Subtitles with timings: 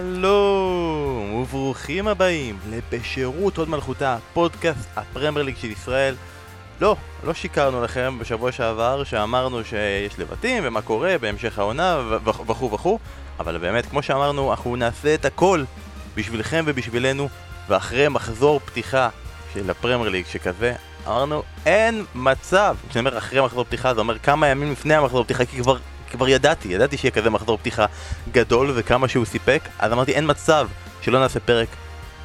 [0.00, 6.14] שלום וברוכים הבאים לבשירות הוד מלכותה, פודקאסט הפרמייר ליג של ישראל.
[6.80, 12.98] לא, לא שיקרנו לכם בשבוע שעבר שאמרנו שיש לבטים ומה קורה בהמשך העונה וכו' וכו',
[13.40, 15.64] אבל באמת, כמו שאמרנו, אנחנו נעשה את הכל
[16.14, 17.28] בשבילכם ובשבילנו,
[17.68, 19.08] ואחרי מחזור פתיחה
[19.54, 20.74] של הפרמייר ליג שכזה,
[21.06, 22.76] אמרנו, אין מצב.
[22.88, 25.76] כשאני אומר אחרי מחזור פתיחה, זה אומר כמה ימים לפני המחזור פתיחה, כי כבר
[26.10, 27.86] כבר ידעתי, ידעתי שיהיה כזה מחזור פתיחה
[28.32, 30.68] גדול וכמה שהוא סיפק, אז אמרתי אין מצב
[31.02, 31.68] שלא נעשה פרק.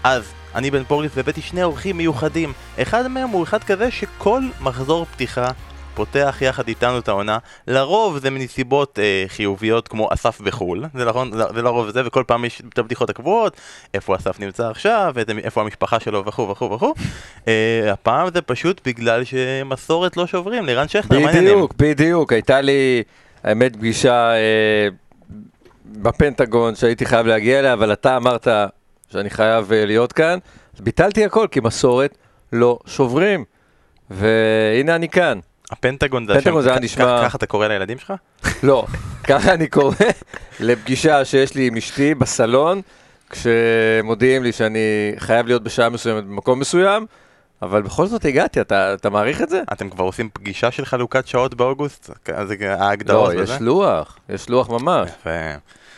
[0.03, 0.23] אז
[0.55, 2.53] אני בן פורליס והבאתי שני אורחים מיוחדים.
[2.81, 5.51] אחד מהם הוא אחד כזה שכל מחזור פתיחה
[5.95, 7.37] פותח יחד איתנו את העונה.
[7.67, 12.45] לרוב זה מנסיבות אה, חיוביות כמו אסף בחו"ל, זה נכון, זה לרוב זה, וכל פעם
[12.45, 13.57] יש את הבדיחות הקבועות,
[13.93, 16.93] איפה אסף נמצא עכשיו, איפה המשפחה שלו וכו' וכו' וכו'.
[17.47, 21.53] אה, הפעם זה פשוט בגלל שמסורת לא שוברים, לירן שכנר, מה העניינים?
[21.53, 23.03] בדיוק, בדיוק, הייתה לי...
[23.45, 24.87] האמת, פגישה אה,
[25.85, 28.47] בפנטגון שהייתי חייב להגיע אליה, אבל אתה אמרת
[29.11, 30.39] שאני חייב אה, להיות כאן,
[30.75, 32.17] אז ביטלתי הכל, כי מסורת
[32.53, 33.43] לא שוברים.
[34.09, 35.39] והנה אני כאן.
[35.71, 37.21] הפנטגון זה השם, זה נשמע...
[37.23, 38.13] ככה אתה קורא לילדים שלך?
[38.63, 38.85] לא,
[39.23, 39.95] ככה אני קורא
[40.59, 42.81] לפגישה שיש לי עם אשתי בסלון,
[43.29, 47.05] כשמודיעים לי שאני חייב להיות בשעה מסוימת במקום מסוים.
[47.65, 49.61] אבל בכל זאת הגעתי, אתה, אתה מעריך את זה?
[49.73, 52.09] אתם כבר עושים פגישה של חלוקת שעות באוגוסט?
[52.47, 55.09] זה ההגדרות לא, יש לוח, יש לוח ממש.
[55.09, 55.29] יפה.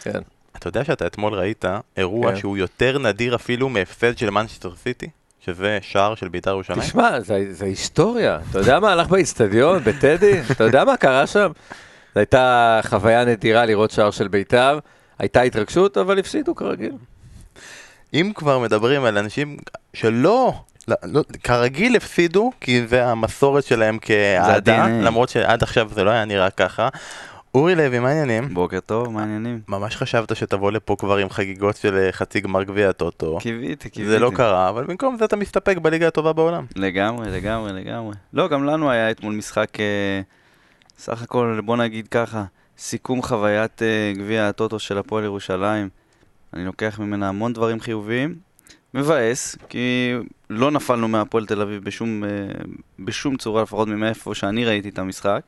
[0.02, 0.20] כן.
[0.56, 1.66] אתה יודע שאתה אתמול ראית
[1.98, 2.38] אירוע כן.
[2.38, 5.08] שהוא יותר נדיר אפילו מהפסד של מנצ'סטר סיטי?
[5.46, 6.82] שזה שער של בית"ר ירושלים?
[6.82, 8.40] תשמע, זה, זה היסטוריה.
[8.52, 10.42] אתה יודע מה הלך באיצטדיון, בטדי?
[10.52, 11.52] אתה יודע מה קרה שם?
[12.14, 14.80] זו הייתה חוויה נדירה לראות שער של בית"ר.
[15.20, 16.94] הייתה התרגשות, אבל הפסידו כרגיל.
[18.14, 19.58] אם כבר מדברים על אנשים
[19.94, 20.54] שלא
[20.88, 26.26] לא, לא, כרגיל הפסידו, כי זה המסורת שלהם כאהדה, למרות שעד עכשיו זה לא היה
[26.26, 26.90] נראה ככה.
[27.56, 28.54] אורי לוי, מה העניינים?
[28.54, 29.62] בוקר טוב, מה העניינים?
[29.68, 33.38] ממש חשבת שתבוא לפה כבר עם חגיגות של אה, חצי גמר גביע הטוטו.
[33.42, 34.12] קיוויתי, קיוויתי.
[34.12, 36.66] זה לא קרה, אבל במקום זה אתה מסתפק בליגה הטובה בעולם.
[36.76, 38.16] לגמרי, לגמרי, לגמרי.
[38.34, 40.22] לא, גם לנו היה אתמול משחק, אה,
[40.98, 42.44] סך הכל, בוא נגיד ככה,
[42.78, 45.90] סיכום חוויית אה, גביע הטוטו של הפועל ירושלים.
[46.54, 48.36] אני לוקח ממנה המון דברים חיוביים,
[48.94, 50.14] מבאס, כי
[50.50, 52.30] לא נפלנו מהפועל תל אביב בשום, אה,
[53.00, 55.42] בשום צורה, לפחות ממאיפה שאני ראיתי את המשחק.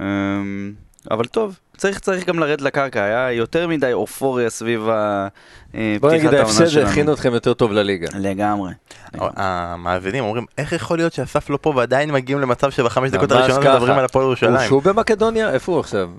[0.00, 0.72] אמ,
[1.10, 6.00] אבל טוב, צריך, צריך גם לרדת לקרקע, היה יותר מדי אופוריה סביב פתיחת העונה שלנו.
[6.00, 8.08] בוא נגיד, ההפסד הכין אתכם יותר טוב לליגה.
[8.18, 8.72] לגמרי.
[9.14, 13.98] המאזינים אומרים, איך יכול להיות שאסף לא פה ועדיין מגיעים למצב שבחמש דקות הראשונות מדברים
[13.98, 14.54] על הפועל ירושלים?
[14.54, 15.50] הוא שוב במקדוניה?
[15.50, 16.10] איפה הוא עכשיו?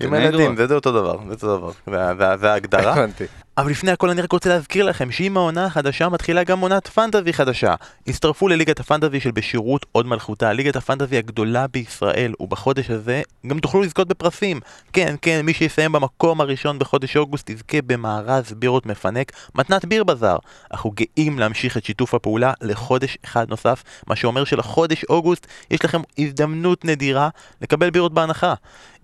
[0.00, 2.36] עם הילדים, זה אותו דבר, זה אותו דבר.
[2.36, 2.92] זה ההגדרה.
[2.92, 3.24] הבנתי.
[3.58, 7.32] אבל לפני הכל אני רק רוצה להזכיר לכם שעם העונה החדשה מתחילה גם עונת פנטזי
[7.32, 7.74] חדשה.
[8.06, 13.82] הצטרפו לליגת הפנטזי של בשירות עוד מלכותה, ליגת הפנטזי הגדולה בישראל, ובחודש הזה גם תוכלו
[13.82, 14.60] לזכות בפרסים.
[14.92, 20.36] כן, כן, מי שיסיים במקום הראשון בחודש אוגוסט יזכה במארז בירות מפנק, מתנת ביר בזאר.
[20.72, 26.00] אנחנו גאים להמשיך את שיתוף הפעולה לחודש אחד נוסף, מה שאומר שלחודש אוגוסט יש לכם
[26.18, 27.28] הזדמנות נדירה
[27.62, 28.54] לקבל בירות בהנחה.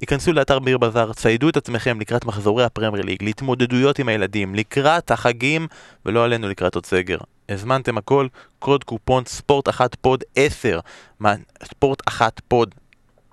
[0.01, 5.11] היכנסו לאתר ביר בזאר, ציידו את עצמכם לקראת מחזורי הפרמייר ליג, להתמודדויות עם הילדים, לקראת
[5.11, 5.67] החגים,
[6.07, 7.19] ולא עלינו לקראת עוד סגר.
[7.49, 8.27] הזמנתם הכל,
[8.59, 10.81] קוד קופון ספורט אחת פוד 10,
[11.65, 12.75] ספורט אחת פוד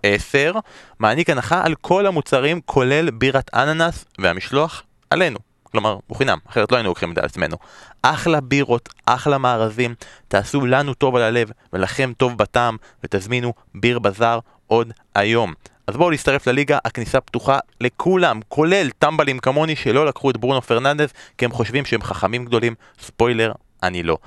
[0.03, 0.51] 10,
[0.99, 5.39] מעניק הנחה על כל המוצרים, כולל בירת אננס והמשלוח עלינו.
[5.63, 7.57] כלומר, הוא חינם, אחרת לא היינו לוקחים את זה על עצמנו.
[8.01, 9.95] אחלה בירות, אחלה מארזים,
[10.27, 15.53] תעשו לנו טוב על הלב ולכם טוב בטעם, ותזמינו ביר בזאר עוד היום.
[15.87, 21.13] אז בואו להצטרף לליגה, הכניסה פתוחה לכולם, כולל טמבלים כמוני שלא לקחו את ברונו פרננדס
[21.37, 23.51] כי הם חושבים שהם חכמים גדולים, ספוילר,
[23.83, 24.17] אני לא.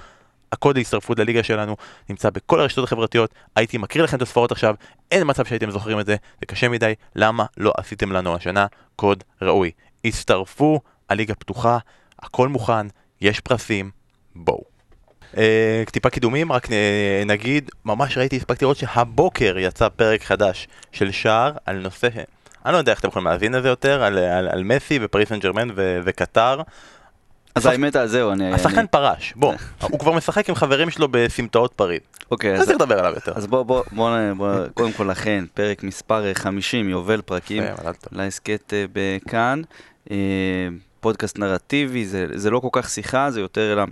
[0.52, 1.76] הקוד להצטרפות לליגה שלנו
[2.08, 4.74] נמצא בכל הרשתות החברתיות, הייתי מקריא לכם את הספרות עכשיו,
[5.10, 9.24] אין מצב שהייתם זוכרים את זה, זה קשה מדי, למה לא עשיתם לנו השנה קוד
[9.42, 9.70] ראוי.
[10.04, 11.78] הצטרפו, הליגה פתוחה,
[12.18, 12.86] הכל מוכן,
[13.20, 13.90] יש פרסים,
[14.34, 14.69] בואו.
[15.36, 16.68] אה, טיפה קידומים, רק
[17.26, 22.08] נגיד, ממש ראיתי, הספקתי לראות שהבוקר יצא פרק חדש של שער על נושא,
[22.66, 25.28] אני לא יודע איך אתם יכולים להבין את זה יותר, על, על, על מסי ופריס
[25.28, 25.68] סן ג'רמן
[26.04, 26.60] וקטר.
[27.54, 28.54] אז האמת, זהו, אני...
[28.54, 29.54] השחקן פרש, בוא,
[29.90, 32.00] הוא כבר משחק עם חברים שלו בסמטאות פריז.
[32.30, 32.64] אוקיי, אז...
[32.64, 33.32] צריך לדבר עליו יותר.
[33.36, 33.82] אז בוא, בוא,
[34.36, 37.62] בוא, קודם כל לכן, פרק מספר 50, יובל פרקים,
[38.12, 39.62] להסכת אה, בכאן.
[40.10, 40.16] אה,
[41.00, 43.82] פודקאסט נרטיבי, זה לא כל כך שיחה, זה יותר אלא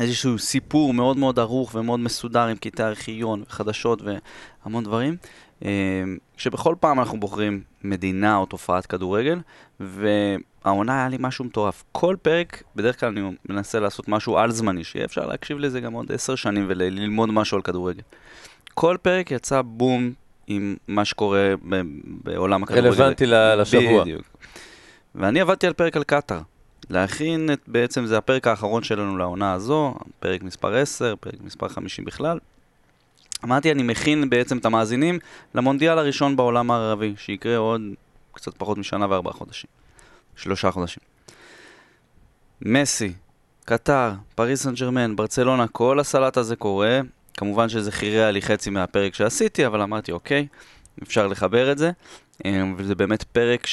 [0.00, 5.16] איזשהו סיפור מאוד מאוד ערוך ומאוד מסודר עם קטעי ארכיון וחדשות והמון דברים,
[5.64, 5.70] אה,
[6.36, 9.40] שבכל פעם אנחנו בוחרים מדינה או תופעת כדורגל,
[9.80, 11.84] והעונה היה לי משהו מטורף.
[11.92, 15.92] כל פרק, בדרך כלל אני מנסה לעשות משהו על זמני, שיהיה אפשר להקשיב לזה גם
[15.92, 18.02] עוד עשר שנים וללמוד משהו על כדורגל.
[18.74, 20.12] כל פרק יצא בום
[20.46, 21.54] עם מה שקורה
[22.04, 22.86] בעולם הכדורגל.
[22.86, 24.02] רלוונטי לשבוע.
[24.02, 24.22] בדיוק.
[25.14, 26.40] ואני עבדתי על פרק על קטאר.
[26.90, 32.04] להכין את, בעצם זה הפרק האחרון שלנו לעונה הזו, פרק מספר 10, פרק מספר 50
[32.04, 32.38] בכלל.
[33.44, 35.18] אמרתי, אני מכין בעצם את המאזינים
[35.54, 37.80] למונדיאל הראשון בעולם הערבי, שיקרה עוד
[38.32, 39.70] קצת פחות משנה וארבעה חודשים.
[40.36, 41.02] שלושה חודשים.
[42.62, 43.12] מסי,
[43.64, 47.00] קטר, פריס סן ג'רמן, ברצלונה, כל הסלט הזה קורה.
[47.36, 50.46] כמובן שזה חירע לי חצי מהפרק שעשיתי, אבל אמרתי, אוקיי,
[51.02, 51.90] אפשר לחבר את זה.
[52.44, 53.66] אמ, וזה באמת פרק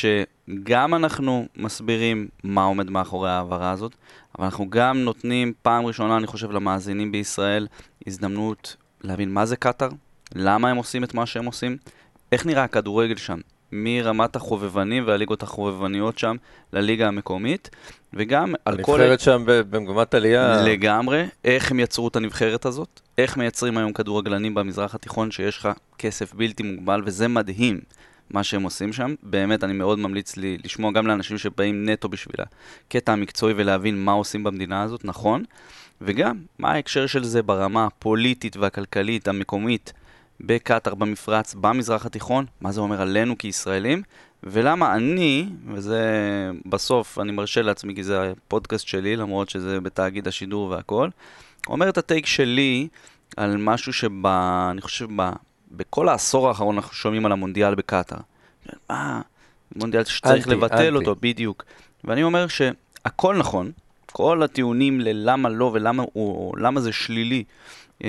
[0.51, 3.95] שגם אנחנו מסבירים מה עומד מאחורי ההעברה הזאת,
[4.37, 7.67] אבל אנחנו גם נותנים פעם ראשונה, אני חושב, למאזינים בישראל
[8.07, 9.89] הזדמנות להבין מה זה קטאר,
[10.35, 11.77] למה הם עושים את מה שהם עושים,
[12.31, 13.39] איך נראה הכדורגל שם,
[13.71, 16.35] מרמת החובבנים והליגות החובבניות שם
[16.73, 17.69] לליגה המקומית,
[18.13, 19.01] וגם על כל...
[19.01, 20.61] הנבחרת שם במגמת עלייה.
[20.63, 25.69] לגמרי, איך הם יצרו את הנבחרת הזאת, איך מייצרים היום כדורגלנים במזרח התיכון שיש לך
[25.97, 27.79] כסף בלתי מוגבל, וזה מדהים.
[28.33, 29.15] מה שהם עושים שם.
[29.23, 32.35] באמת, אני מאוד ממליץ לי לשמוע גם לאנשים שבאים נטו בשביל
[32.87, 35.43] הקטע המקצועי ולהבין מה עושים במדינה הזאת, נכון.
[36.01, 39.93] וגם, מה ההקשר של זה ברמה הפוליטית והכלכלית המקומית
[40.39, 44.01] בקטאר, במפרץ, במזרח התיכון, מה זה אומר עלינו כישראלים,
[44.43, 46.01] ולמה אני, וזה
[46.65, 51.09] בסוף אני מרשה לעצמי כי זה הפודקאסט שלי, למרות שזה בתאגיד השידור והכל,
[51.67, 52.87] אומר את הטייק שלי
[53.37, 55.07] על משהו שאני חושב
[55.71, 58.17] בכל העשור האחרון אנחנו שומעים על המונדיאל בקטאר.
[58.89, 59.21] מה,
[59.75, 60.89] מונדיאל שצריך אנטי, לבטל אנטי.
[60.89, 61.63] אותו, בדיוק.
[62.03, 63.71] ואני אומר שהכל נכון,
[64.11, 67.43] כל הטיעונים ללמה לא ולמה או, למה זה שלילי,
[68.03, 68.07] אמ,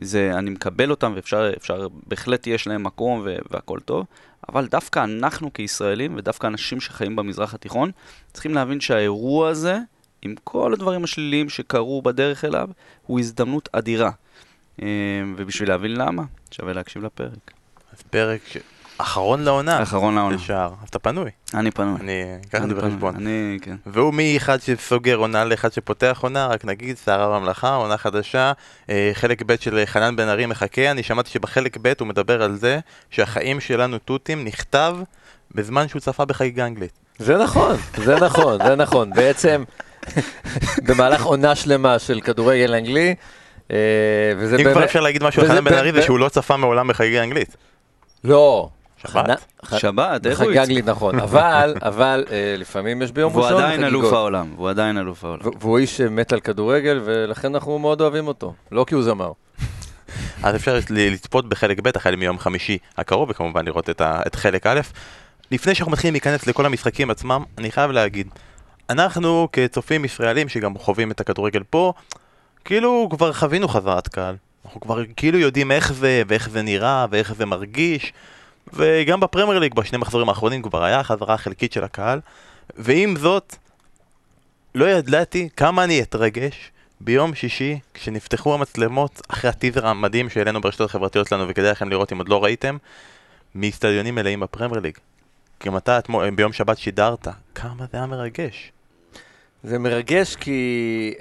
[0.00, 4.06] זה, אני מקבל אותם ואפשר, אפשר, בהחלט יש להם מקום והכל טוב,
[4.48, 7.90] אבל דווקא אנחנו כישראלים ודווקא אנשים שחיים במזרח התיכון,
[8.32, 9.78] צריכים להבין שהאירוע הזה,
[10.22, 12.68] עם כל הדברים השליליים שקרו בדרך אליו,
[13.06, 14.10] הוא הזדמנות אדירה.
[14.82, 17.52] אמ, ובשביל להבין למה, שווה להקשיב לפרק.
[17.92, 18.40] אז פרק
[18.98, 19.82] אחרון לעונה.
[19.82, 20.36] אחרון לעונה.
[20.36, 20.72] לשער.
[20.82, 21.30] אז אתה פנוי.
[21.54, 22.00] אני פנוי.
[22.00, 23.16] אני אקח את זה בחשבון.
[23.16, 23.76] אני, כן.
[23.86, 28.52] והוא מאחד שסוגר עונה לאחד שפותח עונה, רק נגיד, שערה בממלכה, עונה חדשה,
[28.90, 32.56] אה, חלק ב' של חנן בן ארי מחכה, אני שמעתי שבחלק ב' הוא מדבר על
[32.56, 32.78] זה
[33.10, 34.96] שהחיים שלנו תותים נכתב
[35.54, 36.92] בזמן שהוא צפה בחגיגה אנגלית.
[37.18, 39.10] זה נכון, זה נכון, זה נכון.
[39.10, 39.64] בעצם,
[40.86, 43.14] במהלך עונה שלמה של כדורגל אנגלי,
[44.36, 46.88] וזה אם כבר אפשר להגיד משהו על חנן בן ארי זה שהוא לא צפה מעולם
[46.88, 47.56] בחגיגה אנגלית.
[48.24, 48.68] לא.
[49.08, 49.44] שבת?
[49.76, 50.62] שבת, איך הוא יצא?
[50.62, 54.70] חגג לי, נכון, אבל, אבל אה, לפעמים יש ביום ראשון והוא עדיין אלוף העולם, והוא
[54.70, 55.42] עדיין אלוף העולם.
[55.60, 59.32] והוא איש מת על כדורגל, ולכן אנחנו מאוד אוהבים אותו, לא כי הוא זמר.
[60.42, 64.80] אז אפשר לצפות בחלק ב' החל מיום חמישי הקרוב, וכמובן לראות את חלק א'.
[65.50, 68.28] לפני שאנחנו מתחילים להיכנס לכל המשחקים עצמם, אני חייב להגיד,
[68.90, 71.92] אנחנו כצופים ישראלים שגם חווים את הכדורגל פה,
[72.64, 74.36] כאילו כבר חווינו חזרת קהל.
[74.64, 78.12] אנחנו כבר כאילו יודעים איך זה, ואיך זה נראה, ואיך זה מרגיש,
[78.72, 82.20] וגם בפרמייר ליג בשני מחזורים האחרונים כבר היה חזרה חלקית של הקהל,
[82.76, 83.56] ועם זאת,
[84.74, 86.70] לא ידעתי כמה אני אתרגש
[87.00, 92.18] ביום שישי, כשנפתחו המצלמות, אחרי הטיזר המדהים שהעלינו ברשתות החברתיות שלנו, וכדאי לכם לראות אם
[92.18, 92.76] עוד לא ראיתם,
[93.54, 94.98] מאיצטדיונים מלאים בפרמייר ליג.
[95.66, 95.98] גם אתה
[96.36, 98.72] ביום שבת שידרת, כמה זה היה מרגש.
[99.64, 101.14] זה מרגש כי,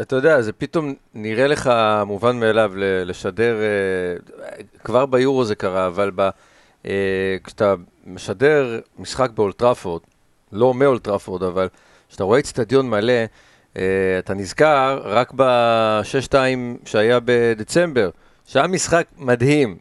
[0.00, 1.72] אתה יודע, זה פתאום נראה לך
[2.06, 6.28] מובן מאליו לשדר, אה, כבר ביורו זה קרה, אבל ב,
[6.86, 7.74] אה, כשאתה
[8.06, 10.02] משדר משחק באולטראפורד,
[10.52, 11.68] לא מאולטראפורד, אבל
[12.08, 13.12] כשאתה רואה אצטדיון מלא,
[13.76, 13.82] אה,
[14.18, 16.34] אתה נזכר רק ב-6-2
[16.84, 18.10] שהיה בדצמבר,
[18.46, 19.76] שהיה משחק מדהים,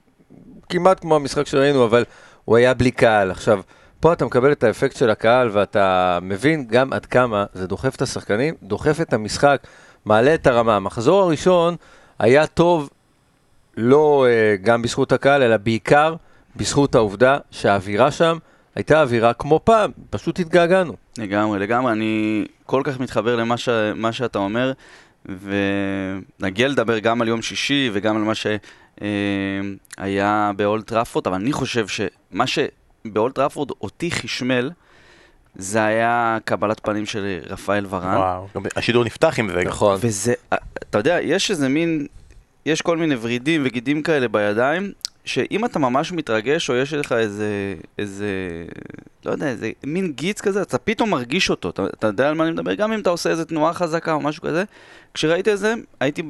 [0.69, 2.03] כמעט כמו המשחק שראינו, אבל
[2.45, 3.31] הוא היה בלי קהל.
[3.31, 3.61] עכשיו,
[4.01, 8.01] פה אתה מקבל את האפקט של הקהל ואתה מבין גם עד כמה זה דוחף את
[8.01, 9.67] השחקנים, דוחף את המשחק,
[10.05, 10.75] מעלה את הרמה.
[10.75, 11.75] המחזור הראשון
[12.19, 12.89] היה טוב
[13.77, 16.15] לא uh, גם בזכות הקהל, אלא בעיקר
[16.55, 18.37] בזכות העובדה שהאווירה שם
[18.75, 20.93] הייתה אווירה כמו פעם, פשוט התגעגענו.
[21.17, 23.69] לגמרי, לגמרי, אני כל כך מתחבר למה ש...
[24.11, 24.71] שאתה אומר,
[26.39, 28.57] ונגיע לדבר גם על יום שישי וגם על מה שהיה
[30.47, 32.47] אה, באולט טראפורד, אבל אני חושב שמה
[33.05, 33.07] ש...
[33.13, 34.71] באולט ראפורד אותי חשמל,
[35.55, 38.17] זה היה קבלת פנים של רפאל ורן.
[38.17, 39.63] וואו, השידור נפתח עם זה.
[39.63, 39.97] נכון.
[40.01, 40.33] וזה,
[40.89, 42.07] אתה יודע, יש איזה מין,
[42.65, 44.91] יש כל מיני ורידים וגידים כאלה בידיים,
[45.25, 48.27] שאם אתה ממש מתרגש, או יש לך איזה, איזה,
[49.25, 52.43] לא יודע, איזה מין גיץ כזה, אתה פתאום מרגיש אותו, אתה, אתה יודע על מה
[52.43, 52.73] אני מדבר?
[52.73, 54.63] גם אם אתה עושה איזה תנועה חזקה או משהו כזה.
[55.13, 56.23] כשראיתי את זה, הייתי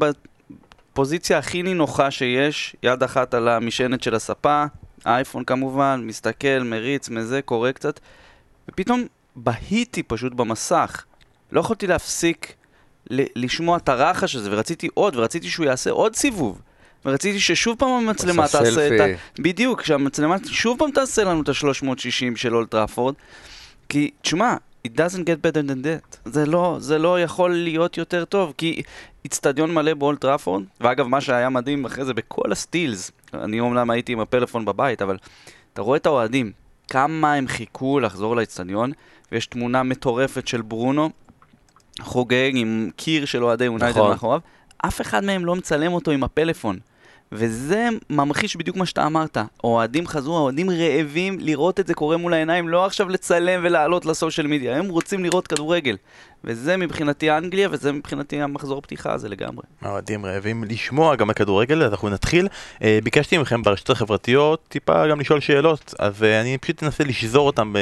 [0.94, 4.66] בפוזיציה הכי נינוחה שיש, יד אחת על המשענת של הספה,
[5.06, 8.00] אייפון כמובן, מסתכל, מריץ, מזה, קורא קצת,
[8.70, 9.04] ופתאום
[9.36, 11.04] בהיתי פשוט במסך.
[11.52, 12.54] לא יכולתי להפסיק
[13.10, 16.62] ל- לשמוע את הרחש הזה, ורציתי עוד, ורציתי שהוא יעשה עוד סיבוב.
[17.06, 19.42] ורציתי ששוב פעם המצלמה תעשה את ה...
[19.42, 23.16] בדיוק, שהמצלמה שוב פעם תעשה לנו את ה-360 של אולטראפורד.
[23.90, 24.56] כי, תשמע,
[24.88, 26.18] it doesn't get better than that.
[26.26, 28.82] זה לא, זה לא יכול להיות יותר טוב, כי
[29.26, 34.12] איצטדיון מלא באולד טראפורד, ואגב, מה שהיה מדהים אחרי זה בכל הסטילס, אני אומנם הייתי
[34.12, 35.18] עם הפלאפון בבית, אבל
[35.74, 36.52] אתה רואה את האוהדים,
[36.90, 38.92] כמה הם חיכו לחזור לאיצטדיון,
[39.32, 41.10] ויש תמונה מטורפת של ברונו,
[42.02, 44.10] חוגג עם קיר של אוהדי יונייטד נכון.
[44.10, 44.40] מאחוריו,
[44.78, 46.80] אף אחד מהם לא מצלם אותו עם הפלאפון.
[47.32, 49.38] וזה ממחיש בדיוק מה שאתה אמרת.
[49.64, 54.12] אוהדים חזרו, אוהדים רעבים לראות את זה קורה מול העיניים, לא עכשיו לצלם ולעלות ל
[54.12, 55.96] social media, הם רוצים לראות כדורגל.
[56.44, 59.64] וזה מבחינתי אנגליה, וזה מבחינתי המחזור פתיחה הזה לגמרי.
[59.86, 62.48] אוהדים רעבים לשמוע גם הכדורגל, אז אנחנו נתחיל.
[62.84, 67.48] אה, ביקשתי מכם ברשתות החברתיות טיפה גם לשאול שאלות, אז אה, אני פשוט אנסה לשזור
[67.48, 67.74] אותם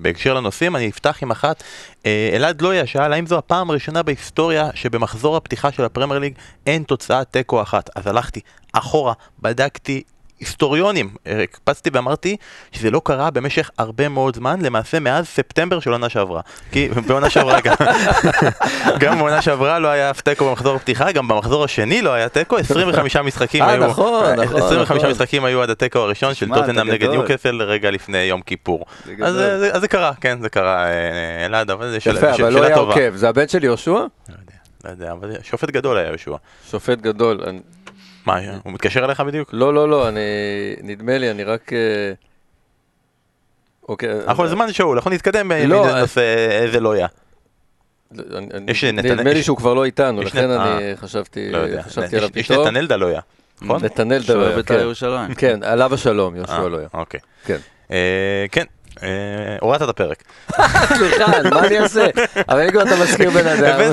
[0.00, 1.62] בהקשר לנושאים, אני אפתח עם אחת.
[2.06, 6.34] אה, אלעד לויה שאל האם זו הפעם הראשונה בהיסטוריה שבמחזור הפתיחה של הפרמייר ליג
[6.66, 7.90] אין תוצאה תיקו אחת.
[7.96, 8.40] אז הלכתי
[8.72, 10.02] אחורה, בדקתי
[10.40, 12.36] היסטוריונים, הקפצתי ואמרתי
[12.72, 16.40] שזה לא קרה במשך הרבה מאוד זמן, למעשה מאז ספטמבר של עונה שעברה.
[16.72, 17.74] כי בעונה שעברה גם,
[19.00, 22.56] גם בעונה שעברה לא היה אף תיקו במחזור הפתיחה, גם במחזור השני לא היה תיקו,
[22.56, 25.10] 25 משחקים היו, נכון, נכון, 25 נכון.
[25.10, 28.86] משחקים היו עד התיקו הראשון של טוטנאם נגד ניוקסל רגע לפני יום כיפור.
[29.22, 29.34] אז
[29.80, 32.32] זה קרה, כן, זה קרה, אה, אלעד, אבל זה שאלה טובה.
[32.32, 33.90] יפה, אבל לא היה עוקב, זה הבן של יהושע?
[33.90, 34.54] לא יודע,
[34.84, 36.36] לא יודע, אבל שופט גדול היה יהושע.
[36.70, 37.40] שופט גדול.
[38.26, 39.50] מה, הוא מתקשר אליך בדיוק?
[39.52, 40.20] לא, לא, לא, אני...
[40.82, 41.72] נדמה לי, אני רק...
[41.72, 42.12] אה,
[43.88, 44.10] אוקיי.
[44.28, 47.06] אנחנו זמן שאול, אנחנו נתקדם בנושא איזה לא היה.
[48.92, 52.30] נדמה לי שהוא כבר לא איתנו, לכן אני אה, חשבתי לא עליו פתאום.
[52.34, 53.20] יש נתנאל דלויה,
[53.62, 53.84] נכון?
[53.84, 54.80] נתנאל דלויה, בית"ר כן.
[54.80, 55.34] ירושלים.
[55.34, 56.88] כן, עליו השלום, יהושע אה, לויה.
[56.94, 57.20] אוקיי.
[57.44, 57.56] כן.
[58.52, 58.64] כן,
[59.60, 60.22] הורדת את הפרק.
[60.96, 62.06] סליחה, מה אני אעשה?
[62.48, 63.80] אבל אם כבר אתה מזכיר בן אדם.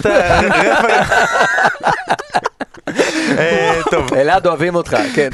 [3.37, 4.13] אה, טוב.
[4.13, 5.29] אלעד אוהבים אותך, כן.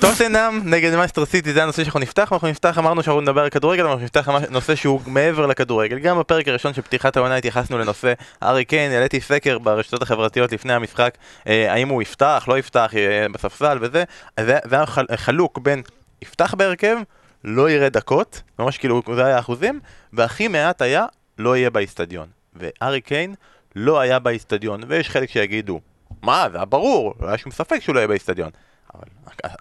[0.00, 3.82] טוטנאם נגד מנצ'סטר סיטי זה הנושא שאנחנו נפתח, ואנחנו נפתח, אמרנו שאנחנו נדבר על כדורגל,
[3.82, 5.98] אבל אנחנו נפתח נושא שהוא מעבר לכדורגל.
[5.98, 10.72] גם בפרק הראשון של פתיחת העונה התייחסנו לנושא הארי קיין, העליתי סקר ברשתות החברתיות לפני
[10.72, 14.04] המשחק, אה, האם הוא יפתח, לא יפתח, יהיה בספסל וזה,
[14.40, 14.86] זה היה
[15.16, 15.82] חלוק בין
[16.22, 16.96] יפתח בהרכב,
[17.44, 19.80] לא יראה דקות, ממש כאילו זה היה אחוזים,
[20.12, 21.06] והכי מעט היה
[21.38, 22.26] לא יהיה באיצטדיון.
[22.56, 23.34] והארי קיין
[23.76, 25.80] לא היה באיצטדיון, ויש חלק שיגידו
[26.22, 28.50] מה, זה היה ברור, לא היה שום ספק שהוא לא יהיה באיצטדיון.
[28.94, 29.04] אבל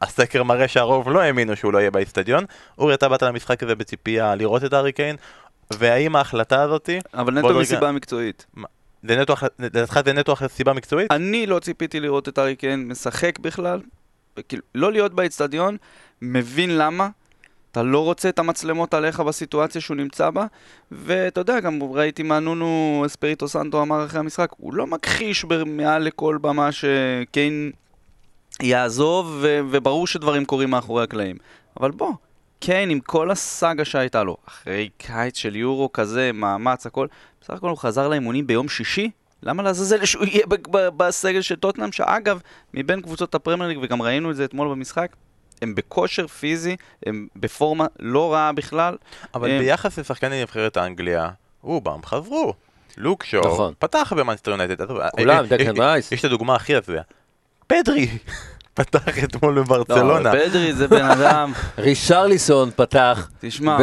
[0.02, 2.46] הסקר מראה שהרוב לא האמינו שהוא לא יהיה באיצטדיון.
[2.78, 5.16] אורי, אתה באת למשחק הזה בציפייה לראות את הארי קיין,
[5.74, 7.00] והאם ההחלטה הזאתי...
[7.14, 8.46] אבל נטו מסיבה מקצועית.
[9.60, 11.12] לדעתך זה נטו סיבה מקצועית?
[11.12, 13.82] אני לא ציפיתי לראות את הארי קיין משחק בכלל.
[14.48, 15.78] כאילו, לא להיות באיצטדיון,
[16.22, 17.10] מבין למה.
[17.76, 20.46] אתה לא רוצה את המצלמות עליך בסיטואציה שהוא נמצא בה,
[20.92, 26.04] ואתה יודע, גם ראיתי מה נונו אספריטו סנטו אמר אחרי המשחק, הוא לא מכחיש מעל
[26.04, 27.72] לכל במה שקיין
[28.62, 31.36] יעזוב, ו- וברור שדברים קורים מאחורי הקלעים.
[31.80, 32.14] אבל בוא,
[32.60, 37.08] קיין עם כל הסאגה שהייתה לו, אחרי קיץ של יורו כזה, מאמץ, הכל,
[37.42, 39.10] בסך הכל הוא חזר לאימונים ביום שישי,
[39.44, 40.46] למה לעזאזל שהוא יהיה
[40.98, 42.42] בסגל של טוטנאם, שאגב,
[42.74, 45.16] מבין קבוצות הפרמייר ליג, וגם ראינו את זה אתמול במשחק,
[45.66, 48.96] הם בכושר פיזי, הם בפורמה לא רעה בכלל.
[49.34, 49.60] אבל הם...
[49.60, 51.30] ביחס לשחקני נבחרת האנגליה,
[51.62, 52.54] רובם חזרו.
[52.98, 53.74] לוק שואו נכון.
[53.80, 54.86] פתח במאנסטר יונייטד.
[55.12, 56.12] כולם, דקן רייס.
[56.12, 57.02] יש את הדוגמה הכי הזויה.
[57.68, 58.08] פדרי
[58.74, 60.34] פתח אתמול בברצלונה.
[60.34, 61.54] לא, פדרי זה בן אדם.
[61.78, 63.30] רישרליסון פתח.
[63.40, 63.78] תשמע,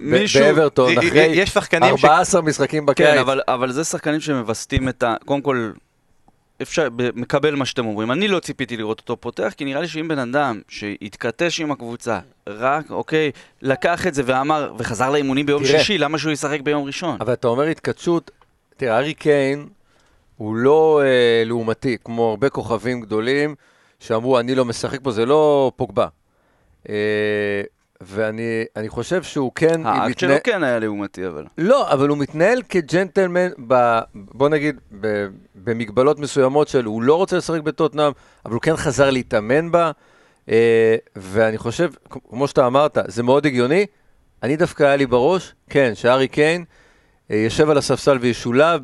[0.00, 0.40] מישהו...
[0.40, 1.44] באברטון, אחרי
[1.82, 3.06] 14 משחקים בקיץ.
[3.06, 5.14] כן, אבל זה שחקנים שמווסתים את ה...
[5.24, 5.70] קודם כל...
[6.62, 8.12] אפשר, מקבל מה שאתם אומרים.
[8.12, 12.18] אני לא ציפיתי לראות אותו פותח, כי נראה לי שאם בן אדם שהתכתש עם הקבוצה,
[12.46, 13.30] רק, אוקיי,
[13.62, 17.16] לקח את זה ואמר, וחזר לאימונים ביום תראה, שישי, למה שהוא ישחק ביום ראשון?
[17.20, 18.30] אבל אתה אומר התכתשות,
[18.76, 19.68] תראה, ארי קיין
[20.36, 23.54] הוא לא אה, לעומתי, כמו הרבה כוכבים גדולים
[24.00, 26.06] שאמרו, אני לא משחק פה, זה לא פוגבה.
[26.88, 27.62] אה,
[28.00, 29.86] ואני חושב שהוא כן...
[29.86, 30.18] האקט.
[30.18, 31.44] שלו כן היה לעומתי, אבל...
[31.58, 37.36] לא, אבל הוא מתנהל כג'נטלמן, ב, בוא נגיד, ב, במגבלות מסוימות של הוא לא רוצה
[37.36, 38.12] לשחק בטוטנאם,
[38.44, 39.90] אבל הוא כן חזר להתאמן בה,
[40.50, 43.86] אה, ואני חושב, כמו שאתה אמרת, זה מאוד הגיוני.
[44.42, 46.64] אני דווקא היה לי בראש, כן, שארי קיין
[47.30, 48.80] אה, יושב על הספסל וישולב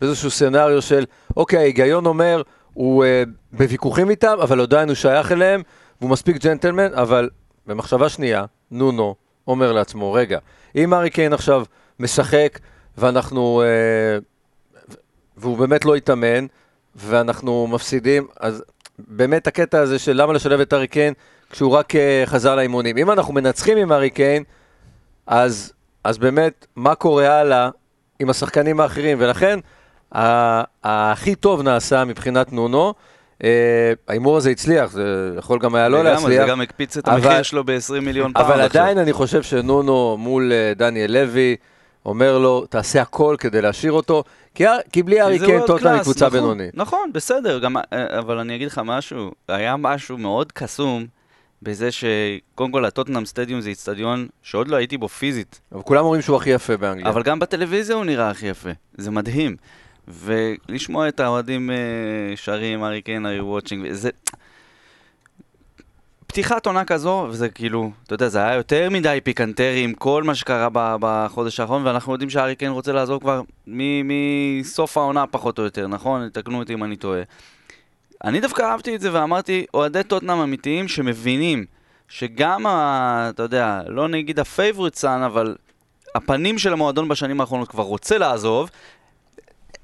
[0.00, 1.04] באיזשהו סצנריו של,
[1.36, 2.42] אוקיי, ההיגיון אומר,
[2.74, 5.62] הוא אה, בוויכוחים איתם, אבל עדיין הוא שייך אליהם,
[6.00, 7.28] והוא מספיק ג'נטלמן, אבל
[7.66, 9.14] במחשבה שנייה, נונו
[9.46, 10.38] אומר לעצמו, רגע,
[10.76, 11.64] אם ארי קיין עכשיו
[12.00, 12.58] משחק
[12.98, 14.18] ואנחנו, אה,
[15.36, 16.46] והוא באמת לא התאמן,
[16.96, 18.64] ואנחנו מפסידים, אז
[18.98, 21.14] באמת הקטע הזה של למה לשלב את ארי קיין
[21.50, 22.98] כשהוא רק אה, חזר לאימונים.
[22.98, 24.44] אם אנחנו מנצחים עם ארי קיין,
[25.26, 25.72] אז,
[26.04, 27.70] אז באמת, מה קורה הלאה
[28.18, 29.18] עם השחקנים האחרים?
[29.20, 29.58] ולכן,
[30.84, 32.94] הכי טוב נעשה מבחינת נונו.
[34.08, 36.40] ההימור הזה הצליח, זה יכול גם היה לא להצליח.
[36.42, 38.44] זה גם הקפיץ את המחיר שלו ב-20 מיליון פעם.
[38.44, 41.56] אבל עדיין אני חושב שנונו מול דניאל לוי,
[42.06, 44.24] אומר לו, תעשה הכל כדי להשאיר אותו,
[44.92, 46.70] כי, בלי הארי קיין טוטנאם היא קבוצה נכון, בינונית.
[46.74, 47.76] נכון, בסדר, גם,
[48.18, 51.06] אבל אני אגיד לך משהו, היה משהו מאוד קסום
[51.62, 55.60] בזה שקודם כל הטוטנאם stadium זה איצטדיון שעוד לא הייתי בו פיזית.
[55.72, 57.08] אבל כולם אומרים שהוא הכי יפה באנגליה.
[57.10, 59.56] אבל גם בטלוויזיה הוא נראה הכי יפה, זה מדהים.
[60.08, 64.10] ולשמוע את האוהדים uh, שרים, הארי קיין, are you watching, זה...
[66.26, 70.34] פתיחת עונה כזו, וזה כאילו, אתה יודע, זה היה יותר מדי פיקנטרי עם כל מה
[70.34, 73.42] שקרה בחודש האחרון, ואנחנו יודעים שהארי קיין רוצה לעזור כבר
[74.04, 76.28] מסוף העונה פחות או יותר, נכון?
[76.28, 77.22] תקנו אותי אם אני טועה.
[78.24, 81.64] אני דווקא אהבתי את זה ואמרתי, אוהדי טוטנאם אמיתיים שמבינים
[82.08, 85.56] שגם, ה, אתה יודע, לא נגיד ה favorite son, אבל
[86.14, 88.70] הפנים של המועדון בשנים האחרונות כבר רוצה לעזוב,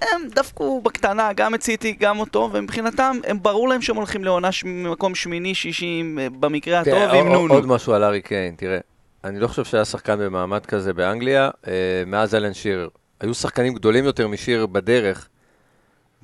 [0.00, 4.52] הם דפקו בקטנה גם את סיטי, גם אותו, ומבחינתם, הם ברור להם שהם הולכים לעונה
[4.52, 4.64] ש...
[4.64, 6.02] מקום שמיני, שישי,
[6.40, 7.54] במקרה הטוב, עם נונו.
[7.54, 8.78] עוד משהו על הארי קיין, תראה,
[9.24, 11.72] אני לא חושב שהיה שחקן במעמד כזה באנגליה, אה,
[12.06, 12.88] מאז אלן שירר.
[13.20, 15.28] היו שחקנים גדולים יותר משירר בדרך,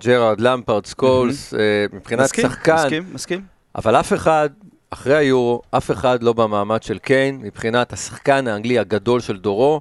[0.01, 1.57] ג'רארד, למפרד, סקולס, mm-hmm.
[1.97, 2.75] מבחינת מסכים, שחקן.
[2.75, 3.41] מסכים, מסכים.
[3.75, 4.49] אבל אף אחד,
[4.91, 9.81] אחרי היורו, אף אחד לא במעמד של קיין, מבחינת השחקן האנגלי הגדול של דורו.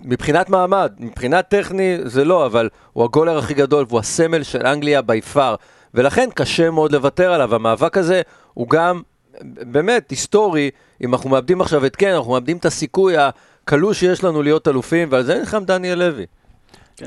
[0.00, 5.02] מבחינת מעמד, מבחינת טכני זה לא, אבל הוא הגולר הכי גדול והוא הסמל של אנגליה
[5.02, 5.54] by far.
[5.94, 7.54] ולכן קשה מאוד לוותר עליו.
[7.54, 8.22] המאבק הזה
[8.54, 9.02] הוא גם
[9.42, 10.70] באמת היסטורי.
[11.00, 15.08] אם אנחנו מאבדים עכשיו את קיין, אנחנו מאבדים את הסיכוי הקלוש שיש לנו להיות אלופים,
[15.10, 16.26] ועל זה נלחם דניאל לוי.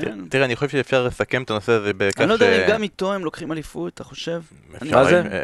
[0.00, 0.18] כן.
[0.28, 2.20] תראה, אני חושב שאפשר לסכם את הנושא הזה בכך ש...
[2.20, 4.40] אני לא יודע אם גם איתו הם לוקחים אליפות, אתה חושב?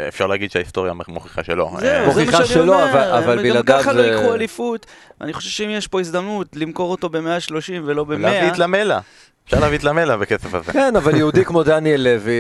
[0.09, 1.71] אפשר להגיד שההיסטוריה מוכיחה שלא.
[1.81, 3.63] זהו, זה מה שאני אומר, אבל בלעדיו זה...
[3.63, 4.87] גם ככה לא יקחו אליפות.
[5.21, 8.19] אני חושב שאם יש פה הזדמנות למכור אותו ב-130 ולא ב-100...
[8.19, 9.01] להביא את למלה.
[9.45, 10.73] אפשר להביא את למלה בכסף הזה.
[10.73, 12.33] כן, אבל יהודי כמו דניאל לוי...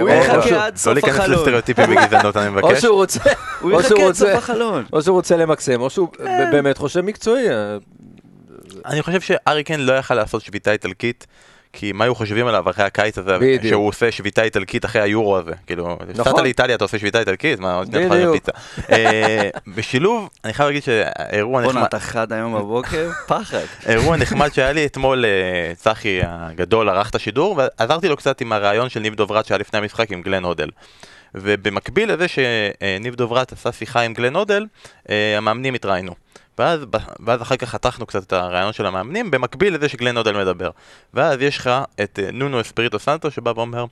[0.00, 1.10] הוא יחכה עד סוף החלון.
[1.10, 2.64] לא להיכנס לסטריאוטיפים בגזענות, אני מבקש.
[2.64, 3.20] או שהוא רוצה...
[3.60, 4.84] הוא יחכה עד סוף החלון.
[4.92, 6.08] או שהוא רוצה למקסם, או שהוא
[6.52, 7.46] באמת חושב מקצועי.
[8.86, 11.26] אני חושב שארי קיין לא יכל לעשות שביתה איטלקית.
[11.74, 13.64] כי מה היו חושבים עליו אחרי הקיץ הזה, בדיוק.
[13.64, 16.20] שהוא עושה שביתה איטלקית אחרי היורו הזה, כאילו, נכון.
[16.20, 18.52] הפסדת לאיטליה, אתה עושה שביתה איטלקית, מה, עוד נתך פיצה.
[18.90, 21.72] אה, בשילוב, אני חייב להגיד שהאירוע נחמד...
[21.72, 23.64] בואנה, אתה חד היום בבוקר, פחד.
[23.86, 28.52] אירוע נחמד שהיה לי אתמול, אה, צחי הגדול ערך את השידור, ועזרתי לו קצת עם
[28.52, 30.68] הריאיון של ניב דוברת שהיה לפני המשחק עם גלן הודל.
[31.34, 34.66] ובמקביל לזה שניב דוברת עשה שיחה עם גלן הודל,
[35.10, 36.14] אה, המאמנים התראיינו.
[36.58, 36.80] ואז,
[37.20, 40.70] ואז אחר כך חתכנו קצת את הריאיון של המאמנים, במקביל לזה שגלן הודל מדבר.
[41.14, 43.84] ואז יש לך את אה, נונו אספריטו סנטו שבא ואומר,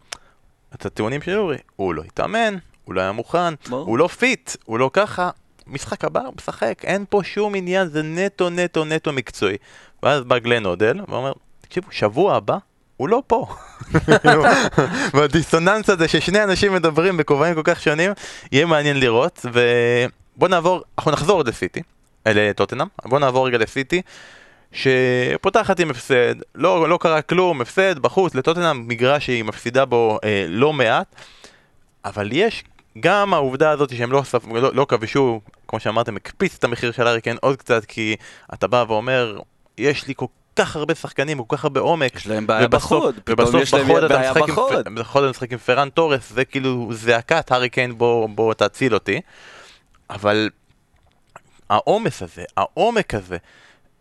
[0.75, 3.79] את הטיעונים של אורי, הוא לא התאמן, הוא לא היה מוכן, בוא.
[3.79, 5.31] הוא לא fit, הוא לא ככה,
[5.67, 9.57] משחק הבא הוא משחק, אין פה שום עניין, זה נטו נטו נטו מקצועי.
[10.03, 12.57] ואז בא גלן אודל ואומר, תקשיבו, שבוע הבא
[12.97, 13.47] הוא לא פה.
[15.15, 18.13] והדיסוננס הזה ששני אנשים מדברים בכובעים כל כך שונים,
[18.53, 21.83] יהיה מעניין לראות, ובוא נעבור, אנחנו נחזור עוד לסיטי.
[22.27, 22.87] לטוטנאם.
[23.05, 24.03] בואו נעבור רגע לסיטי,
[24.73, 30.45] שפותחת עם הפסד, לא, לא קרה כלום, הפסד בחוץ לטוטנאם, מגרש שהיא מפסידה בו אה,
[30.49, 31.15] לא מעט,
[32.05, 32.65] אבל יש
[33.01, 37.37] גם העובדה הזאת שהם לא, לא, לא כבשו, כמו שאמרתם, הקפיץ את המחיר של אריקן
[37.41, 38.17] עוד קצת, כי
[38.55, 39.39] אתה בא ואומר,
[39.79, 42.17] יש לי כל כך הרבה שחקנים, כל כך הרבה עומק.
[42.17, 44.89] יש להם בעיה בחוד, פתאום יש להם בעיה בחוד.
[44.95, 49.21] בחוד אתה משחק עם פרן תורס, זה כאילו זעקת האריקן בוא, בוא תציל אותי.
[50.11, 50.51] אבל
[51.73, 53.37] העומס הזה, העומק הזה,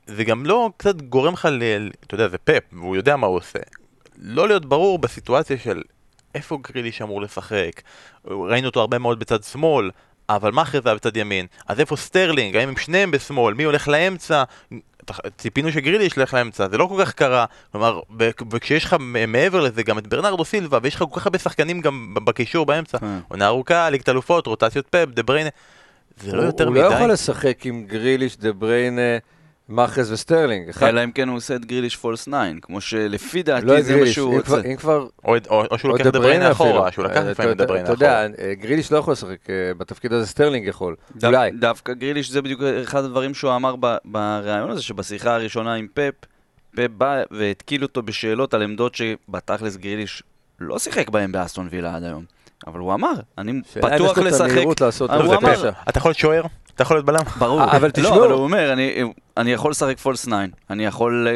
[0.08, 1.90] זה גם לא קצת גורם לך ל...
[2.06, 3.60] אתה יודע, זה פאפ, והוא יודע מה הוא עושה.
[4.18, 5.82] לא להיות ברור בסיטואציה של
[6.36, 7.82] איפה גריליש אמור לשחק.
[8.26, 9.92] ראינו אותו הרבה מאוד בצד שמאל,
[10.30, 11.46] אבל מה אחרי זה היה בצד ימין?
[11.68, 12.56] אז איפה סטרלינג?
[12.56, 13.54] האם הם שניהם בשמאל?
[13.54, 14.44] מי הולך לאמצע?
[15.38, 17.46] ציפינו שגריליש ילך לאמצע, זה לא כל כך קרה.
[17.72, 18.00] כלומר,
[18.52, 18.96] וכשיש לך
[19.28, 22.98] מעבר לזה גם את ברנרדו סילבה, ויש לך כל כך הרבה שחקנים גם בקישור באמצע.
[22.98, 23.20] כן.
[23.28, 25.50] עונה ארוכה, ליגת אלופות, רוטציות פפ, דה בריינה.
[26.17, 26.82] זה לא יותר מדי.
[26.82, 29.17] הוא לא יכול לשחק עם גריליש, דה בריינה,
[29.70, 30.71] מחרז וסטרלינג.
[30.82, 34.06] אלא אם כן הוא עושה את גריליש false 9, כמו שלפי דעתי לא זה מה
[34.08, 34.62] שהוא רוצה.
[34.71, 35.08] אם כבר...
[35.26, 38.26] או שהוא לוקח דה בריינה אחורה, שהוא לקח לפעמים דה בריינה אחורה.
[38.26, 40.95] אתה יודע, גריליש לא יכול לשחק אה, בתפקיד הזה, סטרלינג יכול.
[41.24, 41.52] אולי.
[41.52, 46.13] דווקא גריליש זה בדיוק אחד הדברים שהוא אמר בריאיון הזה, שבשיחה הראשונה עם פפ,
[46.76, 50.24] פפ בא והתקיל אותו בשאלות על עמדות שבתכלס גריליש
[50.60, 52.40] לא שיחק בהם באסטון וילה עד היום.
[52.67, 54.63] אבל הוא אמר, אני פתוח לשחק.
[55.10, 56.41] הוא אמר, אתה יכול להיות שוער?
[56.76, 57.24] אתה יכול להיות בלם?
[57.39, 57.63] ברור.
[57.63, 58.19] אבל לא, תשמעו.
[58.19, 59.04] לא, אבל הוא אומר, אני,
[59.38, 60.36] אני יכול לשחק false 9,
[60.69, 61.28] אני יכול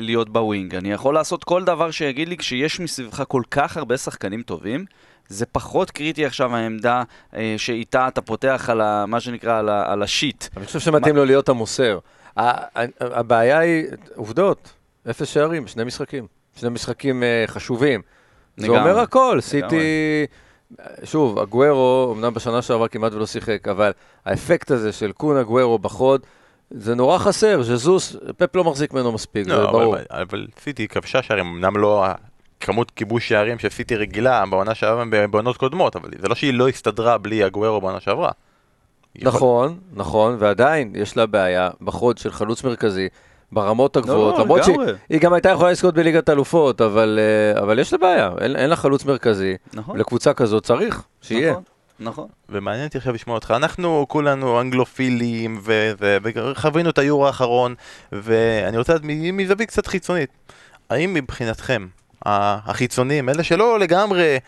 [0.00, 3.96] להיות ב wing, אני יכול לעשות כל דבר שיגיד לי, כשיש מסביבך כל כך הרבה
[3.96, 4.84] שחקנים טובים,
[5.28, 7.02] זה פחות קריטי עכשיו העמדה
[7.36, 10.44] אה, שאיתה אתה פותח על ה, מה שנקרא, על, ה, על ה sheet.
[10.56, 11.20] אני חושב שמתאים מה...
[11.20, 11.98] לו להיות המוסר.
[13.00, 14.72] הבעיה היא, עובדות,
[15.10, 16.26] אפס שערים, שני משחקים.
[16.56, 18.02] שני משחקים uh, חשובים.
[18.56, 20.26] זה אומר הכל, סיטי...
[21.04, 23.92] שוב, אגוורו, אמנם בשנה שעברה כמעט ולא שיחק, אבל
[24.24, 26.20] האפקט הזה של קון אגוורו בחוד,
[26.70, 29.94] זה נורא חסר, ז'זוס, פפ לא מחזיק ממנו מספיק, לא, זה ברור.
[29.94, 32.06] אבל, אבל סיטי כבשה שערים, אמנם לא
[32.60, 36.68] כמות כיבוש שערים של סיטי רגילה בעונה שעברה בעונות קודמות, אבל זה לא שהיא לא
[36.68, 38.30] הסתדרה בלי אגוורו בעונה שעברה.
[39.22, 43.08] נכון, נכון, ועדיין יש לה בעיה בחוד של חלוץ מרכזי.
[43.52, 47.92] ברמות הגבוהות, לא, למרות שהיא גם הייתה יכולה לזכות בליגת אלופות, אבל, אה, אבל יש
[47.92, 49.98] לה בעיה, אין, אין לה חלוץ מרכזי, נכון.
[49.98, 51.50] לקבוצה כזאת צריך שיהיה.
[51.50, 51.62] נכון.
[52.00, 52.28] נכון.
[52.48, 53.50] ומעניין אותי עכשיו לשמוע אותך.
[53.56, 55.60] אנחנו כולנו אנגלופילים,
[56.22, 57.74] וחווינו את היורו האחרון,
[58.12, 60.30] ואני רוצה לדעת מזווית קצת חיצונית.
[60.90, 61.86] האם מבחינתכם,
[62.24, 64.38] החיצונים, אלה שלא לגמרי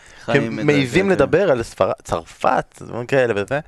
[0.51, 1.93] מעיזים לדבר על ספר...
[2.03, 3.61] צרפת, דברים כאלה וזה,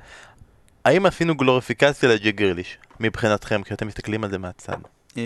[0.85, 4.77] האם עשינו גלוריפיקציה לג'י גריליש, מבחינתכם, כשאתם מסתכלים על זה מהצד?
[5.17, 5.23] אה,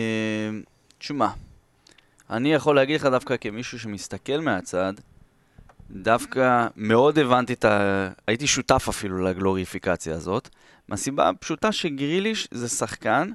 [0.97, 1.27] תשמע,
[2.29, 4.93] אני יכול להגיד לך דווקא כמישהו שמסתכל מהצד,
[5.91, 8.09] דווקא מאוד הבנתי את ה...
[8.27, 10.49] הייתי שותף אפילו לגלוריפיקציה הזאת,
[10.87, 13.31] מהסיבה הפשוטה שגריליש זה שחקן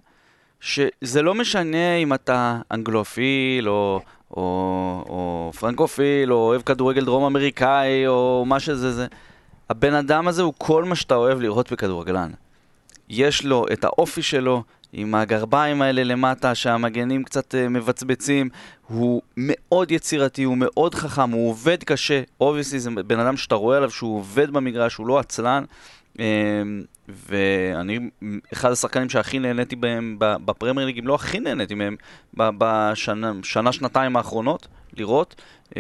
[0.61, 4.43] שזה לא משנה אם אתה אנגלופיל או, או,
[5.09, 9.07] או פרנקופיל או אוהב כדורגל דרום אמריקאי או מה שזה זה.
[9.71, 12.31] הבן אדם הזה הוא כל מה שאתה אוהב לראות בכדורגלן.
[13.09, 18.49] יש לו את האופי שלו, עם הגרביים האלה למטה, שהמגנים קצת uh, מבצבצים.
[18.87, 22.23] הוא מאוד יצירתי, הוא מאוד חכם, הוא עובד קשה.
[22.41, 25.65] obviously זה בן אדם שאתה רואה עליו שהוא עובד במגרש, הוא לא עצלן.
[26.17, 26.21] Uh,
[27.09, 27.99] ואני
[28.53, 31.97] אחד השחקנים שהכי נהניתי בהם בפרמייר ליג, אם לא הכי נהניתי מהם
[32.35, 35.43] בשנה, שנה, שנתיים האחרונות, לראות.
[35.69, 35.73] Uh,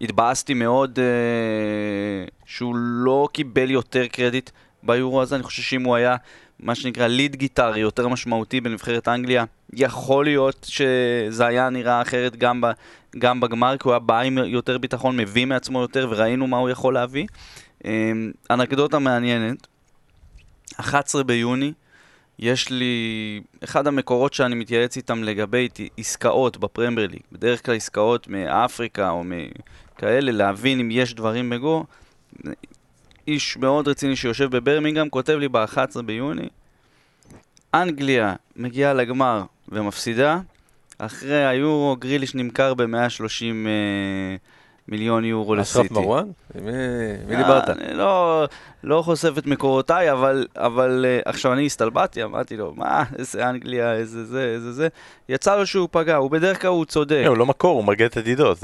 [0.00, 0.98] התבאסתי מאוד
[2.44, 4.50] שהוא לא קיבל יותר קרדיט
[4.82, 6.16] ביורו הזה, אני חושב שאם הוא היה
[6.60, 12.60] מה שנקרא ליד גיטרי יותר משמעותי בנבחרת אנגליה, יכול להיות שזה היה נראה אחרת גם,
[12.60, 12.66] ב,
[13.18, 16.70] גם בגמר, כי הוא היה בא עם יותר ביטחון, מביא מעצמו יותר, וראינו מה הוא
[16.70, 17.26] יכול להביא.
[17.84, 19.66] אמ, אנקדוטה מעניינת,
[20.76, 21.72] 11 ביוני,
[22.38, 29.10] יש לי, אחד המקורות שאני מתייעץ איתם לגבי עסקאות בפרמייר ליג, בדרך כלל עסקאות מאפריקה
[29.10, 31.84] או מכאלה, להבין אם יש דברים בגו,
[33.26, 36.48] איש מאוד רציני שיושב בברמינגהם, כותב לי ב-11 ביוני,
[37.74, 40.40] אנגליה מגיעה לגמר ומפסידה,
[40.98, 42.86] אחרי היורו גריליש נמכר ב-130
[43.66, 44.36] אה,
[44.88, 45.80] מיליון יורו לסיטי.
[45.80, 46.24] אשרף מרואן?
[46.54, 46.70] מי
[47.30, 47.68] אה, דיברת?
[47.68, 48.44] אני לא,
[48.84, 53.92] לא חושף את מקורותיי, אבל, אבל uh, עכשיו אני הסתלבטתי, אמרתי לו, מה, איזה אנגליה,
[53.92, 54.88] איזה זה, איזה זה.
[55.28, 57.24] יצא לו שהוא פגע, הוא בדרך כלל הוא צודק.
[57.26, 58.58] הוא לא מקור, הוא מרגיע את ידידות.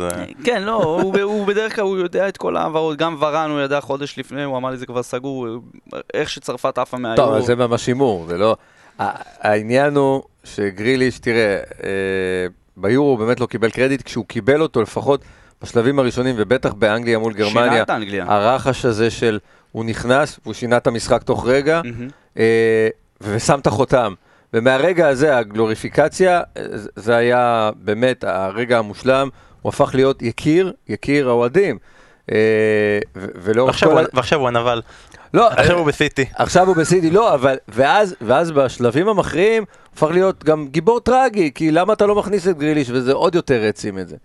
[0.45, 3.81] כן, לא, הוא, הוא בדרך כלל הוא יודע את כל העברות, גם ורן הוא ידע
[3.81, 5.47] חודש לפני, הוא אמר לי זה כבר סגור,
[6.15, 7.35] איך שצרפת עפה מהיורו.
[7.35, 8.57] טוב, זה ממש הימור, זה לא...
[8.99, 15.25] העניין הוא שגריליש, תראה, אה, ביורו הוא באמת לא קיבל קרדיט, כשהוא קיבל אותו לפחות
[15.63, 18.25] בשלבים הראשונים, ובטח באנגליה מול גרמניה, שינה את אנגליה.
[18.29, 19.39] הרחש הזה של
[19.73, 22.39] הוא נכנס, הוא שינה את המשחק תוך רגע, mm-hmm.
[22.39, 22.89] אה,
[23.21, 24.15] ושם את החותם.
[24.55, 26.41] ומהרגע הזה, הגלוריפיקציה,
[26.97, 29.29] זה היה באמת הרגע המושלם,
[29.63, 31.79] הוא הפך להיות יקיר, יקיר האוהדים.
[32.33, 34.05] אה, ולאורך כל...
[34.15, 34.83] ועכשיו הוא הנבל.
[35.35, 36.25] לא, עכשיו הוא בסיטי.
[36.35, 41.51] עכשיו הוא בסיטי, לא, אבל, ואז, ואז בשלבים המכריעים, הוא הפך להיות גם גיבור טרגי,
[41.55, 44.17] כי למה אתה לא מכניס את גריליש, וזה עוד יותר העצים את זה.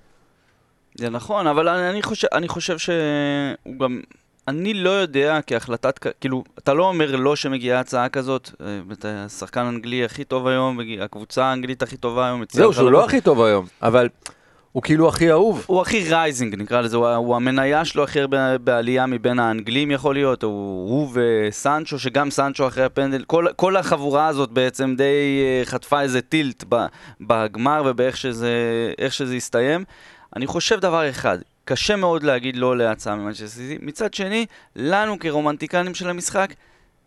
[0.97, 4.01] זה נכון, אבל אני, אני, חושב, אני חושב שהוא גם...
[4.47, 9.65] אני לא יודע כהחלטת, כאילו, אתה לא אומר לא שמגיעה הצעה כזאת, אה, אתה השחקן
[9.65, 12.43] האנגלי הכי טוב היום, הקבוצה האנגלית הכי טובה היום.
[12.51, 14.09] זהו, שהוא לא הכי טוב היום, אבל
[14.71, 15.63] הוא כאילו הכי אהוב.
[15.67, 20.15] הוא הכי rising נקרא לזה, הוא, הוא המניה שלו הכי הרבה בעלייה מבין האנגלים יכול
[20.15, 25.65] להיות, הוא, הוא וסנצ'ו, שגם סנצ'ו אחרי הפנדל, כל, כל החבורה הזאת בעצם די אה,
[25.65, 26.63] חטפה איזה tilt
[27.21, 28.51] בגמר ובאיך שזה,
[29.09, 29.83] שזה הסתיים.
[30.35, 33.77] אני חושב דבר אחד, קשה מאוד להגיד לא להצעה ממנצ'סטר סיטי.
[33.81, 36.53] מצד שני, לנו כרומנטיקנים של המשחק,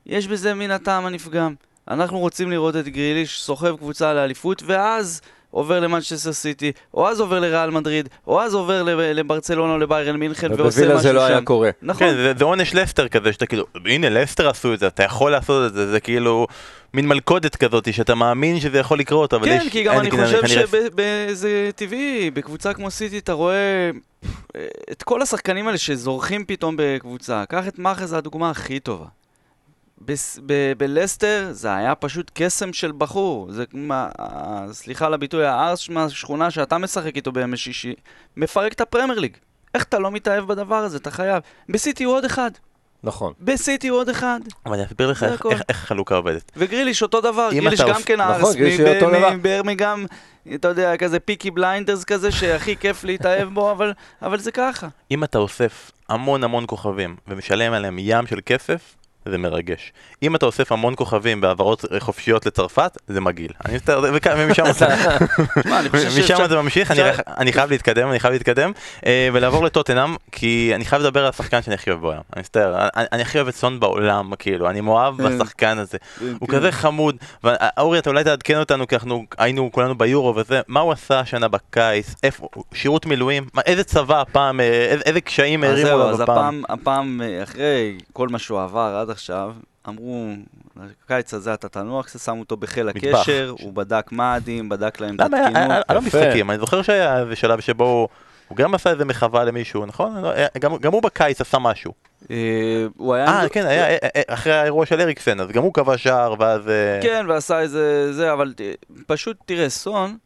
[0.07, 1.55] יש בזה מן הטעם הנפגם.
[1.89, 7.41] אנחנו רוצים לראות את גריליש סוחב קבוצה לאליפות, ואז עובר למנצ'סטר סיטי, או אז עובר
[7.41, 10.81] לריאל מדריד, או אז עובר לברצלונה או לביירן מינכן ועושה משהו שם.
[10.81, 11.71] בווילה זה לא היה קורה.
[11.83, 12.07] נכון.
[12.07, 15.33] כן, זה, זה עונש לסטר כזה, שאתה כאילו, הנה לסטר עשו את זה, אתה יכול
[15.33, 16.47] לעשות את זה, זה כאילו
[16.95, 19.65] מין מלכודת כזאת, שאתה מאמין שזה יכול לקרות, אבל כן, יש...
[19.65, 23.91] כן, כי גם אני חושב שזה טבעי, בקבוצה כמו סיטי אתה רואה
[24.93, 27.45] את כל השחקנים האלה שזורחים פתאום בקבוצה.
[27.49, 29.07] קח את מאחר, זו הדוגמה הכי טובה.
[30.79, 33.53] בלסטר זה היה פשוט קסם של בחור.
[33.53, 34.09] זה, מה,
[34.73, 37.95] סליחה על הביטוי, הערס מהשכונה שאתה משחק איתו בימי שישי,
[38.37, 39.37] מפרק את הפרמייר ליג.
[39.75, 40.97] איך אתה לא מתאהב בדבר הזה?
[40.97, 41.43] אתה חייב.
[41.69, 42.51] בסיטי הוא עוד אחד.
[43.03, 43.33] נכון.
[43.41, 44.41] בסיטי הוא עוד אחד.
[44.67, 46.53] אבל אני אסביר לך איך, איך, איך החלוקה עובדת.
[46.57, 50.07] וגריליש אותו דבר, גריליש גם כן הערס, נכון, מבירמינגהם,
[50.55, 54.89] אתה יודע, כזה פיקי בליינדרס כזה, שהכי כיף להתאהב בו, אבל, אבל זה ככה.
[55.11, 58.97] אם אתה אוסף המון המון כוכבים ומשלם עליהם ים של כסף,
[59.31, 59.93] זה מרגש.
[60.23, 63.53] אם אתה אוסף המון כוכבים בהעברות חופשיות לצרפת, זה מגעיל.
[64.37, 64.65] ומשם
[66.49, 66.91] זה ממשיך,
[67.39, 68.73] אני חייב להתקדם, אני חייב להתקדם,
[69.07, 72.21] אה, ולעבור לטוטנאם, כי אני חייב לדבר על השחקן שאני הכי אוהב בעולם.
[72.33, 75.39] אני מצטער, אני הכי אוהב את סון בעולם, כאילו, אני מאוהב כן.
[75.39, 75.99] בשחקן הזה.
[75.99, 76.57] כן, הוא כן.
[76.57, 80.93] כזה חמוד, ואורי, אתה אולי תעדכן אותנו, כי אנחנו היינו כולנו ביורו וזה, מה הוא
[80.93, 82.15] עשה השנה בקיץ,
[82.75, 86.63] שירות מילואים, איזה צבא הפעם, אה, איזה קשיים הרימו לו הפעם.
[86.69, 89.20] אז הפעם, אה, אחרי כל מה שהוא עבר עד עכשיו,
[89.89, 90.29] אמרו,
[91.05, 95.47] הקיץ הזה אתה תנוח, שמו אותו בחיל הקשר, הוא בדק מאדים, בדק להם את התקינות.
[95.55, 98.09] למה, היה לו משחקים, אני זוכר שהיה איזה שלב שבו
[98.49, 100.23] הוא גם עשה איזה מחווה למישהו, נכון?
[100.23, 100.33] לא,
[100.81, 101.93] גם הוא בקיץ עשה משהו.
[102.31, 103.27] אה, הוא היה...
[103.27, 106.63] אה, כן, היה אה, אחרי האירוע של אריקסן, אז גם הוא קבע שער, ואז...
[107.03, 108.13] כן, ועשה איזה...
[108.13, 108.55] זה, אבל
[109.07, 110.17] פשוט תראה, סון,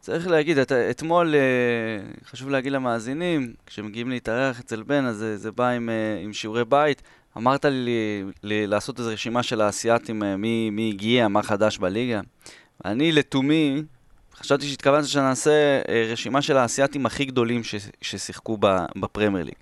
[0.00, 0.58] צריך להגיד,
[0.90, 1.34] אתמול,
[2.30, 5.68] חשוב להגיד למאזינים, כשמגיעים להתארח אצל בן, אז זה בא
[6.22, 7.02] עם שיעורי בית.
[7.36, 12.20] אמרת לי, לי לעשות איזו רשימה של האסייתים, אה, מי, מי הגיע, מה חדש בליגה.
[12.84, 13.82] אני לתומי,
[14.36, 18.58] חשבתי שהתכוונת שנעשה אה, רשימה של האסייתים הכי גדולים ש, ששיחקו
[18.96, 19.54] בפרמייר ליג.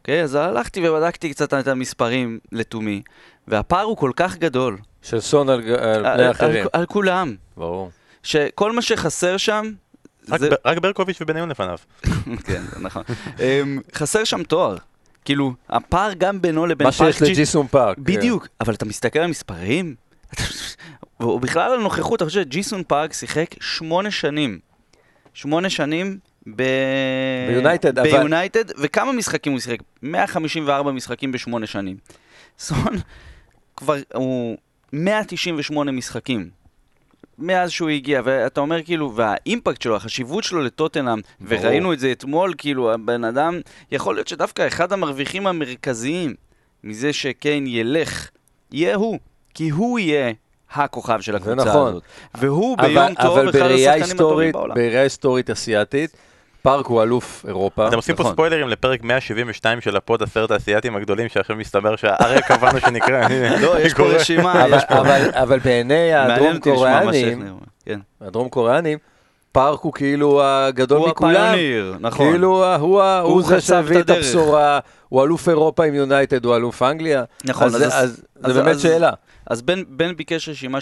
[0.00, 0.22] אוקיי?
[0.22, 3.02] אז הלכתי ובדקתי קצת את המספרים לתומי,
[3.48, 4.78] והפער הוא כל כך גדול.
[5.02, 6.62] של סון על, על פני אחרים.
[6.62, 7.34] על, על כולם.
[7.56, 7.90] ברור.
[8.22, 9.72] שכל מה שחסר שם...
[10.28, 10.48] רק, זה...
[10.64, 11.78] רק ברקוביץ' ובניון לפניו.
[12.46, 13.02] כן, נכון.
[13.40, 14.76] אמ, חסר שם תואר.
[15.26, 17.00] כאילו, הפער גם בינו לבין פארק...
[17.00, 17.98] מה שיש לג'י סונג פארק.
[17.98, 18.48] בדיוק, כן.
[18.60, 19.94] אבל אתה מסתכל על המספרים,
[21.20, 24.58] ובכלל על הנוכחות, אתה חושב שג'י סונג פארק שיחק שמונה שנים.
[25.34, 26.18] שמונה שנים
[26.56, 26.62] ב...
[27.48, 28.84] ביונייטד, ביונייטד, אבל...
[28.84, 29.78] וכמה משחקים הוא שיחק?
[30.02, 31.96] 154 משחקים בשמונה שנים.
[32.58, 32.96] סון
[33.76, 34.56] כבר, הוא
[34.92, 36.50] 198 משחקים.
[37.38, 42.12] מאז שהוא הגיע, ואתה אומר כאילו, וה impact שלו, החשיבות שלו לטוטנאם, וראינו את זה
[42.12, 43.60] אתמול, כאילו, הבן אדם,
[43.92, 46.34] יכול להיות שדווקא אחד המרוויחים המרכזיים
[46.84, 48.30] מזה שקיין ילך,
[48.72, 49.18] יהיה הוא,
[49.54, 50.32] כי הוא יהיה
[50.72, 51.88] הכוכב של הקבוצה נכון.
[51.88, 52.02] הזאת.
[52.34, 54.70] והוא אבל, ביום טוב אחד השחקנים הטובים בעולם.
[54.70, 56.16] אבל בראייה היסטורית אסיאתית,
[56.66, 57.88] פארק הוא אלוף אירופה.
[57.88, 58.32] אתם עושים פה נכון.
[58.32, 63.28] ספוילרים לפרק 172 של הפוד עשרת האסייתים הגדולים, שעכשיו מסתבר שהאריה קבענו שנקרא.
[63.60, 64.64] לא, יש פה רשימה.
[65.32, 68.00] אבל בעיני הדרום קוריאנים, כן.
[68.20, 68.98] הדרום קוריאנים,
[69.52, 71.30] פארק הוא כאילו הגדול מכולם.
[71.30, 72.30] הוא הפיוניר, נכון.
[72.30, 72.74] כאילו
[73.22, 77.24] הוא זה שהביא את הבשורה, הוא אלוף אירופה עם יונייטד, הוא אלוף אנגליה.
[77.44, 79.10] נכון, אז זה באמת שאלה.
[79.46, 80.80] אז בן ביקש רשימה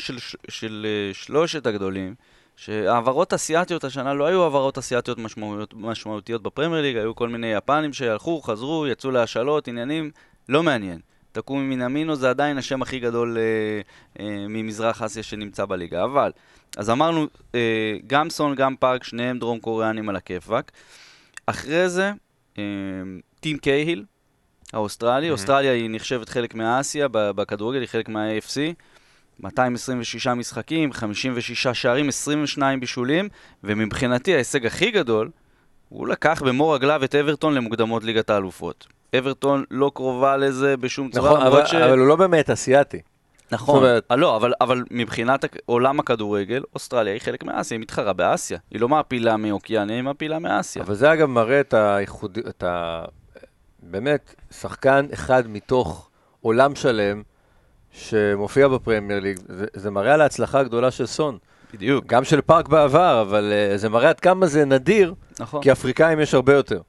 [0.48, 2.14] של אה, שלושת הגדולים.
[2.56, 7.92] שהעברות אסיאתיות השנה לא היו העברות אסיאתיות משמעותיות, משמעותיות בפרמייר ליג, היו כל מיני יפנים
[7.92, 10.10] שהלכו, חזרו, יצאו להשאלות, עניינים,
[10.48, 11.00] לא מעניין.
[11.32, 13.42] תקומי מינמינו זה עדיין השם הכי גדול אה,
[14.24, 16.32] אה, ממזרח אסיה שנמצא בליגה, אבל,
[16.76, 20.72] אז אמרנו, אה, גם סון, גם פארק, שניהם דרום קוריאנים על הכיפאק.
[21.46, 22.12] אחרי זה,
[22.58, 22.62] אה,
[23.40, 24.04] טים קייהיל,
[24.72, 25.32] האוסטרלי, mm-hmm.
[25.32, 28.74] אוסטרליה היא נחשבת חלק מהאסיה, בכדורגל היא חלק מה-AFC.
[29.40, 33.28] 226 משחקים, 56 שערים, 22 בישולים,
[33.64, 35.30] ומבחינתי ההישג הכי גדול,
[35.88, 38.86] הוא לקח במו רגליו את אברטון למוקדמות ליגת האלופות.
[39.18, 41.74] אברטון לא קרובה לזה בשום צורה, נכון, אבל, ש...
[41.74, 43.00] אבל הוא לא באמת אסיאתי.
[43.52, 44.04] נכון, אומרת...
[44.10, 48.58] לא, אבל, אבל מבחינת עולם הכדורגל, אוסטרליה היא חלק מאסיה, היא מתחרה באסיה.
[48.70, 50.82] היא לא מעפילה מאוקיאניה, היא מעפילה מאסיה.
[50.82, 52.38] אבל זה אגב מראה את הייחוד...
[52.48, 53.04] את ה...
[53.82, 56.08] באמת, שחקן אחד מתוך
[56.40, 57.22] עולם שלם,
[57.94, 61.38] שמופיע בפרמייר ליג, זה, זה מראה על ההצלחה הגדולה של סון.
[61.74, 62.06] בדיוק.
[62.06, 65.62] גם של פארק בעבר, אבל אה, זה מראה עד כמה זה נדיר, נכון.
[65.62, 66.80] כי אפריקאים יש הרבה יותר.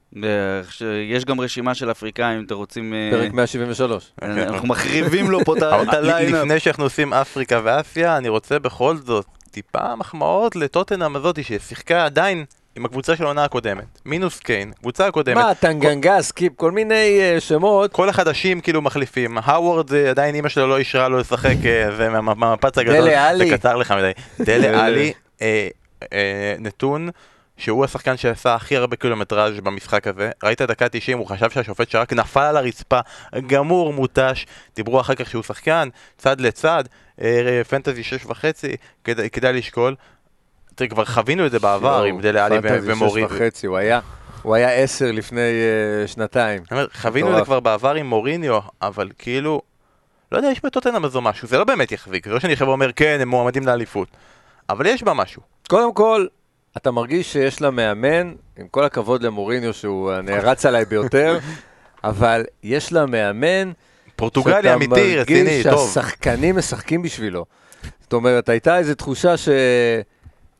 [1.08, 2.94] יש גם רשימה של אפריקאים, אם אתם רוצים...
[2.94, 4.12] אה, פרק 173.
[4.22, 5.62] אנחנו מחריבים לו פה את
[5.94, 6.42] ה lineup.
[6.42, 12.44] לפני שאנחנו עושים אפריקה ואסיה, אני רוצה בכל זאת טיפה מחמאות לטוטנאם הזאתי, ששיחקה עדיין
[12.76, 15.36] עם הקבוצה של העונה הקודמת, מינוס קיין, קבוצה הקודמת.
[15.36, 17.92] מה, טנגנגה, סקיפ, כל מיני אה, שמות.
[17.92, 19.38] כל החדשים כאילו מחליפים.
[19.42, 23.50] האוורד, אה, עדיין אימא שלו לא אישרה לו לשחק, אה, ומהמפץ הגדול, דלה עלי.
[23.50, 24.10] זה קצר לך מדי.
[24.40, 25.42] דלה עלי, uh,
[26.04, 26.06] uh,
[26.58, 27.08] נתון.
[27.58, 32.12] שהוא השחקן שעשה הכי הרבה קילומטראז' במשחק הזה, ראית דקה 90, הוא חשב שהשופט שרק
[32.12, 33.00] נפל על הרצפה,
[33.46, 36.84] גמור, מותש, דיברו אחר כך שהוא שחקן, צד לצד,
[37.68, 39.94] פנטזי 6 וחצי, כדאי לשקול,
[40.76, 42.48] תראה, כבר חווינו את זה בעבר עם דלה
[42.82, 43.30] ומוריניו.
[43.30, 44.00] וחצי, הוא היה...
[44.42, 46.62] הוא היה עשר לפני uh, שנתיים.
[46.92, 49.62] חווינו את זה כבר בעבר עם מוריניו, אבל כאילו,
[50.32, 52.92] לא יודע, יש בטוטנאם הזו משהו, זה לא באמת יחזיק, זה לא שאני עכשיו אומר,
[52.92, 54.08] כן, הם מועמדים לאליפות,
[54.68, 55.42] אבל יש בה משהו.
[55.68, 56.26] קודם כל,
[56.76, 61.38] אתה מרגיש שיש לה מאמן, עם כל הכבוד למוריניו שהוא נערץ עליי ביותר,
[62.04, 63.72] אבל יש לה מאמן,
[64.16, 65.62] פורטוגלי אמיתי, רציני, טוב.
[65.62, 67.44] שאתה מרגיש שהשחקנים משחקים בשבילו.
[68.00, 69.48] זאת אומרת, הייתה איזו תחושה ש...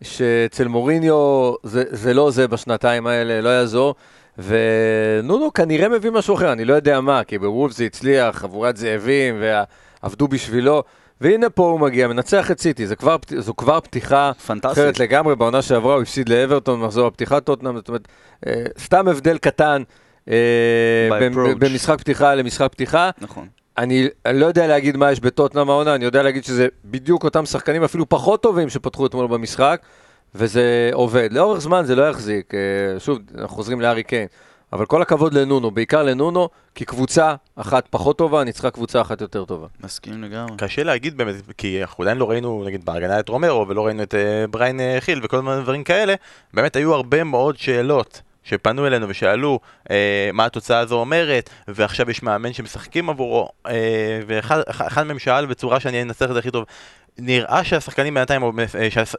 [0.02, 3.94] שאצל מוריניו זה, זה לא זה בשנתיים האלה, לא יעזור.
[4.38, 9.42] ונונו כנראה מביא משהו אחר, אני לא יודע מה, כי בוולף זה הצליח, חבורת זאבים,
[10.02, 10.82] ועבדו בשבילו.
[11.20, 14.72] והנה פה הוא מגיע, מנצח את סיטי, זו כבר, זו כבר פתיחה פנטסטית.
[14.72, 18.08] אחרת לגמרי, בעונה שעברה הוא הפסיד לאברטון, מחזור הפתיחת טוטנאם, זאת אומרת,
[18.46, 19.82] אה, סתם הבדל קטן
[20.30, 21.08] אה,
[21.58, 23.10] במשחק פתיחה למשחק פתיחה.
[23.20, 23.46] נכון.
[23.78, 27.82] אני, לא יודע להגיד מה יש בטוטנאם העונה, אני יודע להגיד שזה בדיוק אותם שחקנים
[27.84, 29.80] אפילו פחות טובים שפתחו אתמול במשחק,
[30.34, 31.28] וזה עובד.
[31.32, 34.26] לאורך זמן זה לא יחזיק, אה, שוב, אנחנו חוזרים לארי קיין.
[34.72, 39.44] אבל כל הכבוד לנונו, בעיקר לנונו, כי קבוצה אחת פחות טובה ניצחה קבוצה אחת יותר
[39.44, 39.66] טובה.
[39.84, 40.56] מסכים לגמרי.
[40.56, 44.14] קשה להגיד באמת, כי אנחנו עדיין לא ראינו, נגיד, בהגנה את רומרו, ולא ראינו את
[44.14, 46.14] uh, בריין uh, חיל וכל מיני דברים כאלה,
[46.54, 48.20] באמת היו הרבה מאוד שאלות.
[48.46, 55.02] שפנו אלינו ושאלו אה, מה התוצאה הזו אומרת, ועכשיו יש מאמן שמשחקים עבורו, אה, ואחד
[55.02, 56.64] מהם שאל בצורה שאני אנסח את זה הכי טוב,
[57.18, 58.50] נראה שהשחקנים בינתיים, אה,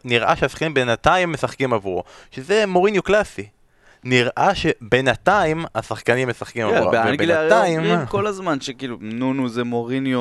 [0.04, 3.48] נראה שהשחקנים בינתיים משחקים עבורו, שזה מוריניו קלאסי.
[4.04, 7.82] נראה שבינתיים השחקנים משחקים עבורם, כן, ובינתיים...
[7.82, 10.20] באנגליה כל הזמן שכאילו נונו זה מוריניו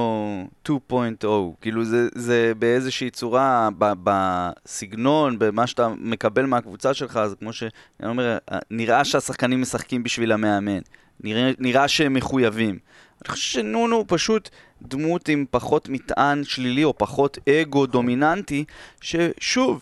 [0.68, 1.26] 2.0,
[1.60, 7.70] כאילו זה, זה באיזושהי צורה, ב, בסגנון, במה שאתה מקבל מהקבוצה שלך, זה כמו שאני
[8.02, 8.38] אומר,
[8.70, 10.80] נראה שהשחקנים משחקים בשביל המאמן,
[11.20, 12.78] נראה, נראה שהם מחויבים.
[13.22, 14.48] אני חושב שנונו הוא פשוט
[14.82, 18.64] דמות עם פחות מטען שלילי או פחות אגו דומיננטי,
[19.00, 19.80] ששוב,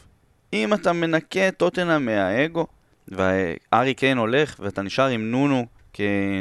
[0.52, 2.66] אם אתה מנקה את טוטנה מהאגו,
[3.08, 5.66] וארי קיין הולך, ואתה נשאר עם נונו,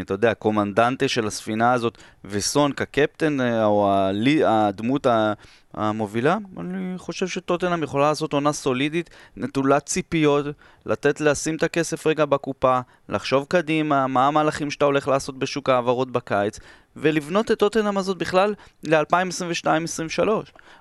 [0.02, 3.94] אתה יודע, קומנדנטה של הספינה הזאת, וסון כקפטן, אה, או
[4.46, 5.08] הדמות
[5.74, 10.46] המובילה, אני חושב שטוטנאם יכולה לעשות עונה סולידית, נטולת ציפיות,
[10.86, 16.12] לתת, לשים את הכסף רגע בקופה, לחשוב קדימה, מה המהלכים שאתה הולך לעשות בשוק ההעברות
[16.12, 16.60] בקיץ,
[16.96, 20.30] ולבנות את טוטנאם הזאת בכלל ל-2022-2023.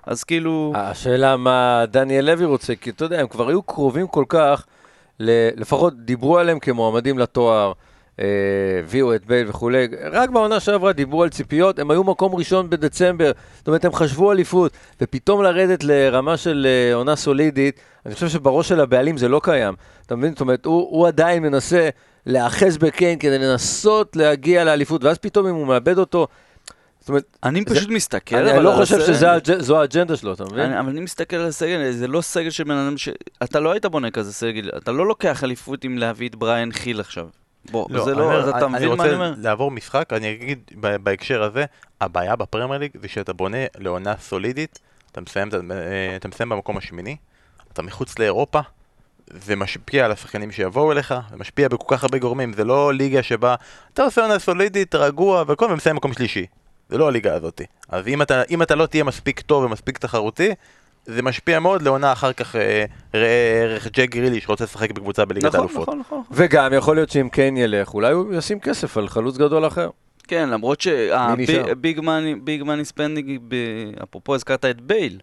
[0.03, 0.73] אז כאילו...
[0.75, 4.65] השאלה מה דניאל לוי רוצה, כי אתה יודע, הם כבר היו קרובים כל כך.
[5.19, 7.71] לפחות דיברו עליהם כמועמדים לתואר,
[8.19, 8.25] אה,
[8.79, 13.31] הביאו את בייל וכולי, רק בעונה שעברה דיברו על ציפיות, הם היו מקום ראשון בדצמבר,
[13.57, 14.71] זאת אומרת הם חשבו אליפות,
[15.01, 19.73] ופתאום לרדת לרמה של אה, עונה סולידית, אני חושב שבראש של הבעלים זה לא קיים,
[20.05, 20.31] אתה מבין?
[20.31, 21.89] זאת אומרת, הוא, הוא עדיין מנסה
[22.25, 26.27] להאחז בקיין כדי לנסות להגיע לאליפות, ואז פתאום אם הוא מאבד אותו,
[27.03, 30.73] זאת אומרת, אני פשוט מסתכל אני לא חושב שזו האג'נדה שלו, אתה מבין?
[30.73, 33.09] אבל אני מסתכל על הסגל, זה לא סגל של בן אדם ש...
[33.43, 36.99] אתה לא היית בונה כזה סגל, אתה לא לוקח אליפות עם להביא את בריאן חיל
[36.99, 37.27] עכשיו.
[37.71, 39.25] בוא, לא, זה לא, אתה מבין מה אני אומר?
[39.25, 41.65] אני רוצה לעבור משחק, אני אגיד בהקשר הזה,
[42.01, 44.79] הבעיה בפרמייר ליג זה שאתה בונה לעונה סולידית,
[45.11, 47.15] אתה מסיים, אה, אתה מסיים במקום השמיני,
[47.73, 48.59] אתה מחוץ לאירופה,
[49.27, 53.23] זה משפיע על השחקנים שיבואו אליך, זה משפיע בכל כך הרבה גורמים, זה לא ליגה
[53.23, 53.55] שבה
[53.93, 56.45] אתה עושה עונה סולידית, רגוע, וכל ומסיים מקום שלישי.
[56.89, 57.61] זה לא הליגה הזאת.
[57.89, 60.49] אז אם אתה, אם אתה לא תהיה מספיק טוב ומספיק תחרותי,
[61.05, 65.45] זה משפיע מאוד לעונה אחר כך, אה, ראה ערך ג'ק גריליש רוצה לשחק בקבוצה בליגת
[65.45, 65.81] נכון, האלופות.
[65.81, 66.35] נכון, נכון, נכון.
[66.37, 69.89] וגם יכול להיות שאם קיין ילך, אולי הוא ישים כסף על חלוץ גדול אחר.
[70.27, 71.99] כן, למרות שה big
[72.63, 73.39] money spending,
[74.03, 75.19] אפרופו הזכרת את בייל,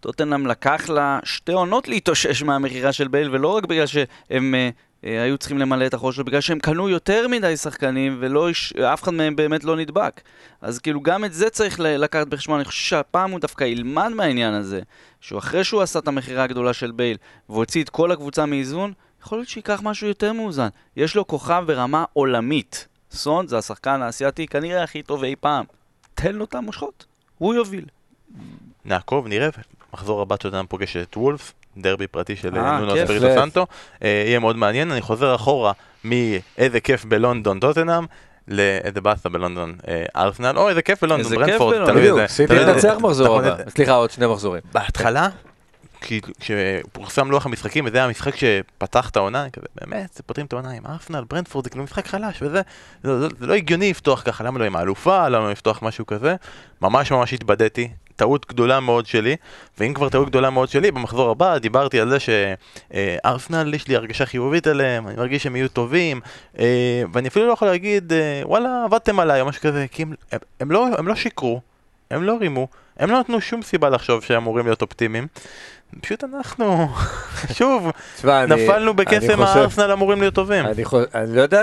[0.00, 4.70] טוטנאם לקח לה שתי עונות להתאושש מהמכירה של בייל, ולא רק בגלל שהם אה,
[5.02, 9.36] היו צריכים למלא את החור שלו בגלל שהם קנו יותר מדי שחקנים ואף אחד מהם
[9.36, 10.20] באמת לא נדבק.
[10.60, 14.54] אז כאילו גם את זה צריך לקחת בחשבון, אני חושב שהפעם הוא דווקא ילמד מהעניין
[14.54, 14.80] הזה,
[15.20, 17.16] שהוא אחרי שהוא עשה את המכירה הגדולה של בייל
[17.48, 20.68] והוציא את כל הקבוצה מאיזון, יכול להיות שייקח משהו יותר מאוזן.
[20.96, 22.88] יש לו כוכב ברמה עולמית.
[23.10, 25.64] סון זה השחקן האסייתי כנראה הכי טוב אי פעם.
[26.14, 27.06] תן לו את המושכות,
[27.38, 27.84] הוא יוביל.
[28.84, 29.48] נעקוב, נראה,
[29.92, 33.66] מחזור הבא שאתה פוגש את וולף, דרבי פרטי של אה, נונו אספריטו סנטו,
[34.02, 35.72] אה, יהיה מאוד מעניין, אני חוזר אחורה
[36.04, 38.04] מאיזה כיף בלונדון טוטנאם.
[38.50, 42.26] לאיזה באסה בלונדון אה, ארסנל, או איזה כיף בלונדון ברנפורד, תלוי איזה.
[42.26, 44.62] סיטי לנצח מחזור הבא, סליחה עוד שני מחזורים.
[44.72, 45.28] בהתחלה,
[46.40, 50.86] כשפורסם לוח המשחקים, וזה המשחק שפתח את העונה, כזה, באמת, זה פותרים את העונה עם
[50.86, 52.60] ארסנל, ברנדפורד, זה כאילו משחק חלש, וזה,
[53.02, 56.36] זה, זה לא הגיוני לפתוח ככה, למה לא עם האלופה, למה לא לפתוח משהו כזה,
[56.82, 57.88] ממש ממש התבדיתי,
[58.18, 59.36] טעות גדולה מאוד שלי,
[59.78, 64.26] ואם כבר טעות גדולה מאוד שלי, במחזור הבא דיברתי על זה שארסנל, יש לי הרגשה
[64.26, 66.20] חיובית עליהם, אני מרגיש שהם יהיו טובים,
[66.58, 70.12] אה, ואני אפילו לא יכול להגיד, אה, וואלה, עבדתם עליי או משהו כזה, כי הם,
[70.60, 71.60] הם, לא, הם לא שיקרו,
[72.10, 75.26] הם לא רימו, הם לא נתנו שום סיבה לחשוב שהם אמורים להיות אופטימיים.
[76.00, 76.88] פשוט אנחנו,
[77.58, 77.90] שוב,
[78.24, 80.64] נפלנו בקסם הארסנל אמורים להיות טובים.
[81.14, 81.62] אני לא יודע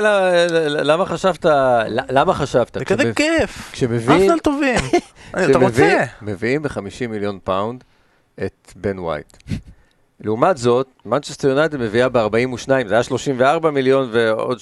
[0.68, 1.46] למה חשבת,
[1.90, 2.78] למה חשבת.
[2.80, 3.74] זה כזה כיף,
[4.10, 4.80] ארסנל טובים,
[5.50, 6.04] אתה רוצה.
[6.22, 7.84] מביאים ב-50 מיליון פאונד
[8.46, 9.38] את בן ווייט.
[10.20, 14.60] לעומת זאת, מנצ'סטר יונייטד מביאה ב-42, זה היה 34 מיליון, ועוד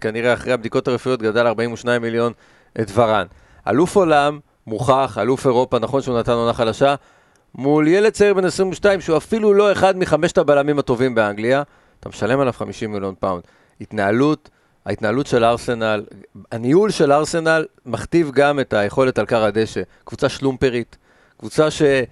[0.00, 2.32] כנראה אחרי הבדיקות הרפואיות גדל 42 מיליון
[2.80, 3.26] את ורן.
[3.68, 6.94] אלוף עולם, מוכח, אלוף אירופה, נכון שהוא נתן עונה חדשה,
[7.54, 11.62] מול ילד צעיר בן 22 שהוא אפילו לא אחד מחמשת הבלמים הטובים באנגליה,
[12.00, 13.42] אתה משלם עליו 50 מיליון פאונד.
[13.80, 14.50] התנהלות
[14.86, 16.04] ההתנהלות של ארסנל,
[16.52, 19.82] הניהול של ארסנל מכתיב גם את היכולת על כר הדשא.
[20.04, 20.96] קבוצה שלומפרית,
[21.38, 22.02] קבוצה שאתה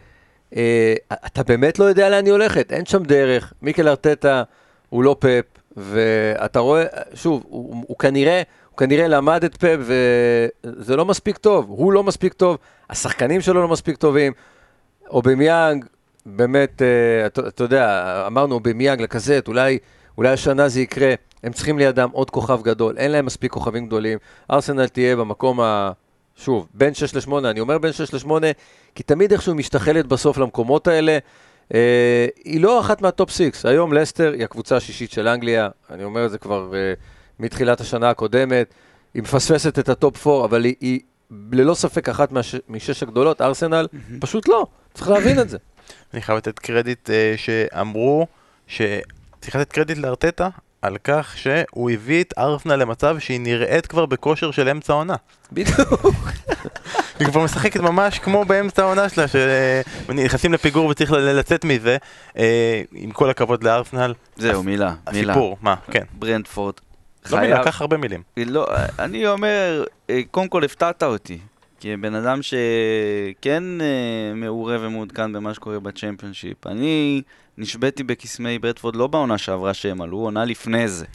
[1.36, 3.52] אה, באמת לא יודע לאן היא הולכת, אין שם דרך.
[3.62, 4.42] מיקל ארטטה
[4.88, 5.44] הוא לא פפ,
[5.76, 6.84] ואתה רואה,
[7.14, 8.42] שוב, הוא, הוא כנראה...
[8.70, 12.58] הוא כנראה למד את פפ וזה לא מספיק טוב, הוא לא מספיק טוב,
[12.90, 14.32] השחקנים שלו לא מספיק טובים.
[15.12, 15.84] אובמיאנג,
[16.26, 19.78] באמת, אה, אתה, אתה יודע, אמרנו אובמיאנג לקזט, אולי,
[20.18, 24.18] אולי השנה זה יקרה, הם צריכים לידם עוד כוכב גדול, אין להם מספיק כוכבים גדולים.
[24.50, 25.92] ארסנל תהיה במקום ה...
[26.36, 28.30] שוב, בין 6 ל-8, אני אומר בין 6 ל-8,
[28.94, 31.18] כי תמיד איכשהו משתחלת בסוף למקומות האלה.
[31.74, 33.66] אה, היא לא אחת מה top 6.
[33.66, 36.92] היום לסטר היא הקבוצה השישית של אנגליה, אני אומר את זה כבר אה,
[37.38, 38.74] מתחילת השנה הקודמת.
[39.14, 41.00] היא מפספסת את ה top 4, אבל היא, היא
[41.52, 44.14] ללא ספק אחת מהש, משש הגדולות, ארסנל, mm-hmm.
[44.20, 45.58] פשוט לא, צריך להבין את זה.
[46.14, 48.26] אני חייב לתת קרדיט uh, שאמרו,
[48.66, 50.48] שצריך לתת קרדיט לארטטה
[50.82, 55.14] על כך שהוא הביא את ארסנל למצב שהיא נראית כבר בכושר של אמצע עונה.
[55.52, 55.78] בדיוק.
[57.18, 61.96] היא כבר משחקת ממש כמו באמצע העונה שלה, שנכנסים לפיגור וצריך לצאת מזה,
[62.38, 64.14] אה, עם כל הכבוד לארסנל.
[64.36, 65.32] זהו, מילה, מילה.
[65.32, 66.04] הסיפור, מה, כן.
[66.12, 66.74] ברנדפורד.
[67.30, 68.22] לא מילה, לקח הרבה מילים.
[68.36, 68.66] לא,
[68.98, 71.38] אני אומר, אה, קודם כל הפתעת אותי.
[71.82, 76.66] כבן אדם שכן אה, מעורה ומעודכן במה שקורה בצ'מפיונשיפ.
[76.66, 77.22] אני
[77.58, 81.06] נשבתי בקסמי ברדפורד לא בעונה שעברה שהם עלו, עונה לפני זה.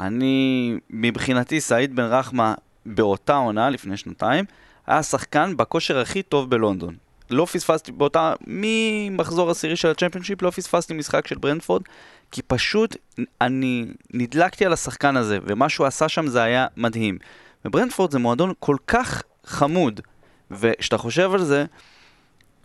[0.00, 2.54] אני, מבחינתי, סעיד בן רחמה
[2.86, 4.44] באותה עונה, לפני שנתיים,
[4.86, 6.96] היה שחקן בכושר הכי טוב בלונדון.
[7.30, 11.82] לא פספסתי באותה, ממחזור עשירי של הצ'מפיונשיפ, לא פספסתי משחק של ברנדפורד,
[12.30, 12.96] כי פשוט
[13.40, 17.18] אני נדלקתי על השחקן הזה, ומה שהוא עשה שם זה היה מדהים.
[17.64, 20.00] וברנדפורד זה מועדון כל כך חמוד,
[20.50, 21.64] וכשאתה חושב על זה,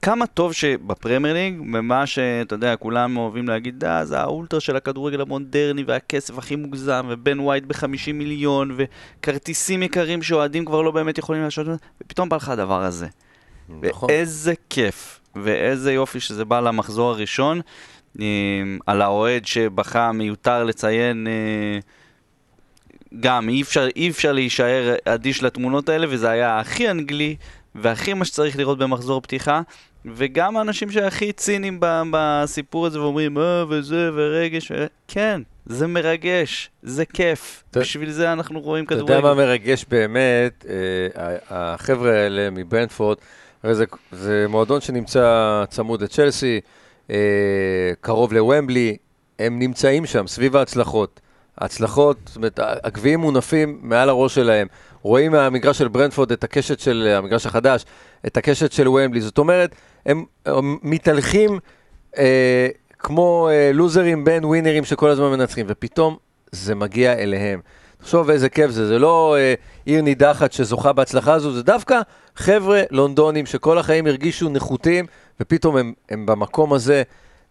[0.02, 5.22] כמה טוב שבפרמייר ליג, במה שאתה יודע, כולם אוהבים להגיד, אה, זה האולטרה של הכדורגל
[5.22, 11.44] המודרני והכסף הכי מוגזם, ובן ווייט ב-50 מיליון, וכרטיסים יקרים שאוהדים כבר לא באמת יכולים
[11.44, 11.68] להשעות,
[12.04, 13.08] ופתאום בא לך הדבר הזה.
[13.82, 14.10] נכון.
[14.10, 17.62] ואיזה כיף, ואיזה יופי שזה בא למחזור הראשון.
[18.22, 18.26] אה,
[18.86, 21.80] על האוהד שבכה מיותר לציין אה,
[23.20, 27.36] גם אי אפשר, אי אפשר להישאר אדיש לתמונות האלה, וזה היה הכי אנגלי
[27.76, 29.62] והכי מה שצריך לראות במחזור פתיחה.
[30.16, 31.80] וגם האנשים שהכי ציניים
[32.12, 34.86] בסיפור הזה ואומרים, אה, וזה, ורגש, ו...
[35.08, 37.64] כן, זה מרגש, זה כיף.
[37.72, 37.78] ת...
[37.78, 39.06] בשביל זה אנחנו רואים כדורגל.
[39.06, 40.66] אתה יודע מה מרגש באמת?
[40.70, 43.18] אה, החבר'ה האלה מברנדפורד,
[43.64, 46.60] הרי זה, זה מועדון שנמצא צמוד לצ'לסי,
[47.10, 47.16] אה,
[48.02, 48.98] קרוב לוומבלי,
[49.40, 51.20] הם נמצאים שם, סביב ההצלחות.
[51.58, 54.68] ההצלחות, זאת אומרת, הגביעים מונפים מעל הראש שלהם.
[55.02, 57.86] רואים מהמגרש של ברנדפורד את הקשת של, המגרש החדש,
[58.28, 59.22] את הקשת של ומבלי.
[59.22, 59.76] זאת אומרת,
[60.06, 61.60] הם, הם מתהלכים
[62.18, 62.68] אה,
[63.00, 66.18] כמו אה, לוזרים בין ווינרים שכל הזמן מנצחים, ופתאום
[66.52, 67.60] זה מגיע אליהם.
[67.98, 69.54] תחשוב איזה כיף זה, זה לא אה,
[69.86, 72.00] עיר נידחת שזוכה בהצלחה הזו, זה דווקא
[72.36, 75.06] חבר'ה לונדונים שכל החיים הרגישו נחותים,
[75.40, 77.04] ופתאום הם, הם במקום הזה.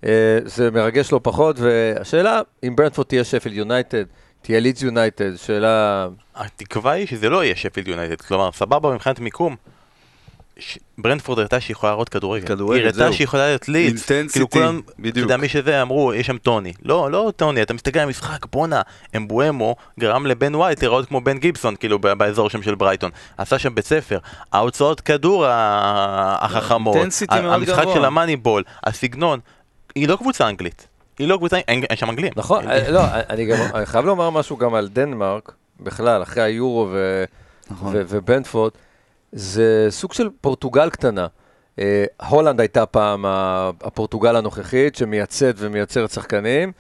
[0.05, 4.05] אה, זה מרגש לא פחות, והשאלה אם ברנטפורד תהיה שפילד יונייטד,
[4.43, 6.09] תהיה לידס יונייטד, שאלה...
[6.35, 9.57] התקווה היא שזה לא יהיה שפילד יונייטד, כלומר, סבבה מבחינת מיקום.
[10.99, 12.47] ברנטפורד הראתה שהיא יכולה להראות כדורגל.
[12.47, 12.95] כדורגל, זהו.
[12.95, 14.11] היא הראתה שהיא יכולה להיות לידס.
[14.11, 15.17] intensity, כאילו כולם, בדיוק.
[15.17, 16.73] אתה יודע, מי שזה אמרו, יש שם טוני.
[16.83, 18.83] לא, לא טוני, אתה מסתכל על המשחק, בואנה,
[19.17, 23.11] אמבואמו גרם לבן ווייט לראות כמו בן גיבסון, כאילו, באזור שם של ברייטון.
[23.39, 24.19] עשה שם בית ספר.
[24.53, 26.97] ההוצאות כדור החכמות.
[27.31, 29.41] המשחק של המאני בול, הסגנון.
[29.95, 30.89] היא לא קבוצה אנגלית.
[31.19, 32.33] היא לא קבוצה, אין, אין שם אנגלים.
[32.37, 36.89] נכון, אה, לא, אני גם אני חייב לומר משהו גם על דנמרק, בכלל, אחרי היורו
[36.93, 37.25] ו,
[37.71, 37.97] נכון.
[37.97, 38.73] ו, ובנדפורד,
[39.33, 41.27] זה סוג של פורטוגל קטנה.
[41.79, 43.25] אה, הולנד הייתה פעם
[43.81, 46.73] הפורטוגל הנוכחית, שמייצאת ומייצרת שחקנים.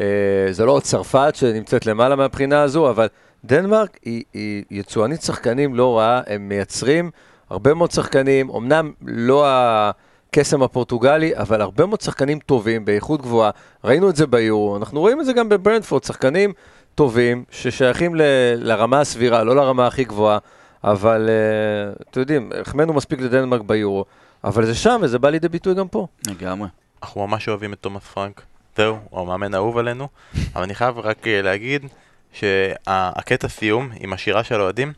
[0.00, 0.04] אה,
[0.50, 3.06] זה לא צרפת שנמצאת למעלה מהבחינה הזו, אבל
[3.44, 7.10] דנמרק היא, היא יצואנית שחקנים לא רעה, הם מייצרים
[7.50, 9.90] הרבה מאוד שחקנים, אמנם לא ה...
[10.32, 13.50] הקסם הפורטוגלי, אבל הרבה מאוד שחקנים טובים, באיכות גבוהה.
[13.84, 16.52] ראינו את זה ביורו, אנחנו רואים את זה גם בברנדפורד, שחקנים
[16.94, 18.22] טובים ששייכים ל-
[18.56, 20.38] לרמה הסבירה, לא לרמה הכי גבוהה,
[20.84, 24.04] אבל uh, אתם יודעים, החמאנו מספיק לדנמרק ביורו,
[24.44, 26.06] אבל זה שם וזה בא לידי ביטוי גם פה.
[26.26, 26.68] לגמרי.
[27.02, 28.42] אנחנו ממש אוהבים את תומאס פרנק,
[28.76, 30.08] זהו, הוא המאמן האהוב עלינו,
[30.54, 31.86] אבל אני חייב רק אה, להגיד
[32.32, 34.92] שהקטע סיום עם השירה של האוהדים,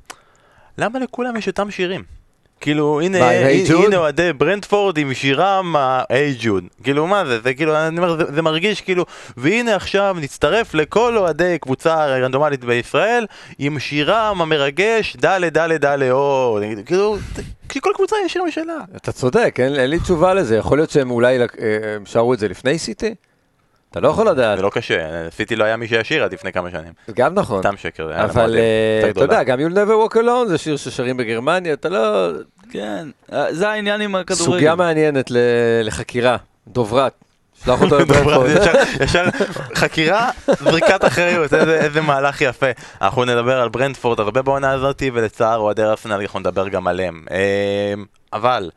[0.78, 2.03] למה לכולם יש אותם שירים?
[2.61, 3.30] כאילו, הנה,
[3.86, 5.74] הנה אוהדי ברנדפורד עם שירם,
[6.09, 6.64] היי ג'וד.
[6.82, 7.40] כאילו, מה זה?
[7.40, 9.05] זה כאילו, אני אומר, זה, מרגיש כאילו,
[9.36, 13.26] והנה עכשיו נצטרף לכל אוהדי קבוצה רנדומלית בישראל,
[13.59, 17.16] עם שירם המרגש, דלה דלה דלה או, כאילו,
[17.80, 18.78] כל קבוצה יש שיר משלה.
[18.96, 21.46] אתה צודק, אין, אין לי תשובה לזה, יכול להיות שהם אולי אה,
[22.05, 23.14] שרו את זה לפני סיטי?
[23.95, 24.57] אתה לא יכול לדעת.
[24.57, 26.92] זה לא קשה, סיטי לא היה מי שישיר עד לפני כמה שנים.
[27.14, 27.61] גם נכון.
[27.62, 31.72] סתם שקר, אבל אה, אתה יודע, גם You'll never walk alone זה שיר ששרים בגרמניה,
[31.72, 32.28] אתה לא...
[32.70, 34.45] כן, אה, זה העניין עם הכדורגל.
[34.45, 35.30] סוגיה מעניינת
[35.84, 36.36] לחקירה,
[36.68, 37.12] דוברת.
[37.64, 38.51] שלח אותו לברנפורד.
[39.01, 39.24] ישר
[39.74, 42.66] חקירה, זריקת אחריות, איזה מהלך יפה.
[43.03, 47.24] אנחנו נדבר על ברנטפורד הרבה בעונה הזאת, ולצער אוהדי ארסנל אנחנו נדבר גם עליהם.
[47.30, 47.95] אה,
[48.32, 48.70] אבל...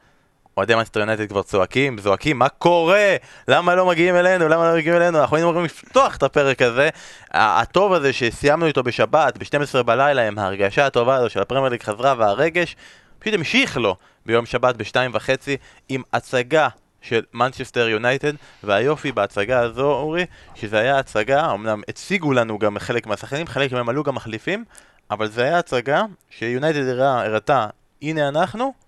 [0.57, 3.15] אוהדי מנצ'סטר יונייטד כבר צועקים, זועקים, מה קורה?
[3.47, 4.47] למה לא מגיעים אלינו?
[4.47, 5.19] למה לא מגיעים אלינו?
[5.19, 6.89] אנחנו היינו אמורים לפתוח את הפרק הזה.
[7.31, 12.15] הטוב הזה שסיימנו איתו בשבת, ב-12 בלילה, עם ההרגשה הטובה הזו של הפרמייר ליג חזרה
[12.17, 12.75] והרגש,
[13.19, 13.95] פשוט המשיך לו
[14.25, 15.57] ביום שבת בשתיים וחצי,
[15.89, 16.67] עם הצגה
[17.01, 18.33] של מנצ'סטר יונייטד,
[18.63, 23.89] והיופי בהצגה הזו, אורי, שזה היה הצגה, אמנם הציגו לנו גם חלק מהשחקנים, חלק מהם
[23.89, 24.65] עלו גם מחליפים,
[25.11, 27.67] אבל זה היה הצגה שיונייטד הראתה,
[28.01, 28.86] הנה אנחנו,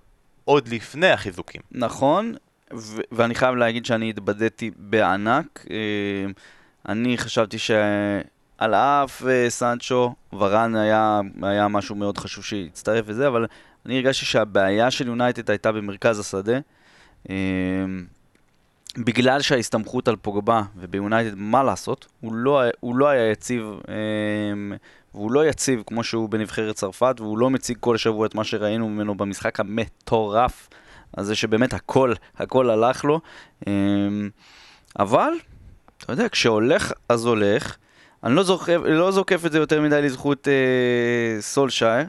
[0.50, 1.62] עוד לפני החיזוקים.
[1.72, 2.36] נכון,
[2.74, 5.66] ו- ואני חייב להגיד שאני התבדיתי בענק.
[5.70, 5.76] אה,
[6.90, 13.46] אני חשבתי שעל אף אה, סנצ'ו, ורן היה, היה משהו מאוד חשוב שיצטרף וזה, אבל
[13.86, 16.60] אני הרגשתי שהבעיה של יונייטד הייתה במרכז השדה.
[17.30, 17.36] אה,
[18.98, 23.80] בגלל שההסתמכות על פוגבה, וביונייטד, מה לעשות, הוא לא, הוא לא היה יציב,
[25.14, 28.90] והוא לא יציב כמו שהוא בנבחרת צרפת, והוא לא מציג כל שבוע את מה שראינו
[28.90, 30.70] ממנו במשחק המטורף
[31.18, 33.20] הזה, שבאמת הכל, הכל הלך לו.
[35.00, 35.32] אבל,
[35.98, 37.78] אתה יודע, כשהולך, אז הולך.
[38.24, 42.06] אני לא, זוכף, לא זוקף את זה יותר מדי לזכות אה, סולשייר.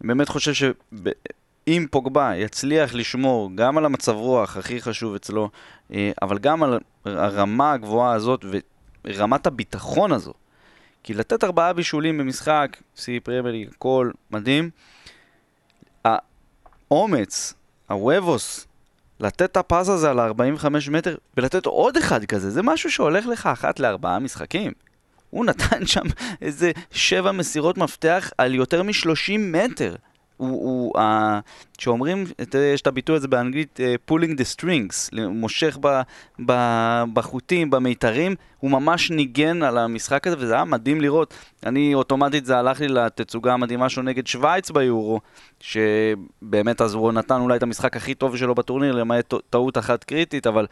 [0.00, 5.50] אני באמת חושב שאם פוגבה יצליח לשמור גם על המצב רוח הכי חשוב אצלו,
[5.92, 8.44] אה, אבל גם על הרמה הגבוהה הזאת
[9.04, 10.32] ורמת הביטחון הזו.
[11.04, 14.70] כי לתת ארבעה בישולים במשחק, סי פרמיילי, הכל מדהים.
[16.04, 17.54] האומץ,
[17.88, 18.66] הוובוס,
[19.20, 23.46] לתת את הפס הזה על ה-45 מטר ולתת עוד אחד כזה, זה משהו שהולך לך
[23.46, 24.72] אחת לארבעה משחקים.
[25.30, 26.04] הוא נתן שם
[26.42, 29.94] איזה שבע מסירות מפתח על יותר מ-30 מטר.
[30.36, 30.92] הוא,
[31.78, 32.24] כשאומרים,
[32.72, 36.00] יש את הביטוי הזה באנגלית, uh, pulling the strings, מושך ב,
[36.46, 36.52] ב,
[37.12, 41.34] בחוטים, במיתרים, הוא ממש ניגן על המשחק הזה, וזה היה מדהים לראות.
[41.66, 45.20] אני, אוטומטית זה הלך לי לתצוגה המדהימה שלו נגד שווייץ ביורו,
[45.60, 50.46] שבאמת אז הוא נתן אולי את המשחק הכי טוב שלו בטורניר, למעט טעות אחת קריטית,
[50.46, 50.66] אבל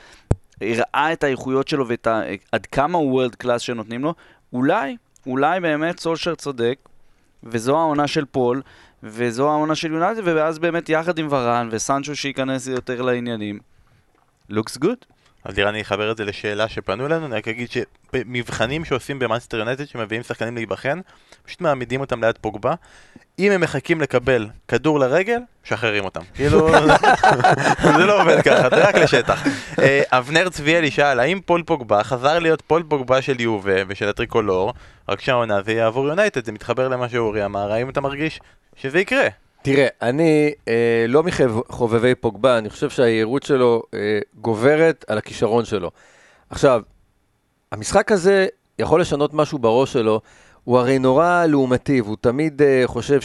[0.60, 4.14] הראה את האיכויות שלו ועד כמה הוא world class שנותנים לו.
[4.52, 4.96] אולי,
[5.26, 6.78] אולי באמת סולשר צודק,
[7.44, 8.62] וזו העונה של פול,
[9.02, 13.58] וזו העונה של יונייטד, ואז באמת יחד עם ורן וסנצ'ו שייכנס יותר לעניינים.
[14.50, 15.06] looks good.
[15.44, 19.58] אז נראה אני אחבר את זה לשאלה שפנו אלינו, אני רק אגיד שמבחנים שעושים במאנסטר
[19.58, 21.00] יונייטד, שמביאים שחקנים להיבחן,
[21.46, 22.74] פשוט מעמידים אותם ליד פוגבה.
[23.38, 26.20] אם הם מחכים לקבל כדור לרגל, משחררים אותם.
[26.34, 26.68] כאילו,
[27.96, 29.46] זה לא עובד ככה, זה רק לשטח.
[29.78, 34.72] אה, אבנר צביאלי שאל, האם פול פוגבה חזר להיות פול פוגבה של יובה ושל הטריקולור,
[35.08, 38.40] רק שהעונה זה יעבור יונייטד, זה מתחבר למה שאורי אמר, האם אתה מרגיש
[38.76, 39.28] שזה יקרה?
[39.62, 45.90] תראה, אני אה, לא מחובבי פוגבה, אני חושב שהיהירות שלו אה, גוברת על הכישרון שלו.
[46.50, 46.82] עכשיו,
[47.72, 48.46] המשחק הזה
[48.78, 50.20] יכול לשנות משהו בראש שלו,
[50.64, 53.20] הוא הרי נורא לעומתי, והוא תמיד אה, חושב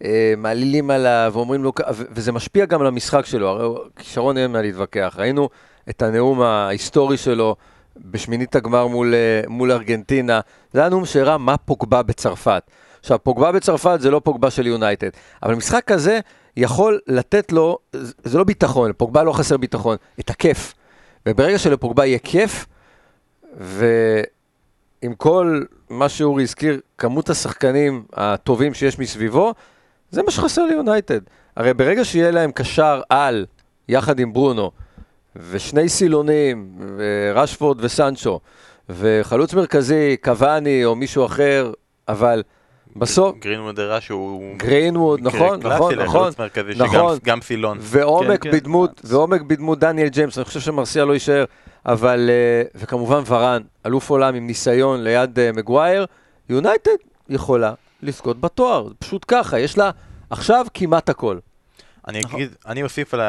[0.00, 4.62] שמעלילים אה, עליו ואומרים לו, וזה משפיע גם על המשחק שלו, הרי כישרון אין מה
[4.62, 5.14] להתווכח.
[5.18, 5.48] ראינו
[5.90, 7.56] את הנאום ההיסטורי שלו
[7.96, 10.40] בשמינית הגמר מול, אה, מול ארגנטינה,
[10.72, 12.62] זה היה נאום שהראה מה פוגבה בצרפת.
[13.06, 15.08] עכשיו, פוגבה בצרפת זה לא פוגבה של יונייטד,
[15.42, 16.20] אבל משחק כזה
[16.56, 17.78] יכול לתת לו,
[18.24, 20.74] זה לא ביטחון, פוגבה לא חסר ביטחון, את הכיף.
[21.26, 22.66] וברגע שלפוגבה יהיה כיף,
[23.58, 29.54] ועם כל מה שאורי הזכיר, כמות השחקנים הטובים שיש מסביבו,
[30.10, 31.20] זה מה שחסר ליונייטד.
[31.56, 33.46] הרי ברגע שיהיה להם קשר על,
[33.88, 34.70] יחד עם ברונו,
[35.50, 38.40] ושני סילונים, ורשפורד וסנצ'ו,
[38.88, 41.72] וחלוץ מרכזי, קוואני או מישהו אחר,
[42.08, 42.42] אבל
[42.98, 43.36] בסוף...
[43.38, 44.56] גרינווד הראה שהוא...
[44.56, 46.30] גרינווד, נכון, נכון, נכון,
[46.78, 47.78] נכון, שגם סילון.
[47.80, 48.56] ועומק כן, כן.
[48.56, 51.44] בדמות, ועומק בדמות דניאל ג'יימס, אני חושב שמרסיה לא יישאר,
[51.86, 56.06] אבל, אה, וכמובן ורן, אלוף עולם עם ניסיון ליד אה, מגווייר,
[56.48, 56.96] יונייטד
[57.28, 57.72] יכולה
[58.02, 59.90] לזכות בתואר, פשוט ככה, יש לה
[60.30, 61.38] עכשיו כמעט הכל.
[62.08, 62.20] אני.
[62.34, 63.20] אגיד, אני אוסיף על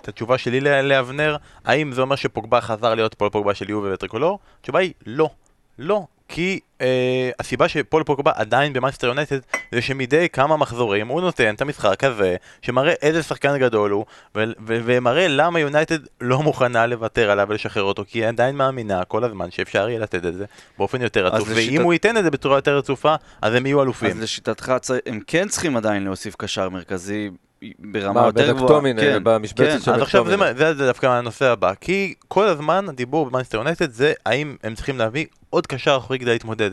[0.00, 4.38] את התשובה שלי לאבנר, האם זה אומר שפוגבה חזר להיות פול פוגבה של יובה וטריקולור?
[4.60, 5.30] התשובה היא לא.
[5.78, 9.38] לא, כי אה, הסיבה שפול פוגבה עדיין במנצ'סטר יונייטד
[9.72, 14.04] זה שמדי כמה מחזורים הוא נותן את המשחק הזה שמראה איזה שחקן גדול הוא
[14.34, 19.04] ו- ו- ומראה למה יונייטד לא מוכנה לוותר עליו ולשחרר אותו כי היא עדיין מאמינה
[19.04, 20.44] כל הזמן שאפשר יהיה לתת את זה
[20.78, 21.82] באופן יותר רצוף ואם לשיטת...
[21.82, 24.10] הוא ייתן את זה בצורה יותר רצופה אז הם יהיו אלופים.
[24.10, 24.72] אז לשיטתך
[25.06, 27.30] הם כן צריכים עדיין להוסיף קשר מרכזי
[27.78, 28.82] ברמה יותר גבוהה.
[29.00, 29.80] כן, במשבצת כן.
[29.80, 34.12] של אז עכשיו זה, זה דווקא הנושא הבא, כי כל הזמן הדיבור במאנסטר יונייטד זה
[34.26, 36.70] האם הם צריכים להביא עוד קשר אחורי כדי להתמודד.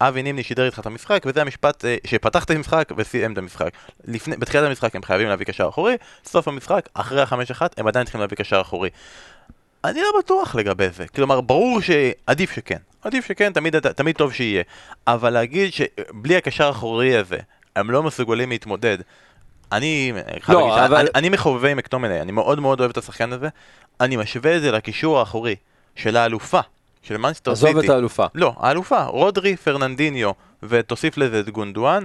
[0.00, 3.70] אבי נימני שידר איתך את המשחק, וזה המשפט אה, שפתח את המשחק וסיים את המשחק.
[4.04, 8.04] לפני, בתחילת המשחק הם חייבים להביא קשר אחורי, סוף המשחק, אחרי החמש אחת, הם עדיין
[8.04, 8.88] צריכים להביא קשר אחורי.
[9.84, 11.06] אני לא בטוח לגבי זה.
[11.06, 12.76] כלומר, ברור שעדיף שכן.
[13.02, 14.62] עדיף שכן, תמיד, תמיד טוב שיהיה.
[15.06, 17.38] אבל להגיד שבלי הקשר האחורי הזה,
[17.76, 18.98] הם לא מסוגלים להתמודד.
[19.72, 20.12] אני,
[20.48, 20.96] לא, אבל...
[20.96, 23.48] אני, אני מחובבי מקטומני, אני מאוד מאוד אוהב את השחקן הזה.
[24.00, 25.56] אני משווה את זה לקישור האחורי
[25.96, 26.60] של האלופה,
[27.02, 27.68] של מנסטר סיטי.
[27.68, 28.26] עזוב את האלופה.
[28.34, 30.30] לא, האלופה, רודרי, פרננדיניו,
[30.62, 32.04] ותוסיף לזה את גונדואן,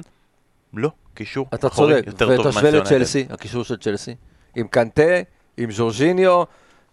[0.73, 2.77] לא, קישור אחורי יותר טוב מנסטר יונייטד.
[2.77, 4.15] אתה צודק, ותשווה לצ'לסי, הקישור של צ'לסי,
[4.55, 5.21] עם קנטה,
[5.57, 6.43] עם ז'ורג'יניו.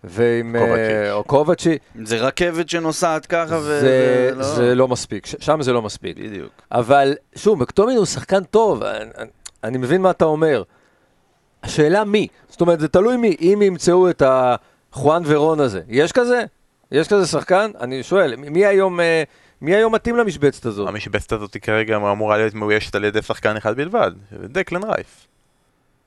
[0.04, 1.78] ועם אה, קובצ'י.
[2.04, 3.80] זה רכבת שנוסעת ככה ו...
[3.80, 4.44] זה, לא...
[4.44, 6.16] זה לא מספיק, שם זה לא מספיק.
[6.16, 6.52] בדיוק.
[6.72, 8.82] אבל שוב, מקטומין הוא שחקן טוב,
[9.64, 10.62] אני, מבין מה אתה אומר.
[11.62, 16.44] השאלה מי, זאת אומרת זה תלוי מי, אם ימצאו את החואן ורון הזה, יש כזה?
[16.92, 17.70] יש כזה שחקן?
[17.80, 19.22] אני שואל, מי היום, אה,
[19.60, 20.88] מי היום מתאים למשבצת הזאת?
[20.88, 25.26] המשבצת הזאת כרגע אמורה להיות מאוישת על ידי שחקן אחד בלבד, דקלן רייף.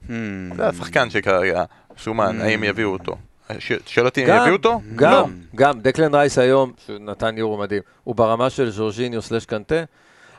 [0.07, 0.11] Hmm.
[0.55, 1.63] זה השחקן שכרגע
[1.95, 3.15] שומן, האם יביאו אותו.
[3.85, 4.81] שואל אותי אם יביאו אותו?
[4.95, 5.27] גם, לא.
[5.55, 9.83] גם, דקלן רייס היום, שנתן יורו מדהים, הוא ברמה של ז'ורג'יניו סלש קנטה.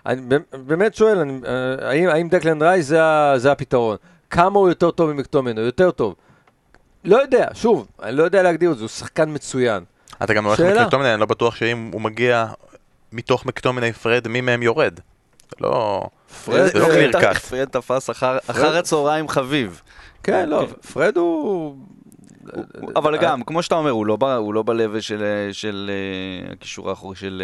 [0.07, 0.21] אני
[0.53, 3.01] באמת שואל, אני, אה, האם, האם דקלן רייס זה,
[3.37, 3.97] זה הפתרון?
[4.31, 5.61] כמה הוא יותר טוב ממקטומנו?
[5.61, 6.15] יותר טוב.
[7.05, 9.85] לא יודע, שוב, אני לא יודע להגדיר את זה, הוא שחקן מצוין.
[10.23, 12.47] אתה גם הולך למקטומני, אני לא בטוח שאם הוא מגיע
[13.13, 15.01] מתוך מקטומני פרד, מי מהם יורד.
[15.61, 16.03] לא...
[16.45, 17.37] פרד, זה לא clear cut.
[17.37, 19.81] פרד תפס אחר הצהריים חביב.
[20.23, 21.77] כן, לא, פרד הוא...
[22.97, 25.91] אבל אה, גם, כמו שאתה אומר, הוא לא, הוא לא ב של, של
[26.53, 27.43] הקישור האחורי של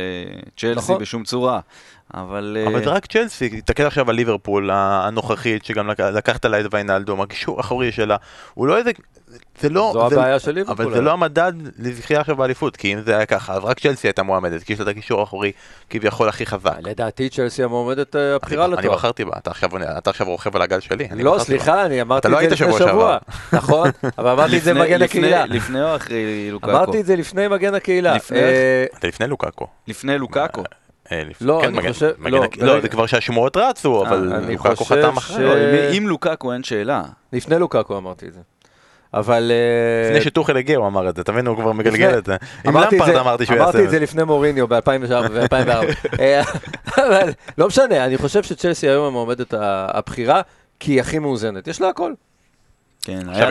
[0.56, 0.98] צ'לסי נכון.
[0.98, 1.60] בשום צורה.
[2.14, 2.56] אבל...
[2.66, 7.56] אבל זה רק צ'לסי, תסתכל עכשיו על ליברפול הנוכחית, שגם לקחת לה את ויינלדום, הקישור
[7.58, 8.16] האחורי שלה,
[8.54, 8.90] הוא לא איזה
[9.60, 9.90] זה לא...
[9.92, 10.86] זו זה, הבעיה של ליברפול.
[10.86, 14.08] אבל זה לא המדד לזכייה עכשיו באליפות, כי אם זה היה ככה, אז רק צ'לסי
[14.08, 15.52] הייתה מועמדת, כי יש לה את הקישור האחורי
[15.90, 16.78] כביכול הכי חזק.
[16.82, 18.80] לדעתי צ'לסי המועמדת אה, הבחירה לתואר.
[18.80, 21.08] אני בחרתי בה, אתה עכשיו רוכב על הגל שלי.
[21.16, 23.18] לא, סליחה, אני אמרתי את זה לפני שבוע.
[23.52, 25.46] נכון, אבל אמרתי את זה במגן הקהילה.
[25.46, 26.72] לפני או אחרי לוקאקו?
[26.72, 28.12] אמרתי את זה לפני מגן הקהילה.
[28.12, 29.66] אה, אתה לפני לוקאקו.
[29.88, 30.62] לפני לוקאקו.
[31.12, 32.10] אה, לא, כן, אני חושב...
[32.60, 35.96] לא, זה כבר שהשמועות רצו, אבל לוקאקו חתם אחרי.
[35.96, 37.02] עם לוקאקו אין שאלה.
[37.32, 38.40] לפני לוקאקו אמרתי את זה.
[39.14, 39.52] אבל...
[39.54, 42.36] אה, לפני שטוחל הגיע הוא אמר את זה, תבין הוא כבר מגלגל את זה.
[42.64, 43.78] עם למפרד אמרתי שהוא יעשה את זה.
[43.78, 45.68] אמרתי את זה לפני מוריניו ב-2004 ו-2004.
[46.20, 46.42] אה,
[46.96, 50.40] אבל לא משנה, אני חושב שצ'לסי היום המועמדת הבכירה,
[50.80, 51.68] כי היא הכי מאוזנת.
[51.68, 52.12] יש לה הכל.
[53.02, 53.50] כן, היה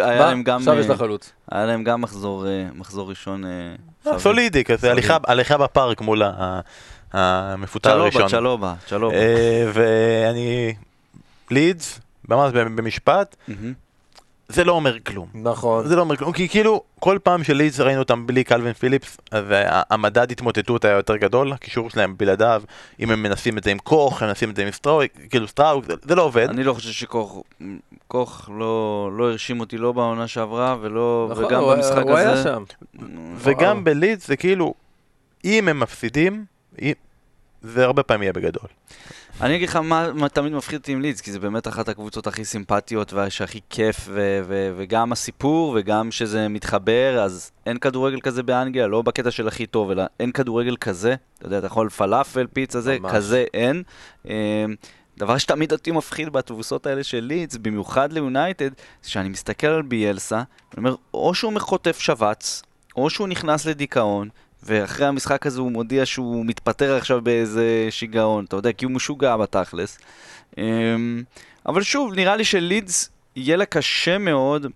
[0.00, 0.58] להם גם...
[0.58, 1.32] עכשיו יש לה חלוץ.
[1.50, 3.44] היה להם גם מחזור ראשון.
[4.06, 4.92] אה, סולידי, כזה
[5.24, 6.22] הליכה בפארק מול
[7.12, 8.28] המפוטר הראשון.
[8.28, 9.16] צ'לובה, צ'לובה.
[9.72, 10.74] ואני...
[11.50, 13.36] לידס, ממש במשפט.
[14.48, 15.28] זה לא אומר כלום.
[15.34, 15.86] נכון.
[15.88, 20.32] זה לא אומר כלום, כי כאילו, כל פעם שלידס ראינו אותם בלי קלווין פיליפס, והמדד
[20.32, 22.62] התמוטטות היה יותר גדול, הקישור שלהם בלעדיו,
[23.00, 25.84] אם הם מנסים את זה עם קוך, הם מנסים את זה עם סטרויק, כאילו סטרויק,
[25.84, 26.48] זה, זה לא עובד.
[26.48, 27.42] אני לא חושב שקוך,
[28.08, 32.28] קוך לא, לא הרשים אותי לא בעונה שעברה, ולא, נכון, וגם הוא, במשחק הוא הזה.
[32.28, 32.64] הוא היה שם.
[33.36, 34.74] וגם בלידס זה כאילו,
[35.44, 36.44] אם הם מפסידים,
[37.62, 38.68] זה הרבה פעמים יהיה בגדול.
[39.40, 42.26] אני אגיד לך מה, מה תמיד מפחיד אותי עם לידס, כי זה באמת אחת הקבוצות
[42.26, 48.42] הכי סימפטיות והכי כיף, ו- ו- וגם הסיפור וגם שזה מתחבר, אז אין כדורגל כזה
[48.42, 51.14] באנגליה, לא בקטע של הכי טוב, אלא אין כדורגל כזה.
[51.38, 53.12] אתה יודע, אתה יכול פלאפל, פיצה זה, ממש.
[53.12, 53.82] כזה אין.
[54.24, 54.30] אמ,
[55.18, 58.70] דבר שתמיד אותי מפחיד בתבוסות האלה של לידס, במיוחד ליונייטד,
[59.02, 60.44] זה שאני מסתכל על ביאלסה, אני
[60.76, 62.62] אומר, או שהוא מחוטף שבץ,
[62.96, 64.28] או שהוא נכנס לדיכאון,
[64.62, 69.36] ואחרי המשחק הזה הוא מודיע שהוא מתפטר עכשיו באיזה שיגעון, אתה יודע, כי הוא משוגע
[69.36, 69.98] בתכלס.
[70.58, 71.22] אמ,
[71.66, 74.66] אבל שוב, נראה לי שלידס יהיה לה קשה מאוד,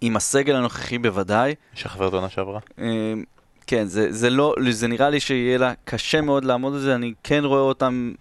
[0.00, 1.54] עם הסגל הנוכחי בוודאי.
[1.74, 2.60] שחבר את עונה שעברה.
[2.78, 3.24] אמ,
[3.66, 7.12] כן, זה, זה לא, זה נראה לי שיהיה לה קשה מאוד לעמוד על זה, אני
[7.22, 8.12] כן רואה אותם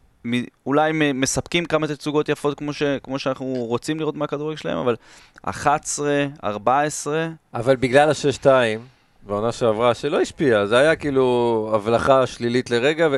[0.66, 4.96] אולי מספקים כמה תצוגות יפות כמו, ש, כמו שאנחנו רוצים לראות מהכדורגל שלהם, אבל
[5.42, 7.28] 11, 14.
[7.54, 8.80] אבל בגלל השש-שתיים,
[9.28, 13.16] בעונה שעברה, שלא השפיע, זה היה כאילו הבלחה שלילית לרגע, ו...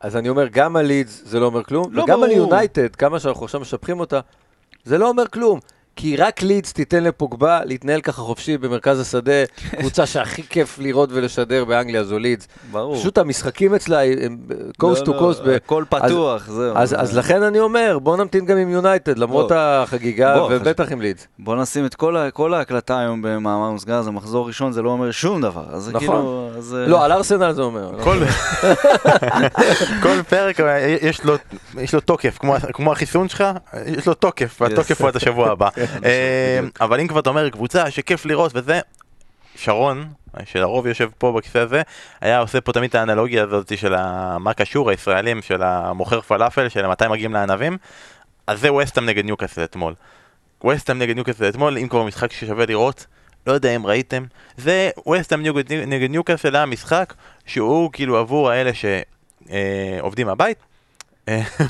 [0.00, 2.24] אז אני אומר, גם על לידס זה לא אומר כלום, לא וגם ברור.
[2.24, 4.20] על יונייטד, כמה שאנחנו עכשיו משבחים אותה,
[4.84, 5.60] זה לא אומר כלום.
[5.96, 9.44] כי רק לידס תיתן לפוגבה להתנהל ככה חופשי במרכז השדה,
[9.78, 12.48] קבוצה שהכי כיף לראות ולשדר באנגליה זו לידס.
[12.70, 12.96] ברור.
[12.96, 14.38] פשוט המשחקים אצלה הם
[14.78, 15.40] קוסט טו קוסט.
[15.56, 16.76] הכל פתוח, זהו.
[16.76, 21.26] אז לכן אני אומר, בוא נמתין גם עם יונייטד, למרות החגיגה, ובטח עם לידס.
[21.38, 21.94] בוא נשים את
[22.32, 25.64] כל ההקלטה היום במאמר מוסגר, זה מחזור ראשון, זה לא אומר שום דבר.
[25.92, 25.98] נכון.
[25.98, 26.50] כאילו,
[26.86, 27.90] לא, על ארסנל זה אומר.
[30.02, 30.60] כל פרק
[31.78, 32.38] יש לו תוקף,
[32.72, 33.44] כמו החיסון שלך,
[33.86, 35.68] יש לו תוקף, והתוקף הוא עד השבוע הבא.
[36.04, 38.80] אה, אבל אם כבר אתה אומר קבוצה שכיף לראות וזה,
[39.56, 40.08] שרון,
[40.44, 41.82] שלרוב יושב פה בכיסא הזה,
[42.20, 43.94] היה עושה פה תמיד את האנלוגיה הזאת של
[44.38, 47.78] מה קשור הישראלים, של המוכר פלאפל, של מתי מגיעים לענבים,
[48.46, 49.94] אז זה ווסטאם נגד ניוקאסל אתמול.
[50.64, 53.06] ווסטאם נגד ניוקאסל אתמול, אם כבר משחק ששווה לראות,
[53.46, 54.24] לא יודע אם ראיתם,
[54.56, 55.42] זה ווסטאם
[55.86, 57.14] נגד ניוקאסל היה משחק
[57.46, 60.58] שהוא כאילו עבור האלה שעובדים מהבית,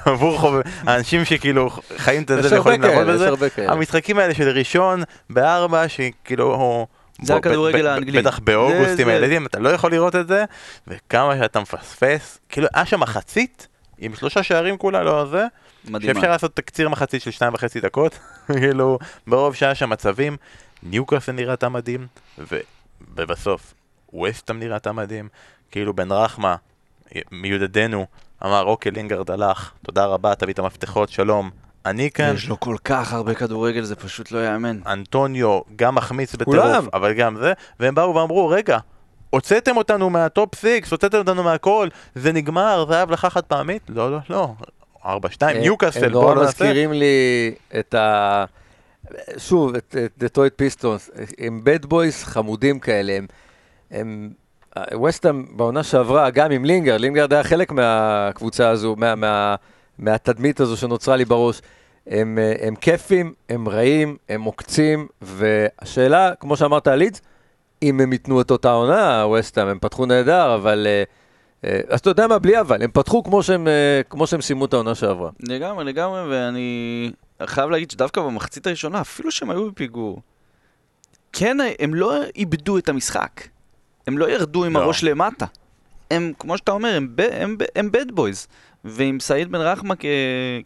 [0.04, 0.54] עבור חוב...
[0.86, 3.30] האנשים שכאילו חיים את זה ויכולים לעבוד בזה,
[3.68, 6.86] המשחקים האלה של ראשון בארבע שכאילו
[7.22, 8.22] זה הכדורגל האנגלי.
[8.22, 10.44] בטח באוגוסט עם הילדים, אתה לא יכול לראות את זה,
[10.86, 15.46] וכמה שאתה מפספס, כאילו היה שם מחצית, עם שלושה שערים כולה, לא זה,
[15.84, 16.14] מדהימה.
[16.14, 18.18] שאפשר לעשות תקציר מחצית של שתיים וחצי דקות,
[18.60, 20.36] כאילו, ברוב שהיה שם מצבים,
[20.82, 22.06] ניוקאסל נראתה מדהים,
[23.14, 23.74] ובסוף,
[24.12, 25.28] ווסטאם נראתה מדהים,
[25.70, 26.56] כאילו בן רחמה,
[27.32, 28.06] מיודדנו,
[28.44, 31.50] אמר אוקיי לינגרד הלך, תודה רבה, תביא את המפתחות, שלום.
[31.86, 32.34] אני כאן...
[32.34, 34.80] יש לו כל כך הרבה כדורגל, זה פשוט לא ייאמן.
[34.86, 38.78] אנטוניו גם מחמיץ בטירוף, אבל גם זה, והם באו ואמרו, רגע,
[39.30, 43.82] הוצאתם אותנו מה top six, הוצאתם אותנו מהכל, זה נגמר, זה היה הבלחה חד פעמית?
[43.88, 44.52] לא, לא, לא.
[45.04, 46.30] ארבע, שתיים, ניוקאסל, בואו נעשה.
[46.30, 48.44] הם נורא מזכירים לי את ה...
[49.38, 53.18] שוב, את דטרויט פיסטונס, הם bad boys חמודים כאלה,
[53.90, 54.30] הם...
[54.94, 59.54] ווסטהאם בעונה שעברה, גם עם לינגרד, לינגרד היה חלק מהקבוצה הזו, מה, מה,
[59.98, 61.60] מהתדמית הזו שנוצרה לי בראש.
[62.06, 67.20] הם, הם כיפים, הם רעים, הם עוקצים, והשאלה, כמו שאמרת על לידס,
[67.82, 70.86] אם הם ייתנו את אותה עונה, ווסטהאם, הם פתחו נהדר, אבל...
[70.86, 71.02] אה,
[71.64, 74.64] אה, אז אתה יודע מה, בלי אבל, הם פתחו כמו שהם, אה, כמו שהם סיימו
[74.64, 75.30] את העונה שעברה.
[75.40, 77.10] לגמרי, לגמרי, ואני
[77.42, 80.20] חייב להגיד שדווקא במחצית הראשונה, אפילו שהם היו בפיגור,
[81.32, 83.40] כן, הם לא איבדו את המשחק.
[84.06, 84.82] הם לא ירדו עם לא.
[84.82, 85.46] הראש למטה.
[86.10, 88.48] הם, כמו שאתה אומר, הם, הם, הם bad boys.
[88.84, 90.04] ועם סעיד בן רחמה כ,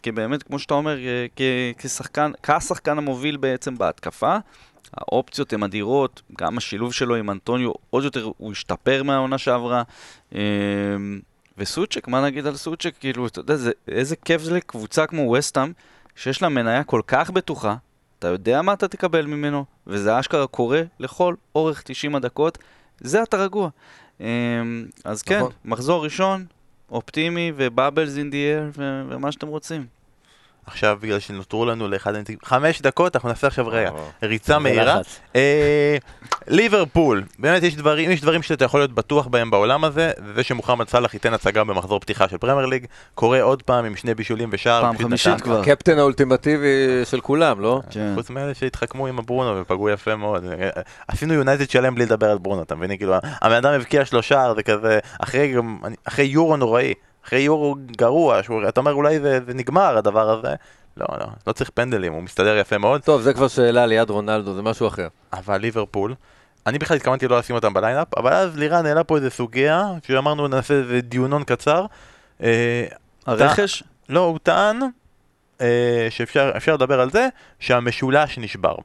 [0.03, 0.97] כבאמת, כמו שאתה אומר,
[1.35, 1.41] כ,
[1.77, 4.37] כשחקן, כשחקן המוביל בעצם בהתקפה,
[4.93, 9.83] האופציות הן אדירות, גם השילוב שלו עם אנטוניו, עוד יותר הוא השתפר מהעונה שעברה.
[10.35, 10.39] אמ,
[11.57, 12.93] וסוצ'ק, מה נגיד על סוצ'ק?
[12.99, 15.71] כאילו, אתה יודע, זה, איזה כיף זה לקבוצה כמו וסטאם,
[16.15, 17.75] שיש לה מניה כל כך בטוחה,
[18.19, 22.57] אתה יודע מה אתה תקבל ממנו, וזה אשכרה קורה לכל אורך 90 הדקות.
[23.01, 23.69] זה אתה רגוע.
[24.19, 24.25] אמ,
[25.03, 25.51] אז כן, נכון.
[25.65, 26.45] מחזור ראשון,
[26.91, 29.98] אופטימי ובאבלס אין די אר ומה שאתם רוצים.
[30.69, 33.91] עכשיו בגלל שנותרו לנו לאחד הנציגים, חמש דקות, אנחנו נעשה עכשיו רגע
[34.23, 34.99] ריצה מהירה.
[35.35, 35.97] אה,
[36.47, 40.89] ליברפול, באמת יש דברים, יש דברים שאתה יכול להיות בטוח בהם בעולם הזה, זה שמוחמד
[40.89, 44.81] סאלח ייתן הצגה במחזור פתיחה של פרמייר ליג, קורה עוד פעם עם שני בישולים ושער.
[44.81, 45.61] פעם חמישית כבר.
[45.61, 47.81] הקפטן האולטימטיבי של כולם, לא?
[47.89, 48.11] כן.
[48.15, 50.45] חוץ מאלה שהתחכמו עם הברונו ופגעו יפה מאוד.
[51.07, 52.97] עשינו יונייטד שלם בלי לדבר על ברונו, אתה מבין?
[52.97, 56.93] כאילו, הבן אדם הבקיע שלושה, זה כזה, אחרי יורו נוראי.
[57.25, 58.39] אחרי יורו גרוע,
[58.69, 60.55] אתה אומר אולי זה, זה נגמר הדבר הזה.
[60.97, 63.01] לא, לא, לא צריך פנדלים, הוא מסתדר יפה מאוד.
[63.01, 65.07] טוב, זה כבר שאלה ליד רונלדו, זה משהו אחר.
[65.33, 66.15] אבל ליברפול,
[66.67, 70.47] אני בכלל התכוונתי לא לשים אותם בליינאפ, אבל אז לירן העלה פה איזה סוגיה, שאמרנו
[70.47, 71.85] נעשה איזה דיונון קצר.
[72.43, 72.85] אה,
[73.25, 73.83] הרכש?
[74.09, 74.79] לא, הוא טען
[75.61, 77.27] אה, שאפשר לדבר על זה,
[77.59, 78.75] שהמשולש נשבר.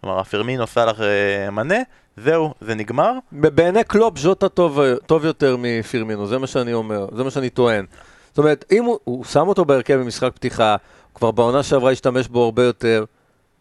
[0.00, 1.78] כלומר, הפרמינו סאלח אה, מנה,
[2.16, 3.12] זהו, זה נגמר.
[3.32, 7.84] בעיני קלופ ז'וטה טוב, טוב יותר מפירמינו, זה מה שאני אומר, זה מה שאני טוען.
[8.28, 10.76] זאת אומרת, אם הוא, הוא שם אותו בהרכב במשחק פתיחה,
[11.14, 13.04] כבר בעונה שעברה השתמש בו הרבה יותר,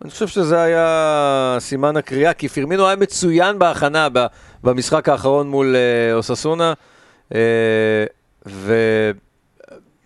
[0.01, 4.07] אני חושב שזה היה סימן הקריאה, כי פירמינו היה מצוין בהכנה
[4.63, 6.73] במשחק האחרון מול אה, אוססונה,
[7.35, 7.39] אה,
[8.47, 8.75] ו...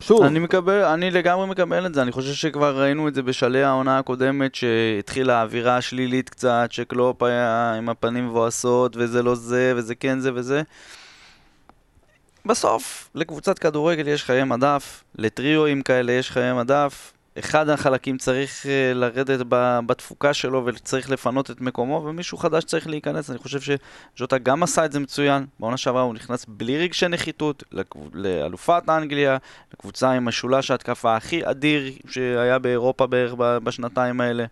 [0.07, 0.23] שוב.
[0.23, 3.99] אני מקבל, אני לגמרי מקבל את זה, אני חושב שכבר ראינו את זה בשלהי העונה
[3.99, 10.19] הקודמת, שהתחילה האווירה השלילית קצת, שקלופ היה עם הפנים מבואסות, וזה לא זה, וזה כן
[10.19, 10.61] זה וזה.
[12.45, 18.93] בסוף, לקבוצת כדורגל יש חיי מדף, לטריואים כאלה יש חיי מדף, אחד החלקים צריך אה,
[18.93, 19.45] לרדת
[19.85, 23.29] בתפוקה שלו וצריך לפנות את מקומו, ומישהו חדש צריך להיכנס.
[23.29, 25.45] אני חושב שז'וטה גם עשה את זה מצוין.
[25.59, 27.63] בעונה שעברה הוא נכנס בלי רגשי נחיתות
[28.13, 29.37] לאלופת אנגליה,
[29.73, 34.45] לקבוצה עם משולש ההתקפה הכי אדיר שהיה באירופה בערך בשנתיים האלה.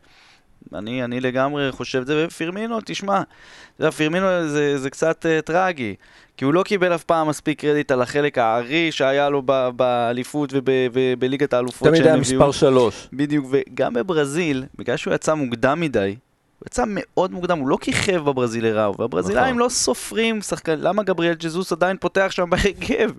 [0.74, 5.42] אני, אני לגמרי חושב את זה, ופירמינו, תשמע, אתה יודע, פירמינו זה, זה קצת uh,
[5.42, 5.96] טרגי,
[6.38, 9.42] כי הוא לא קיבל אף פעם מספיק קרדיט על החלק הארי שהיה לו
[9.76, 10.54] באליפות
[10.94, 13.08] ובליגת האלופות תמיד היה מספר שלוש.
[13.14, 16.16] בדיוק, וגם בברזיל, בגלל שהוא יצא מוקדם מדי,
[16.60, 19.58] הוא יצא מאוד מוקדם, הוא לא כיכב בברזילראו, והברזילאים נכון.
[19.58, 23.10] לא סופרים שחקן, למה גבריאל ג'זוס עדיין פותח שם בהרכב?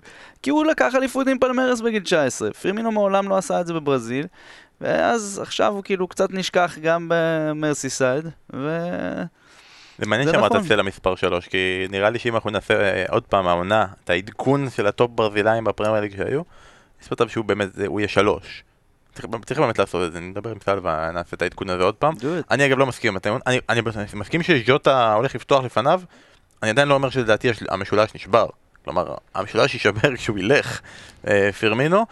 [0.43, 4.25] כי הוא לקח אליפות עם פלמרס בגיל 19, פירמינו מעולם לא עשה את זה בברזיל,
[4.81, 8.79] ואז עכשיו הוא כאילו קצת נשכח גם במרסיסייד, ו...
[9.99, 10.67] זה מעניין שאמרת נכון.
[10.67, 14.69] סלאח מספר 3, כי נראה לי שאם אנחנו נעשה אה, עוד פעם העונה, את העדכון
[14.69, 16.41] של ה top ברזילאים בפרמייר ליג שהיו,
[17.01, 18.63] יש מצב שהוא באמת, הוא יהיה 3.
[19.13, 22.13] צריך, צריך באמת לעשות את זה, נדבר עם סל ונעשה את העדכון הזה עוד פעם.
[22.51, 26.01] אני אגב לא מסכים עם הטיעון, אני, אני, אני מסכים שז'וטה הולך לפתוח לפניו,
[26.63, 28.45] אני עדיין לא אומר שלדעתי המשולש נשבר.
[28.83, 30.81] כלומר, המשולש יישבר כשהוא ילך,
[31.27, 32.05] אה, פירמינו.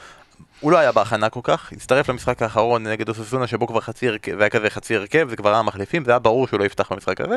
[0.64, 4.36] הוא לא היה בהכנה כל כך, הצטרף למשחק האחרון נגד אוססונה שבו כבר חצי הרכב,
[4.38, 7.22] והיה כזה חצי הרכב, זה כבר היה מחליפים, זה היה ברור שהוא לא יפתח במשחק
[7.22, 7.36] הזה.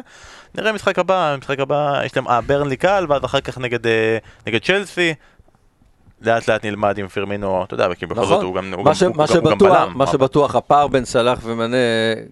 [0.55, 4.19] נראה משחק הבא, משחק הבא, יש להם, אה, ברנלי קל, ואז אחר כך נגד, אה,
[4.47, 5.15] נגד צ'לסי,
[6.21, 8.35] לאט לאט נלמד עם פרמינו, אתה יודע, כי בכל נכון.
[8.35, 9.93] זאת הוא גם, הוא גם, הוא שבטוח, גם בלם.
[9.95, 11.77] מה שבטוח, הפער בין סלאח ומנה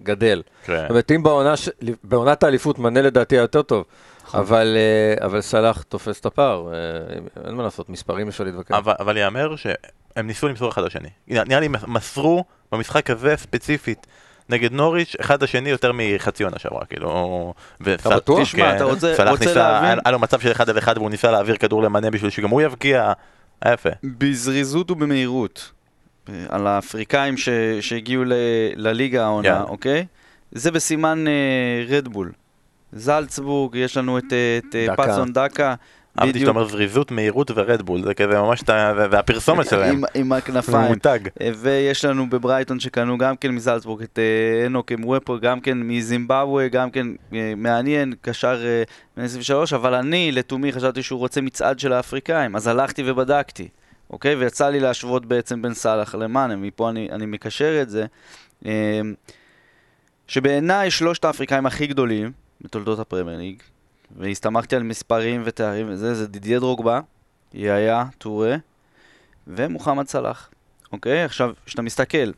[0.02, 0.42] גדל.
[0.64, 0.80] כן.
[0.80, 1.54] זאת אומרת, אם בעונה,
[2.04, 3.84] בעונת האליפות מנה לדעתי יותר טוב,
[4.26, 4.40] נכון.
[4.40, 8.74] אבל, אה, אבל סלאח תופס את הפער, אה, אין מה לעשות, מספרים אפשר להתווכח.
[8.74, 11.08] אבל, אבל ייאמר שהם ניסו למסור אחד לשני.
[11.28, 14.06] נראה לי מסרו במשחק הזה ספציפית.
[14.48, 17.54] נגד נוריץ', אחד השני יותר מחצי עונה שעברה, כאילו...
[17.82, 18.40] אתה בטוח?
[18.42, 19.98] תשמע, אתה רוצה להבין?
[20.04, 22.62] היה לו מצב של אחד על אחד והוא ניסה להעביר כדור למנה בשביל שגם הוא
[22.62, 23.12] יבקיע.
[23.72, 23.88] יפה.
[24.04, 25.72] בזריזות ובמהירות.
[26.48, 27.48] על האפריקאים ש...
[27.80, 28.32] שהגיעו ל...
[28.76, 29.68] לליגה העונה, yeah.
[29.68, 30.06] אוקיי?
[30.52, 31.24] זה בסימן
[31.88, 32.32] רדבול.
[32.34, 32.44] Uh,
[32.98, 34.24] זלצבורג, יש לנו את,
[34.58, 34.96] את דקה.
[34.96, 35.74] פאסון דקה.
[36.20, 38.62] אהבתי שאתה אומר זריזות, מהירות ורדבול, זה כזה ממש,
[39.10, 39.96] והפרסומת שלהם.
[39.96, 40.88] עם, עם הכנפיים.
[40.88, 41.18] מותג.
[41.40, 46.68] אה, ויש לנו בברייטון שקנו גם כן מזלצבורג את אה, אנוק אמוופו, גם כן מזימבבואה,
[46.68, 48.62] גם כן אה, מעניין, קשר
[49.16, 53.68] בן 23, אבל אני לתומי חשבתי שהוא רוצה מצעד של האפריקאים, אז הלכתי ובדקתי,
[54.10, 54.34] אוקיי?
[54.34, 58.06] ויצא לי להשוות בעצם בין סאלח למאנה, מפה אני, אני מקשר את זה.
[60.28, 63.62] שבעיניי שלושת האפריקאים הכי גדולים בתולדות הפרמייר ליג,
[64.16, 67.00] והסתמכתי על מספרים ותארים וזה, זה דידיה דרוגבה,
[67.54, 68.56] יאיה, טורה
[69.46, 70.50] ומוחמד סלאח.
[70.92, 71.24] אוקיי?
[71.24, 72.30] עכשיו, כשאתה מסתכל,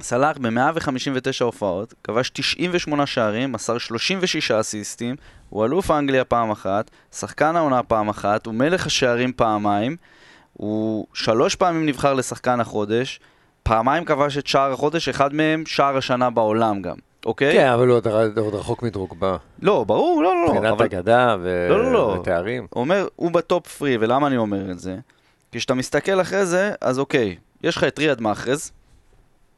[0.00, 5.16] סלאח ב-159 הופעות, כבש 98 שערים, מסר 36 אסיסטים,
[5.48, 9.96] הוא אלוף אנגליה פעם אחת, שחקן העונה פעם אחת, הוא מלך השערים פעמיים,
[10.52, 13.20] הוא שלוש פעמים נבחר לשחקן החודש,
[13.62, 16.96] פעמיים כבש את שער החודש, אחד מהם שער השנה בעולם גם.
[17.26, 17.52] אוקיי?
[17.52, 17.96] כן, אבל הוא
[18.36, 19.36] עוד רחוק מדרוגבה.
[19.62, 20.54] לא, ברור, לא, לא, לא.
[20.54, 22.16] מבחינת אגדה לא, לא, לא.
[22.20, 22.66] ותארים.
[22.70, 24.96] הוא אומר, הוא בטופ פרי, ולמה אני אומר את זה?
[25.52, 28.72] כי כשאתה מסתכל אחרי זה, אז אוקיי, יש לך את ריאד מאחרז,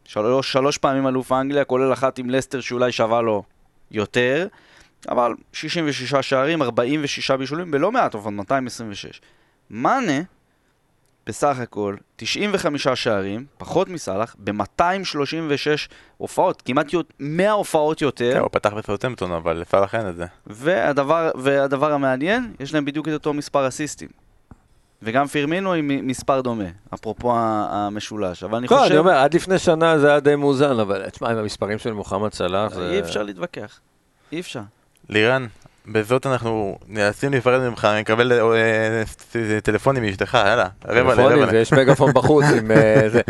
[0.04, 3.42] שלוש, שלוש פעמים אלוף אנגליה, כולל אחת עם לסטר שאולי שווה לו
[3.90, 4.46] יותר,
[5.08, 9.20] אבל 66 שערים, 46 בישולים, בלא מעט אופן, 226.
[9.70, 10.20] מאנה,
[11.26, 16.86] בסך הכל 95 שערים, פחות מסאלח, ב-236 הופעות, כמעט
[17.20, 18.32] 100 הופעות יותר.
[18.34, 20.26] כן, הוא פתח בסאוטמפטון, אבל לסאלח אין את זה.
[20.46, 24.08] והדבר, והדבר המעניין, יש להם בדיוק את אותו מספר אסיסטים.
[25.02, 26.64] וגם פירמינו עם מספר דומה,
[26.94, 28.90] אפרופו המשולש, אבל אני לא, חושב...
[28.90, 32.32] אני אומר, עד לפני שנה זה היה די מאוזן, אבל תשמע, עם המספרים של מוחמד
[32.32, 32.90] סלאח זה...
[32.90, 33.80] אי אפשר להתווכח,
[34.32, 34.60] אי אפשר.
[35.08, 35.46] לירן,
[35.86, 39.02] בזאת אנחנו נאלצים להיפרד ממך, אני מקבל אה,
[39.62, 41.46] טלפונים מאשתך, יאללה, רבע לרבע.
[41.52, 43.20] ויש מגפון בחוץ עם אה, זה.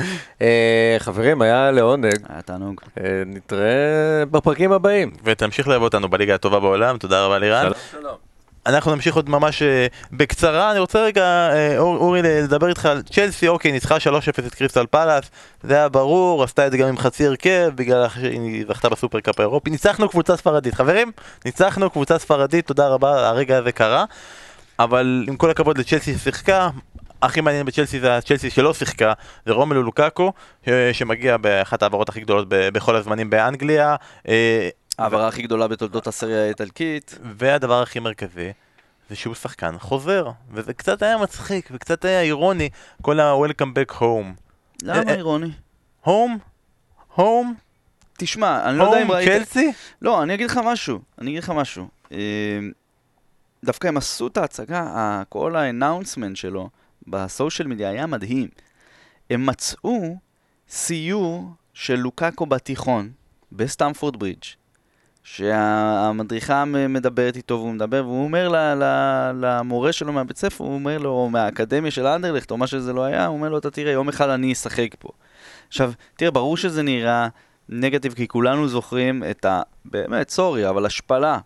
[0.42, 2.14] אה, חברים, היה לעונג.
[2.28, 2.80] היה תענוג.
[3.26, 5.11] נתראה בפרקים הבאים.
[5.24, 7.70] ותמשיך לאהוב אותנו בליגה הטובה בעולם, תודה רבה לירן.
[7.90, 8.34] שלום.
[8.67, 9.67] אנחנו נמשיך עוד ממש uh,
[10.12, 13.99] בקצרה, אני רוצה רגע, uh, אור, אורי, לדבר איתך על צ'לסי, אוקיי, ניצחה 3-0
[14.47, 15.25] את קריסטל פלאס,
[15.62, 19.71] זה היה ברור, עשתה את זה גם עם חצי הרכב, בגלל שהיא זכתה בסופרקאפ האירופי,
[19.71, 21.12] ניצחנו קבוצה ספרדית, חברים,
[21.45, 24.05] ניצחנו קבוצה ספרדית, תודה רבה, הרגע הזה קרה,
[24.79, 26.69] אבל עם כל הכבוד לצ'לסי שיחקה,
[27.23, 29.12] הכי מעניין בצ'לסי זה הצ'לסי שלא שיחקה,
[29.47, 30.33] זה רומלו לוקאקו,
[30.93, 33.97] שמגיע באחת העברות הכי גדולות בכל הזמנים באנגליה.
[34.99, 37.18] העברה הכי גדולה בתולדות הסריה האיטלקית.
[37.22, 38.53] והדבר הכי מרכזי,
[39.11, 42.68] זה שהוא שחקן חוזר, וזה קצת היה מצחיק, וקצת היה אירוני,
[43.03, 44.42] כל ה-Welcome back home.
[44.82, 45.51] למה אה, אה, אירוני?
[46.01, 46.38] הום?
[47.14, 47.55] הום?
[48.18, 49.28] תשמע, אני לא יודע אם ראית...
[49.28, 49.72] הום צ'לסי?
[50.03, 51.88] לא, אני אגיד לך משהו, אני אגיד לך משהו.
[52.12, 52.18] אה,
[53.64, 56.68] דווקא הם עשו את ההצגה, כל האנאונסמנט שלו
[57.07, 58.49] בסושיאל מדיה היה מדהים.
[59.30, 60.16] הם מצאו
[60.68, 63.12] סיור של לוקאקו בתיכון,
[63.53, 64.45] בסטמפורד ברידג',
[65.25, 68.49] שהמדריכה מדברת איתו והוא מדבר, והוא אומר
[69.35, 73.05] למורה שלו מהבית ספר, הוא אומר לו, או מהאקדמיה של אנדרלכט, או מה שזה לא
[73.05, 75.09] היה, הוא אומר לו, אתה תראה, יום אחד אני אשחק פה.
[75.68, 77.29] עכשיו, תראה, ברור שזה נראה
[77.68, 79.62] נגטיב, כי כולנו זוכרים את ה...
[79.85, 81.39] באמת, sorry, אבל ההשפלה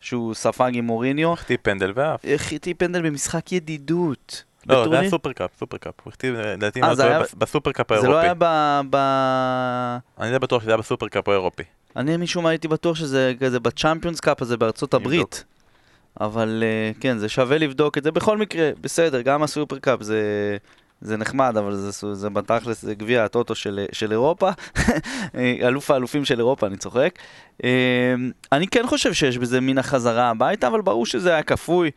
[0.00, 1.32] שהוא ספג עם מוריניו.
[1.32, 2.20] החטיא פנדל ואף.
[2.34, 4.44] החטיא פנדל במשחק ידידות.
[4.66, 5.94] לא, זה היה סופרקאפ, סופרקאפ.
[6.04, 8.08] הוא החטיא, לדעתי, אה, בסופרקאפ האירופי.
[8.08, 8.34] זה לא היה
[8.90, 8.96] ב...
[10.20, 11.62] אני די בטוח שזה היה בסופרקאפ האירופי.
[11.96, 15.44] אני משום מה הייתי בטוח שזה כזה בצ'אמפיונס קאפ הזה בארצות הברית.
[16.20, 18.12] אבל אה, כן, זה שווה לבדוק את זה.
[18.12, 20.56] בכל מקרה, בסדר, גם הסופרקאפ זה...
[21.00, 24.50] זה נחמד, אבל זה, זה בתכלס, זה גביע הטוטו של, של אירופה,
[25.66, 27.18] אלוף האלופים של אירופה, אני צוחק.
[27.64, 27.68] אמ,
[28.52, 31.90] אני כן חושב שיש בזה מן החזרה הביתה, אבל ברור שזה היה כפוי.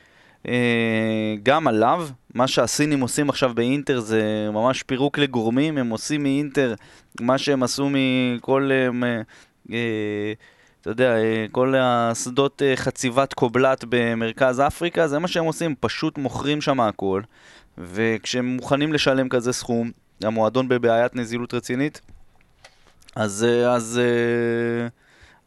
[0.47, 6.73] אה, גם עליו, מה שהסינים עושים עכשיו באינטר זה ממש פירוק לגורמים, הם עושים מאינטר
[7.21, 9.21] מה שהם עשו מכל, אה,
[10.81, 11.15] אתה יודע,
[11.51, 17.21] כל השדות חציבת קובלת במרכז אפריקה, זה מה שהם עושים, פשוט מוכרים שם הכל.
[17.77, 19.91] וכשהם מוכנים לשלם כזה סכום,
[20.23, 22.01] המועדון בבעיית נזילות רצינית,
[23.15, 24.87] אז, אה, אז, אה,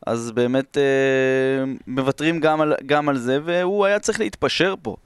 [0.06, 4.96] אז באמת אה, מוותרים גם על, גם על זה, והוא היה צריך להתפשר פה.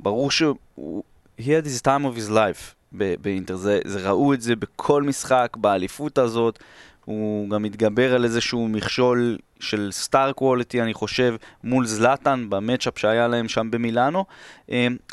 [0.00, 1.02] ברור שהוא...
[1.40, 5.56] he had his time of his life באינטר, זה, זה ראו את זה בכל משחק,
[5.56, 6.58] באליפות הזאת,
[7.04, 11.34] הוא גם התגבר על איזשהו מכשול של סטאר קווליטי, אני חושב,
[11.64, 14.24] מול זלאטן במצ'אפ שהיה להם שם במילאנו.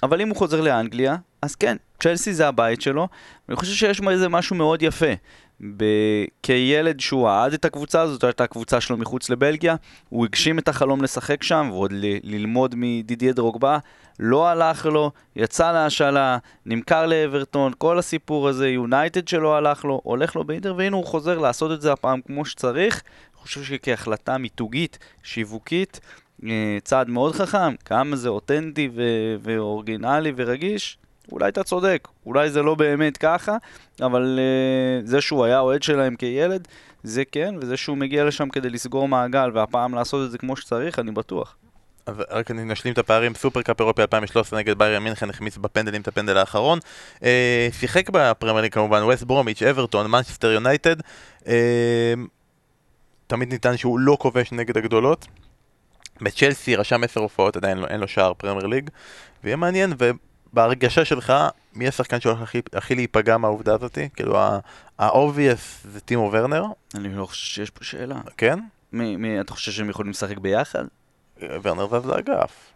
[0.03, 3.07] אבל אם הוא חוזר לאנגליה, אז כן, צ'לסי זה הבית שלו,
[3.47, 5.13] ואני חושב שיש איזה משהו מאוד יפה.
[5.77, 9.75] ב- כילד שהוא אהד את הקבוצה הזאת, זאת הייתה הקבוצה שלו מחוץ לבלגיה,
[10.09, 13.77] הוא הגשים את החלום לשחק שם, ועוד ל- ללמוד מדידיה דרוגבה,
[14.21, 20.35] לא הלך לו, יצא להשאלה, נמכר לאברטון, כל הסיפור הזה, יונייטד שלו הלך לו, הולך
[20.35, 23.01] לו באינטר, והנה הוא חוזר לעשות את זה הפעם כמו שצריך.
[23.33, 25.99] אני חושב שכהחלטה מיתוגית, שיווקית,
[26.45, 30.97] אה, צעד מאוד חכם, כמה זה אותנטי ו- ואורגינלי ורגיש,
[31.31, 33.57] אולי אתה צודק, אולי זה לא באמת ככה,
[34.01, 36.67] אבל אה, זה שהוא היה אוהד שלהם כילד,
[37.03, 40.99] זה כן, וזה שהוא מגיע לשם כדי לסגור מעגל, והפעם לעשות את זה כמו שצריך,
[40.99, 41.55] אני בטוח.
[42.05, 46.07] אז רק אני נשלים את הפערים, סופרקאפ אירופי 2013 נגד ביירי מינכן החמיץ בפנדלים את
[46.07, 46.79] הפנדל האחרון.
[47.23, 50.95] אה, שיחק בפרמייר כמובן, ווסט ברומיץ', אברטון, מנצ'סטר יונייטד.
[51.47, 52.13] אה,
[53.27, 55.27] תמיד ניתן שהוא לא כובש נגד הגדולות.
[56.21, 58.89] בצ'לסי רשם עשר הופעות, עדיין אין לו שער פרמייר ליג.
[59.43, 59.93] ויהיה מעניין,
[60.53, 61.33] בהרגשה שלך,
[61.73, 63.97] מי השחקן שהולך הכי, הכי להיפגע מהעובדה הזאת?
[64.15, 66.65] כאילו, ה-obvious זה טימו ורנר?
[66.95, 68.15] אני לא חושב שיש פה שאלה.
[68.37, 68.59] כן?
[68.91, 70.85] מי, מי, אתה חושב שהם יכולים לשחק ביחד?
[71.63, 72.71] ורנר זז לאגף.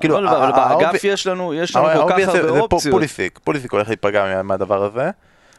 [0.00, 2.92] כאילו, אבל, באגף יש לנו, יש לנו כל כך הרבה אופציות.
[2.94, 5.10] פוליסיק, פוליסיק הולך להיפגע מהדבר הזה.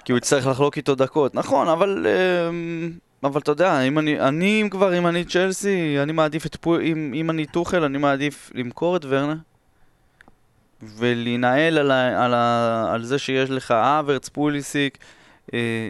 [0.06, 1.36] כי הוא יצטרך לחלוק איתו דקות.
[1.36, 2.08] נכון, אבל...
[2.49, 2.91] אמ,
[3.24, 6.80] אבל אתה יודע, אם אני, אני אם כבר, אם אני צ'לסי, אני מעדיף את פו...
[6.80, 9.36] אם, אם אני טוחל, אני מעדיף למכור את ורנר.
[10.97, 14.97] ולהנהל על, ה, על, ה, על זה שיש לך אברץ, פוליסיק,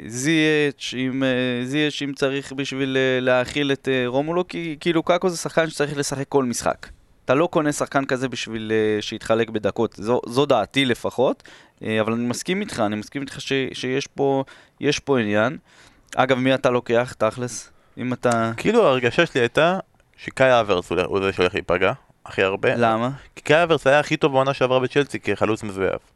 [0.08, 1.24] זיאץ', אם,
[1.64, 5.98] זיאץ' אם צריך בשביל אה, להאכיל את אה, רומולו, כי כאילו קאקו זה שחקן שצריך
[5.98, 6.88] לשחק כל משחק.
[7.26, 11.44] אתה לא קונה שחקן כזה בשביל שיתחלק בדקות, זו, זו דעתי לפחות,
[11.82, 14.44] אבל אני מסכים איתך, אני מסכים איתך ש, שיש פה,
[15.06, 15.58] פה עניין.
[16.16, 17.72] אגב, מי אתה לוקח, תכלס?
[17.98, 18.52] אם אתה...
[18.58, 19.80] כאילו ההרגשה שלי הייתה
[20.18, 21.94] שקאי הברץ הוא זה שהולך להיפגע,
[22.26, 22.76] הכי הרבה.
[22.76, 23.10] למה?
[23.36, 26.15] כי קאי הברץ היה הכי טוב בעונה שעברה בצ'לסי כחלוץ מזויף.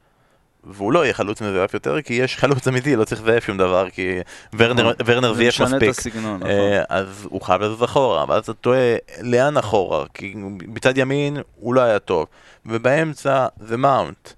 [0.63, 3.89] והוא לא יהיה חלוץ מזויף יותר, כי יש חלוץ אמיתי, לא צריך לזייף שום דבר,
[3.89, 4.19] כי
[4.53, 4.93] ורנר, נכון.
[5.05, 5.89] ורנר זייף מספיק.
[5.89, 6.49] הסגנון, נכון.
[6.49, 10.35] אה, אז הוא חייב לזוז אחורה, ואז אתה טועה לאן אחורה, כי
[10.73, 12.25] בצד ימין הוא לא היה טוב,
[12.65, 14.29] ובאמצע זה מאונט.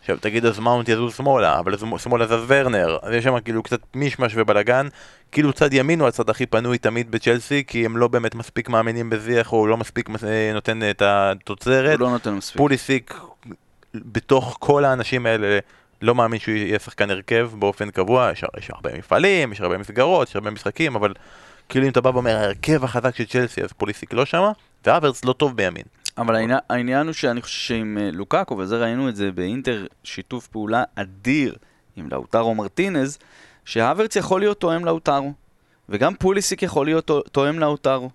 [0.00, 3.80] עכשיו תגיד אז מאונט יזוז שמאלה, אבל שמאלה זז ורנר, אז יש שם כאילו קצת
[3.94, 4.88] מישמש ובלאגן,
[5.32, 9.10] כאילו צד ימין הוא הצד הכי פנוי תמיד בצ'לסי, כי הם לא באמת מספיק מאמינים
[9.10, 11.98] בזיח, או לא מספיק אה, נותן את התוצרת.
[11.98, 12.56] הוא לא נותן מספיק.
[12.58, 13.14] פוליסיק,
[14.04, 15.58] בתוך כל האנשים האלה,
[16.02, 20.28] לא מאמין שהוא יהיה שחקן הרכב באופן קבוע, יש, יש הרבה מפעלים, יש הרבה מסגרות,
[20.28, 21.14] יש הרבה משחקים, אבל
[21.68, 24.52] כאילו אם אתה בא ואומר, ההרכב החזק של צ'לסי, אז פוליסיק לא שמה,
[24.84, 25.84] ואברץ לא טוב בימין.
[26.18, 30.46] אבל העניין, העניין הוא שאני חושב שעם אה, לוקאקו, וזה ראינו את זה באינטר, שיתוף
[30.46, 31.54] פעולה אדיר
[31.96, 33.18] עם לאוטרו מרטינז,
[33.64, 35.32] שהאברץ יכול להיות תואם לאוטרו,
[35.88, 38.10] וגם פוליסיק יכול להיות תואם לאוטרו.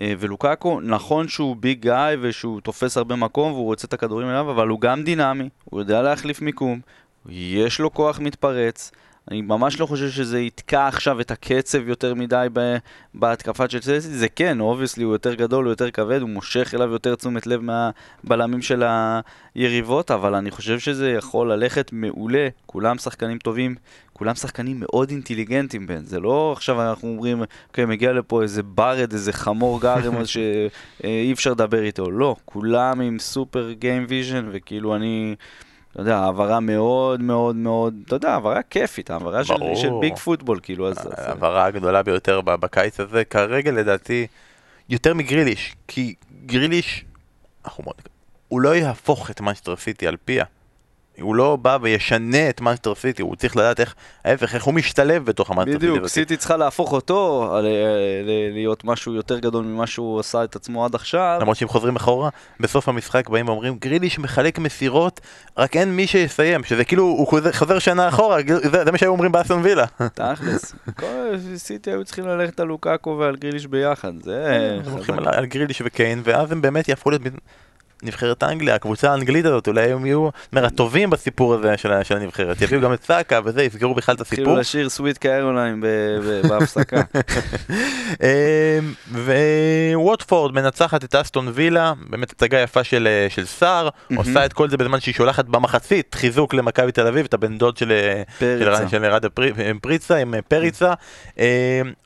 [0.00, 4.50] אה, ולוקאקו, נכון שהוא ביג גאי ושהוא תופס הרבה מקום והוא רוצה את הכדורים אליו,
[4.50, 6.80] אבל הוא גם דינמי, הוא יודע להחליף מיקום,
[7.28, 8.90] יש לו כוח מתפרץ.
[9.30, 12.46] אני ממש לא חושב שזה יתקע עכשיו את הקצב יותר מדי
[13.14, 14.08] בהתקפה של צ'לסי.
[14.08, 17.60] זה כן, obviously הוא יותר גדול, הוא יותר כבד, הוא מושך אליו יותר תשומת לב
[17.60, 18.82] מהבלמים של
[19.54, 22.48] היריבות, אבל אני חושב שזה יכול ללכת מעולה.
[22.66, 23.74] כולם שחקנים טובים,
[24.18, 26.04] כולם שחקנים מאוד אינטליגנטים בין.
[26.04, 31.50] זה לא עכשיו אנחנו אומרים, אוקיי, מגיע לפה איזה ברד, איזה חמור גארם שאי אפשר
[31.50, 32.10] לדבר איתו.
[32.10, 35.34] לא, כולם עם סופר game vision, וכאילו אני...
[35.92, 40.60] אתה יודע, העברה מאוד מאוד מאוד, אתה יודע, העברה כיפית, העברה של, של big football,
[40.62, 41.08] כאילו, אז...
[41.16, 44.26] העברה הגדולה ביותר בקיץ הזה, כרגע לדעתי,
[44.88, 46.14] יותר מגריליש, כי
[46.46, 47.04] גריליש,
[48.48, 50.44] הוא לא יהפוך את מנצ'סטר סיטי על פיה.
[51.20, 53.94] הוא לא בא וישנה את מנצ'סטר סיטי, הוא צריך לדעת איך,
[54.24, 55.86] ההפך, איך הוא משתלב בתוך המנצ'סטר סיטי.
[55.90, 57.60] בדיוק, סיטי צריכה להפוך אותו אה,
[58.52, 61.38] להיות משהו יותר גדול ממה שהוא עשה את עצמו עד עכשיו.
[61.40, 62.28] למרות שאם חוזרים אחורה,
[62.60, 65.20] בסוף המשחק באים ואומרים, גריליש מחלק מסירות,
[65.58, 69.32] רק אין מי שיסיים, שזה כאילו, הוא חוזר שנה אחורה, זה, זה מה שהיו אומרים
[69.32, 69.86] באסון וילה.
[70.14, 74.46] תכלס, כל סיטי היו צריכים ללכת על לוקאקו ועל גריליש ביחד, זה...
[74.86, 77.22] הם הולכים על גריליש וקיין, ואז הם באמת יהפכו להיות...
[78.02, 82.62] נבחרת אנגליה, הקבוצה האנגלית הזאת, אולי הם יהיו הטובים בסיפור הזה של, של הנבחרת.
[82.62, 84.42] יביאו גם את סאקה וזה, יסגרו בכלל את הסיפור.
[84.42, 85.84] התחילו לשיר סוויט קרוליים
[86.48, 87.00] בהפסקה.
[88.22, 88.94] אמ,
[89.94, 94.76] וווטפורד מנצחת את אסטון וילה, באמת הצגה יפה של, של סער, עושה את כל זה
[94.76, 97.92] בזמן שהיא שולחת במחצית חיזוק למכבי תל אביב, את הבן דוד של,
[98.40, 99.24] של, של רד
[99.80, 100.94] פריצה עם פריצה.
[101.38, 101.44] אמ,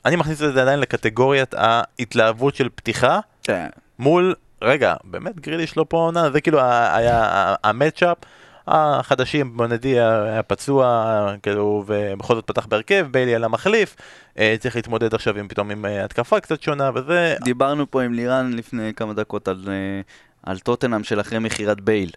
[0.04, 3.18] אני מכניס את זה עדיין לקטגוריית ההתלהבות של פתיחה.
[3.42, 3.66] כן.
[3.98, 8.18] מול רגע, באמת גריליש לא פה עונה, זה כאילו היה המצ'אפ.
[8.66, 13.96] החדשים, בונדי היה פצוע, כאילו, ובכל זאת פתח בהרכב, ביילי על המחליף,
[14.38, 17.36] אה, צריך להתמודד עכשיו עם פתאום עם אה, התקפה קצת שונה, וזה...
[17.44, 20.00] דיברנו פה עם לירן לפני כמה דקות על, אה,
[20.42, 22.10] על טוטנאם של אחרי מכירת בייל.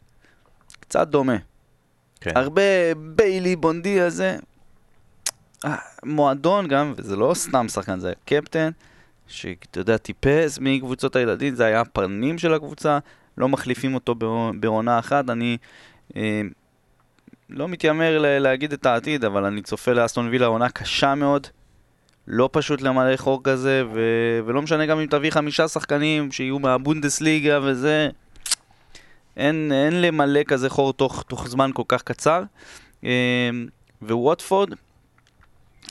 [0.79, 1.35] קצת דומה.
[2.21, 2.31] כן.
[2.35, 2.61] הרבה
[2.97, 4.37] ביילי בונדי הזה.
[6.03, 8.69] מועדון גם, וזה לא סתם שחקן, זה קפטן.
[9.27, 12.99] שאתה יודע, טיפס מקבוצות הילדים, זה היה הפנים של הקבוצה,
[13.37, 14.15] לא מחליפים אותו
[14.59, 15.29] בעונה אחת.
[15.29, 15.57] אני
[16.15, 16.41] אה,
[17.49, 21.47] לא מתיימר להגיד את העתיד, אבל אני צופה לאסטון וילה עונה קשה מאוד.
[22.27, 27.59] לא פשוט למלא חור כזה, ו- ולא משנה גם אם תביא חמישה שחקנים שיהיו מהבונדסליגה
[27.63, 28.09] וזה,
[29.37, 32.43] אין, אין למלא כזה חור תוך, תוך זמן כל כך קצר.
[33.03, 33.49] אה,
[34.01, 34.69] וווטפורד,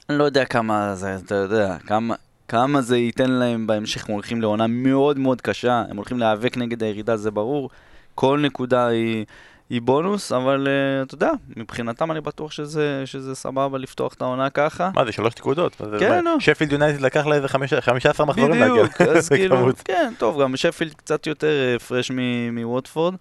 [0.09, 2.15] אני לא יודע כמה זה, אתה יודע, כמה,
[2.49, 6.83] כמה זה ייתן להם בהמשך, הם הולכים לעונה מאוד מאוד קשה, הם הולכים להיאבק נגד
[6.83, 7.71] הירידה, זה ברור.
[8.15, 9.25] כל נקודה היא,
[9.71, 14.51] היא בונוס, אבל uh, אתה יודע, מבחינתם אני בטוח שזה, שזה סבבה לפתוח את העונה
[14.51, 14.91] ככה.
[14.95, 15.83] מה זה, שלוש נקודות?
[15.99, 16.41] כן, נו.
[16.41, 17.49] שפילד יונייטד לקח לה איזה
[17.81, 18.85] חמישה עשר מחזורים להגיע.
[18.85, 22.11] בדיוק, אז כאילו, כן, טוב, גם שפילד קצת יותר הפרש
[22.53, 23.15] מווטפורד.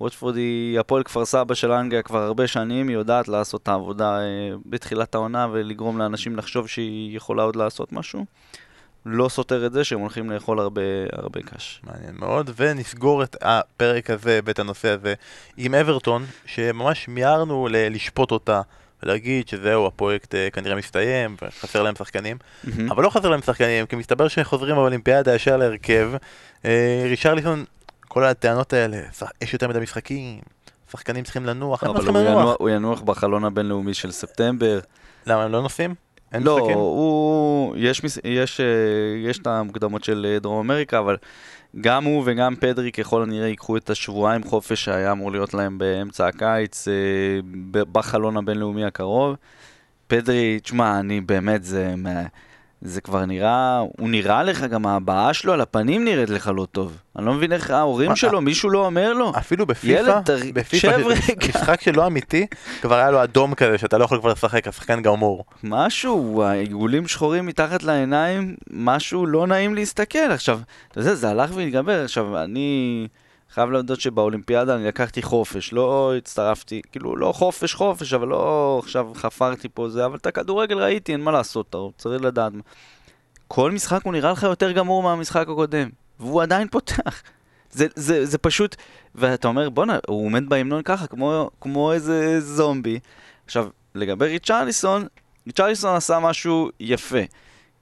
[0.00, 4.18] ווטפורד היא הפועל כפר סבא של אנגליה כבר הרבה שנים, היא יודעת לעשות את העבודה
[4.18, 8.24] uh, בתחילת העונה ולגרום לאנשים לחשוב שהיא יכולה עוד לעשות משהו.
[9.08, 10.82] לא סותר את זה שהם הולכים לאכול הרבה,
[11.12, 11.80] הרבה קש.
[11.84, 15.14] מעניין מאוד, ונסגור את הפרק הזה ואת הנושא הזה
[15.56, 18.60] עם אברטון, שממש מיהרנו ל- לשפוט אותה.
[19.02, 22.36] ולהגיד שזהו, הפרויקט uh, כנראה מסתיים, וחסר להם שחקנים.
[22.36, 22.80] Mm-hmm.
[22.90, 26.10] אבל לא חסר להם שחקנים, כי מסתבר שחוזרים באולימפיאדה ישר להרכב.
[26.62, 26.66] Uh,
[27.04, 27.64] רישרליסון,
[28.08, 29.00] כל הטענות האלה,
[29.42, 30.40] יש יותר מדי משחקים,
[30.92, 34.80] שחקנים צריכים לנוח, אבל הוא ינוח, הוא ינוח בחלון הבינלאומי של ספטמבר.
[35.26, 35.94] למה הם לא נוסעים?
[36.32, 36.78] אין לא, משחקים?
[36.78, 37.76] הוא...
[37.76, 38.66] יש, יש, אה,
[39.30, 41.16] יש את המוקדמות של אה, דרום אמריקה, אבל
[41.80, 46.26] גם הוא וגם פדרי ככל הנראה ייקחו את השבועיים חופש שהיה אמור להיות להם באמצע
[46.26, 46.94] הקיץ, אה,
[47.70, 49.36] בחלון הבינלאומי הקרוב.
[50.06, 51.94] פדרי, תשמע, אני באמת, זה...
[52.80, 56.96] זה כבר נראה, הוא נראה לך, גם ההבעה שלו על הפנים נראית לך לא טוב.
[57.16, 59.32] אני לא מבין איך ההורים מה, שלו, מישהו לא אומר לו.
[59.38, 60.96] אפילו בפיפא, ילד, בפיפא,
[61.48, 62.46] משחק שלא אמיתי,
[62.82, 65.44] כבר היה לו אדום כזה, שאתה לא יכול כבר לשחק, השחקן גמור.
[65.64, 70.30] משהו, העיגולים שחורים מתחת לעיניים, משהו לא נעים להסתכל.
[70.30, 72.04] עכשיו, אתה יודע, זה הלך והתגבר.
[72.04, 73.08] עכשיו, אני...
[73.54, 79.06] חייב להודות שבאולימפיאדה אני לקחתי חופש, לא הצטרפתי, כאילו לא חופש חופש, אבל לא עכשיו
[79.14, 82.52] חפרתי פה זה, אבל את הכדורגל ראיתי, אין מה לעשות, אתה צריך לדעת.
[83.48, 85.88] כל משחק הוא נראה לך יותר גמור מהמשחק הקודם,
[86.20, 87.22] והוא עדיין פותח.
[87.70, 88.76] זה, זה, זה פשוט,
[89.14, 92.98] ואתה אומר, בואנה, הוא עומד בהמנון ככה, כמו, כמו איזה זומבי.
[93.44, 95.06] עכשיו, לגבי ריצ'רליסון,
[95.46, 97.18] ריצ'רליסון עשה משהו יפה.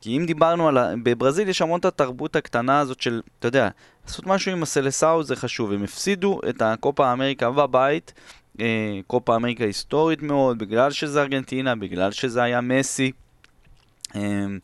[0.05, 0.93] כי אם דיברנו על ה...
[1.03, 3.69] בברזיל יש המון את התרבות הקטנה הזאת של, אתה יודע,
[4.07, 5.73] לעשות משהו עם הסלסאו זה חשוב.
[5.73, 8.13] הם הפסידו את הקופה אמריקה בבית,
[8.61, 13.13] אה, קופה אמריקה היסטורית מאוד, בגלל שזה ארגנטינה, בגלל שזה היה מסי.
[14.17, 14.21] אה,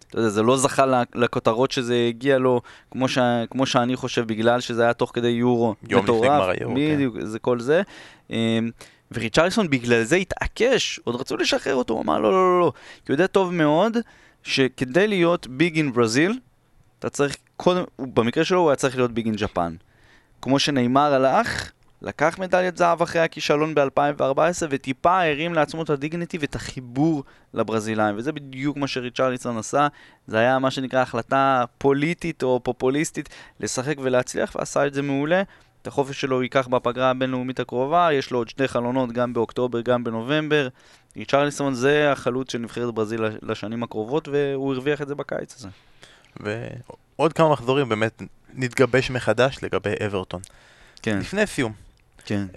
[0.09, 2.61] אתה יודע, זה לא זכה לכותרות שזה הגיע לו,
[2.91, 3.19] כמו, ש...
[3.51, 5.75] כמו שאני חושב, בגלל שזה היה תוך כדי יורו.
[5.89, 6.95] יום לפני גמר היורו, כן.
[6.95, 7.83] בדיוק, זה כל זה.
[8.33, 8.59] אה,
[9.13, 12.73] וריצ'רליסון בגלל זה התעקש, עוד רצו לשחרר אותו, הוא אמר לא, לא, לא, לא,
[13.05, 13.97] כי הוא יודע טוב מאוד
[14.43, 16.39] שכדי להיות ביג אין ברזיל,
[16.99, 19.75] אתה צריך, קודם, במקרה שלו הוא היה צריך להיות ביג אין ג'פן.
[20.43, 21.71] כמו שנאמר הלך,
[22.03, 28.33] לקח מדליית זהב אחרי הכישלון ב-2014 וטיפה הרים לעצמו את הדיגניטי ואת החיבור לברזילאים וזה
[28.33, 29.89] בדיוק מה שריצ'רליסון עשה
[30.27, 33.29] זה היה מה שנקרא החלטה פוליטית או פופוליסטית
[33.61, 35.43] לשחק ולהצליח ועשה את זה מעולה
[35.83, 39.81] את החופש שלו הוא ייקח בפגרה הבינלאומית הקרובה, יש לו עוד שני חלונות, גם באוקטובר,
[39.81, 40.69] גם בנובמבר.
[41.27, 45.69] צ'רליסון זה החלוץ של נבחרת ברזיל לשנים הקרובות, והוא הרוויח את זה בקיץ הזה.
[46.41, 48.23] ועוד כמה מחזורים באמת
[48.55, 50.41] נתגבש מחדש לגבי אברטון.
[51.03, 51.19] כן.
[51.19, 51.73] לפני סיום.
[52.25, 52.45] כן.
[52.53, 52.57] Uh,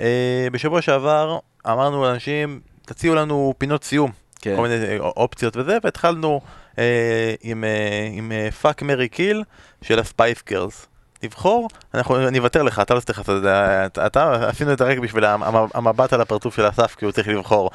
[0.52, 4.12] בשבוע שעבר אמרנו לאנשים, תציעו לנו פינות סיום.
[4.42, 4.56] כן.
[4.56, 6.42] כל מיני אה, אופציות וזה, והתחלנו
[6.72, 6.78] אה,
[7.42, 8.32] עם, אה, עם
[8.62, 9.44] fuck marry kill
[9.82, 10.88] של הספייס גירלס.
[11.94, 14.98] אנחנו, אני אוותר לך, אתה לא צריך לעשות את זה, אתה, עשינו את זה רק
[14.98, 15.24] בשביל
[15.74, 17.70] המבט על הפרצוף של אסף, כי הוא צריך לבחור.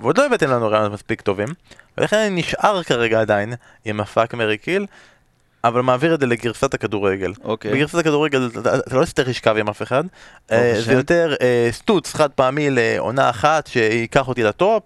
[0.00, 1.48] ועוד לא הבאתם לנו רעיונות מספיק טובים,
[1.98, 3.54] ולכן אני נשאר כרגע עדיין
[3.84, 4.86] עם ה fuck marry kill,
[5.64, 7.32] אבל מעביר את זה לגרסת הכדורגל.
[7.44, 7.72] אוקיי.
[7.72, 10.04] בגרסת הכדורגל אתה, אתה לא תצטרך לשכב עם אף אחד.
[10.52, 14.82] אה, זה יותר אה, סטוץ חד פעמי לעונה אחת שייקח אותי לטופ.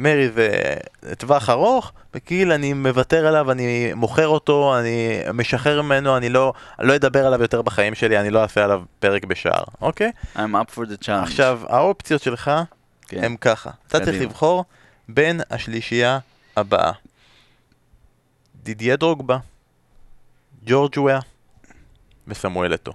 [0.00, 0.74] מרי זה
[1.18, 6.96] טווח ארוך, וקיל אני מוותר עליו, אני מוכר אותו, אני משחרר ממנו, אני לא, לא
[6.96, 10.12] אדבר עליו יותר בחיים שלי, אני לא אעשה עליו פרק בשער, אוקיי?
[10.36, 11.22] I'm up for the challenge.
[11.22, 12.50] עכשיו, האופציות שלך
[13.08, 13.24] כן.
[13.24, 13.70] הם ככה.
[13.86, 14.64] אתה צריך לבחור
[15.08, 16.18] בין השלישייה
[16.56, 16.92] הבאה.
[18.62, 19.38] דידיה דרוגבה.
[20.66, 21.20] ג'ורג' וויה
[22.28, 22.92] וסמואל אתו.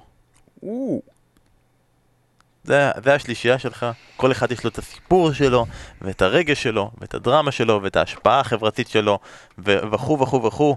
[2.65, 3.85] זה, זה השלישייה שלך,
[4.17, 5.65] כל אחד יש לו את הסיפור שלו,
[6.01, 9.19] ואת הרגש שלו, ואת הדרמה שלו, ואת ההשפעה החברתית שלו,
[9.57, 10.75] וכו' וכו' וכו'.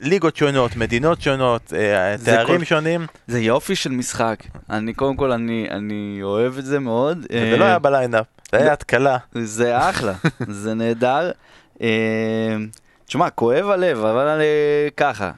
[0.00, 2.64] ליגות שונות, מדינות שונות, אה, תארים כל...
[2.64, 3.06] שונים.
[3.26, 4.42] זה יופי של משחק.
[4.70, 7.26] אני קודם כל, אני, אני אוהב את זה מאוד.
[7.32, 9.16] זה לא היה בליינאפ, זה היה התקלה.
[9.34, 10.12] זה אחלה,
[10.48, 11.30] זה נהדר.
[11.82, 12.56] אה,
[13.04, 15.30] תשמע, כואב הלב, אבל אה, ככה,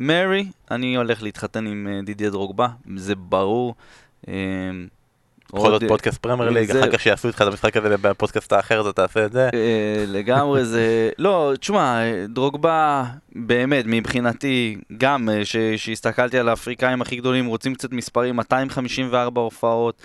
[0.00, 3.74] marry, אני הולך להתחתן עם אה, דידייה דרוגבה, זה ברור.
[5.54, 8.80] אה, בכל זאת פודקאסט פרמייר ליג, אחר כך שיעשו איתך את המשחק הזה בפודקאסט האחר,
[8.80, 9.48] אתה תעשה את זה.
[9.54, 13.04] אה, לגמרי זה, לא, תשמע, דרוגבה,
[13.34, 15.28] באמת, מבחינתי, גם
[15.76, 20.02] שהסתכלתי על האפריקאים הכי גדולים, רוצים קצת מספרים, 254 הופעות.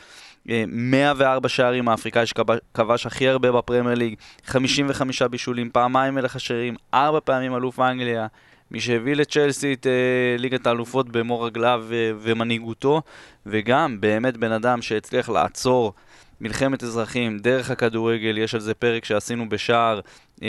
[0.67, 4.15] 104 שערים האפריקאי שכבש הכי הרבה בפרמייר ליג,
[4.45, 8.27] 55 בישולים, פעמיים מלך השערים, 4 פעמים אלוף אנגליה,
[8.71, 13.01] מי שהביא לצ'לסי את אה, ליגת האלופות במו רגליו ו- ומנהיגותו,
[13.45, 15.93] וגם באמת בן אדם שהצליח לעצור
[16.41, 19.99] מלחמת אזרחים דרך הכדורגל, יש על זה פרק שעשינו בשער
[20.43, 20.47] אה,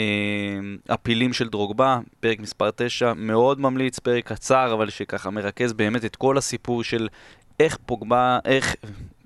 [0.89, 6.15] הפילים של דרוגבה, פרק מספר 9, מאוד ממליץ, פרק קצר, אבל שככה מרכז באמת את
[6.15, 7.07] כל הסיפור של
[7.59, 8.75] איך פוגבה, איך,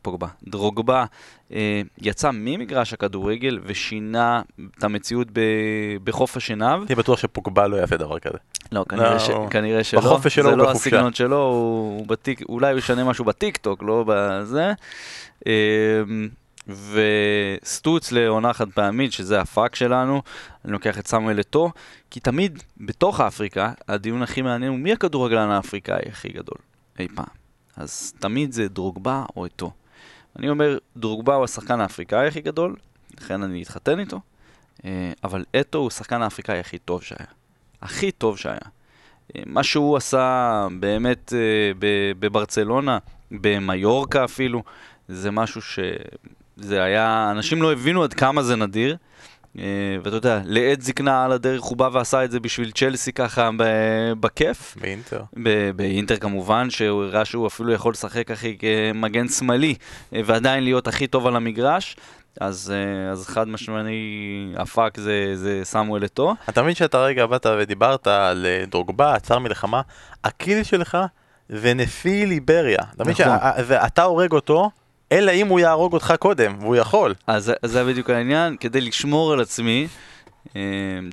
[0.05, 1.05] פוגבה, דרוגבה
[1.51, 4.41] אה, יצא ממגרש הכדורגל ושינה
[4.77, 5.39] את המציאות ב,
[6.03, 6.81] בחוף השנהב.
[6.87, 8.37] אני בטוח שפוגבה לא יעשה דבר כזה.
[8.71, 9.29] לא, כנראה, לא, ש...
[9.49, 10.01] כנראה שלא.
[10.01, 10.89] בחופש שלו הוא לא בחופשה.
[10.89, 14.73] זה לא הסגנון שלו, הוא, הוא בטיק, אולי הוא ישנה משהו בטיק טוק, לא בזה.
[15.47, 15.53] אה,
[16.67, 20.21] וסטוץ לעונה חד פעמית, שזה ה fuck שלנו,
[20.65, 21.71] אני לוקח את סמואל אטו,
[22.11, 26.57] כי תמיד בתוך אפריקה, הדיון הכי מעניין הוא מי הכדורגלן האפריקאי הכי גדול
[26.99, 27.25] אי פעם.
[27.77, 29.71] אז תמיד זה דרוגבה או אתו.
[30.39, 32.75] אני אומר, דרוגבה הוא השחקן האפריקאי הכי גדול,
[33.17, 34.19] לכן אני אתחתן איתו,
[34.85, 37.27] אה, אבל אתו הוא השחקן האפריקאי הכי טוב שהיה.
[37.81, 38.57] הכי טוב שהיה.
[39.35, 41.71] אה, מה שהוא עשה באמת אה,
[42.19, 42.97] בברצלונה,
[43.31, 44.63] במיורקה אפילו,
[45.07, 45.79] זה משהו ש...
[46.57, 48.97] זה היה, אנשים לא הבינו עד כמה זה נדיר.
[49.59, 49.63] אה,
[50.03, 53.49] ואתה יודע, לעת זקנה על הדרך הוא בא ועשה את זה בשביל צ'לסי ככה
[54.19, 54.77] בכיף.
[54.81, 55.23] באינטר.
[55.75, 59.75] באינטר כמובן, שהוא הראה שהוא אפילו יכול לשחק הכי כמגן שמאלי,
[60.13, 61.95] אה, ועדיין להיות הכי טוב על המגרש.
[62.41, 66.35] אז, אה, אז חד משמעי, הפאק זה, זה סמואל אתו.
[66.49, 69.81] אתה מבין שאתה רגע באת ודיברת על דרוגבה, עצר מלחמה,
[70.23, 70.97] הקיל שלך
[71.49, 72.79] זה נשיא ליבריה.
[72.95, 73.65] אתה מבין נכון.
[73.67, 74.69] שאתה הורג אותו,
[75.15, 77.13] אלא אם הוא יהרוג אותך קודם, והוא יכול.
[77.27, 79.87] אז זה בדיוק העניין, כדי לשמור על עצמי,
[80.55, 80.61] אה,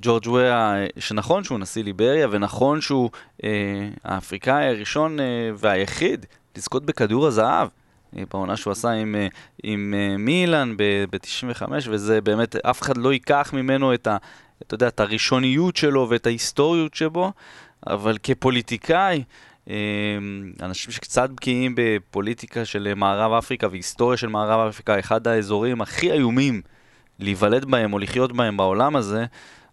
[0.02, 3.10] ג'ורג' וויה, שנכון שהוא נשיא ליבריה, ונכון שהוא
[3.44, 3.50] אה,
[4.04, 5.24] האפריקאי הראשון אה,
[5.56, 6.26] והיחיד
[6.56, 7.68] לזכות בכדור הזהב.
[8.30, 9.16] בעונה שהוא עשה עם,
[9.62, 14.16] עם מילאן ב-95, וזה באמת, אף אחד לא ייקח ממנו את, ה,
[14.62, 17.32] אתה יודע, את הראשוניות שלו ואת ההיסטוריות שבו,
[17.86, 19.22] אבל כפוליטיקאי,
[20.62, 26.62] אנשים שקצת בקיאים בפוליטיקה של מערב אפריקה והיסטוריה של מערב אפריקה, אחד האזורים הכי איומים
[27.18, 29.24] להיוולד בהם או לחיות בהם בעולם הזה,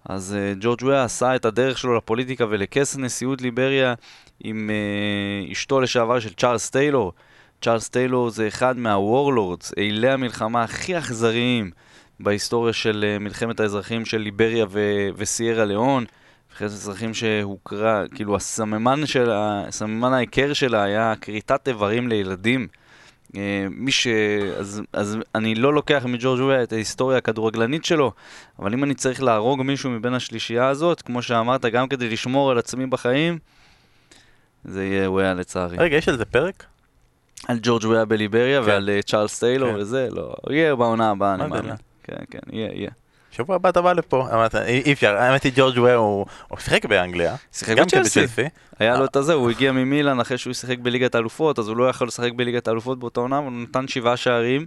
[0.06, 3.94] אז uh, ג'ורג' וויה עשה את הדרך שלו לפוליטיקה ולכס נשיאות ליבריה
[4.40, 7.14] עם uh, אשתו לשעבר של צ'ארלס טיילור.
[7.62, 11.72] צ'ארלס טיילור זה אחד מהוורלורדס, אלי המלחמה הכי אכזריים
[12.20, 16.06] בהיסטוריה של uh, מלחמת האזרחים של ליבריה ו- וסיירה ליאון.
[16.60, 22.68] אחרי אזרחים שהוכרה, כאילו הסממן של, הסממן ההיכר שלה היה כריתת איברים לילדים.
[23.36, 24.08] אה, מי ש...
[24.58, 28.12] אז, אז אני לא לוקח מג'ורג' וויה את ההיסטוריה הכדורגלנית שלו,
[28.60, 32.58] אבל אם אני צריך להרוג מישהו מבין השלישייה הזאת, כמו שאמרת, גם כדי לשמור על
[32.58, 33.38] עצמי בחיים,
[34.66, 35.78] זה יהיה וויה לצערי.
[35.78, 36.66] רגע, יש על זה פרק?
[37.48, 38.68] על ג'ורג' וויה בליבריה כן.
[38.68, 39.78] ועל צ'ארלס טיילור כן.
[39.80, 41.76] וזה, לא, יהיה בעונה הבאה, אני מאמין.
[42.04, 42.92] כן, כן, יהיה, יהיה.
[43.40, 44.28] שבוע הבא אתה בא לפה,
[44.66, 46.26] אי אפשר, האמת היא ג'ורג' וויר הוא
[46.60, 48.26] שיחק באנגליה, שיחק בצ'לסי,
[48.80, 51.90] היה לו את הזה, הוא הגיע ממילן אחרי שהוא שיחק בליגת האלופות, אז הוא לא
[51.90, 54.66] יכול לשחק בליגת האלופות באותה עונה, הוא נתן שבעה שערים,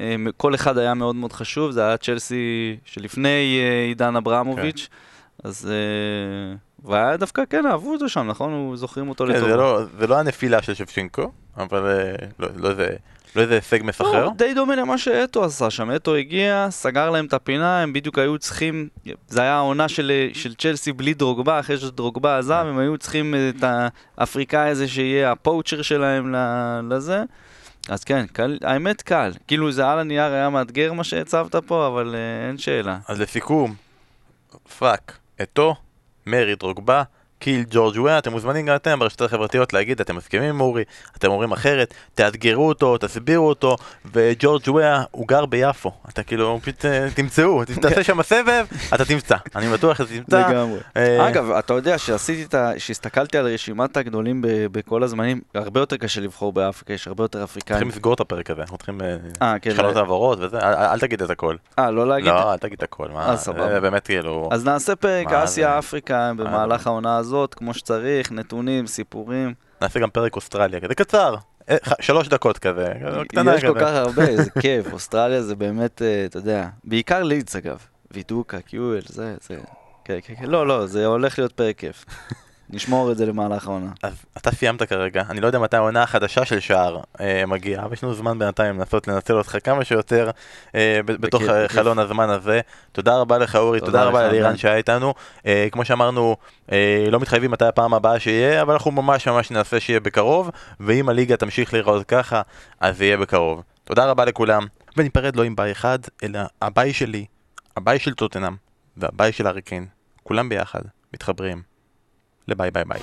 [0.00, 5.48] אה, כל אחד היה מאוד מאוד חשוב, זה היה צ'לסי שלפני אה, עידן אברמוביץ', כן.
[5.48, 5.70] אז...
[5.70, 8.76] אה, והיה דווקא, כן, אהבו אותו שם, נכון?
[8.76, 9.56] זוכרים אותו כן, לטובה.
[9.56, 11.96] לא- זה לא הנפילה של שבשינקו, אבל
[12.38, 12.96] לא, לא זה...
[13.36, 14.24] לא איזה הישג מסחרר?
[14.24, 15.96] לא, די דומה למה שאתו עשה שם.
[15.96, 18.88] אתו הגיע, סגר להם את הפינה, הם בדיוק היו צריכים,
[19.28, 23.64] זה היה העונה של, של צ'לסי בלי דרוגבה, אחרי שדרוגבה עזב, הם היו צריכים את
[24.18, 26.34] האפריקאי הזה שיהיה ה poacher שלהם
[26.90, 27.22] לזה.
[27.88, 29.32] אז כן, קל, האמת קל.
[29.48, 32.98] כאילו זה על הנייר היה מאתגר מה שהצבת פה, אבל אה, אין שאלה.
[33.08, 33.74] אז לסיכום,
[34.78, 35.74] fuck, אטו,
[36.26, 37.02] marry דרוגבה,
[37.42, 40.84] kill ג'ורג' וויה, אתם מוזמנים גם אתם ברשתות החברתיות להגיד, אתם מסכימים עם אורי,
[41.16, 43.76] אתם אומרים אחרת, תאתגרו אותו, תסבירו אותו,
[44.12, 49.36] וג'ורג' וויה הוא גר ביפו, אתה כאילו, פשוט אה, תמצאו, תעשה שם סבב, אתה תמצא,
[49.56, 50.48] אני בטוח שאתה תמצא.
[50.48, 50.78] לגמרי.
[50.96, 52.72] אה, אגב, אתה יודע שעשיתי את ה...
[52.78, 57.78] שהסתכלתי על רשימת הגדולים בכל הזמנים, הרבה יותר קשה לבחור באפריקה, יש הרבה יותר אפריקאים.
[57.78, 59.00] צריכים לסגור את הפרק הזה, אנחנו צריכים
[59.42, 61.56] אה, כן, חלות העברות וזה, אל תגיד את הכל.
[61.78, 62.28] אה, לא להגיד?
[62.28, 63.34] לא, אל תגיד את הכל, מה,
[63.80, 64.48] באמת כאילו...
[64.52, 67.31] אז נעשה פרק אסיה-אפריקה במהלך העונה הזאת.
[67.32, 69.54] הזאת כמו שצריך, נתונים, סיפורים.
[69.82, 71.34] נעשה גם פרק אוסטרליה, כזה קצר,
[71.70, 72.92] אה, שלוש דקות כזה,
[73.28, 77.56] קטנה יש כל כך הרבה, איזה כיף, אוסטרליה זה באמת, אה, אתה יודע, בעיקר לידס
[77.56, 79.56] אגב, וידוקה, קיואל, זה, זה,
[80.04, 82.04] כן, כן, כן, לא, לא, זה הולך להיות פרק כיף.
[82.72, 83.90] נשמור את זה למהלך העונה.
[84.02, 87.92] אז אתה סיימת כרגע, אני לא יודע מתי העונה החדשה של שער אה, מגיעה, אבל
[87.92, 90.30] יש לנו זמן בינתיים לנסות לנצל אותך כמה שיותר
[90.74, 91.98] אה, בתוך בכיר, חלון.
[91.98, 92.60] הזמן הזה.
[92.92, 95.14] תודה רבה לך אורי, תודה, תודה רבה לאלירן שהיה איתנו.
[95.46, 96.36] אה, כמו שאמרנו,
[96.72, 100.50] אה, לא מתחייבים מתי הפעם הבאה שיהיה, אבל אנחנו ממש ממש ננסה שיהיה בקרוב,
[100.80, 102.42] ואם הליגה תמשיך להיראות ככה,
[102.80, 103.62] אז זה יהיה בקרוב.
[103.84, 104.66] תודה רבה לכולם,
[104.96, 107.26] וניפרד לא עם ביי אחד, אלא הביי שלי,
[107.76, 108.56] הביי של טוטנאם,
[108.96, 109.86] והביי של אריקין,
[110.22, 110.82] כולם ביחד,
[111.14, 111.71] מתחברים.
[112.46, 113.00] Le bye bye bye.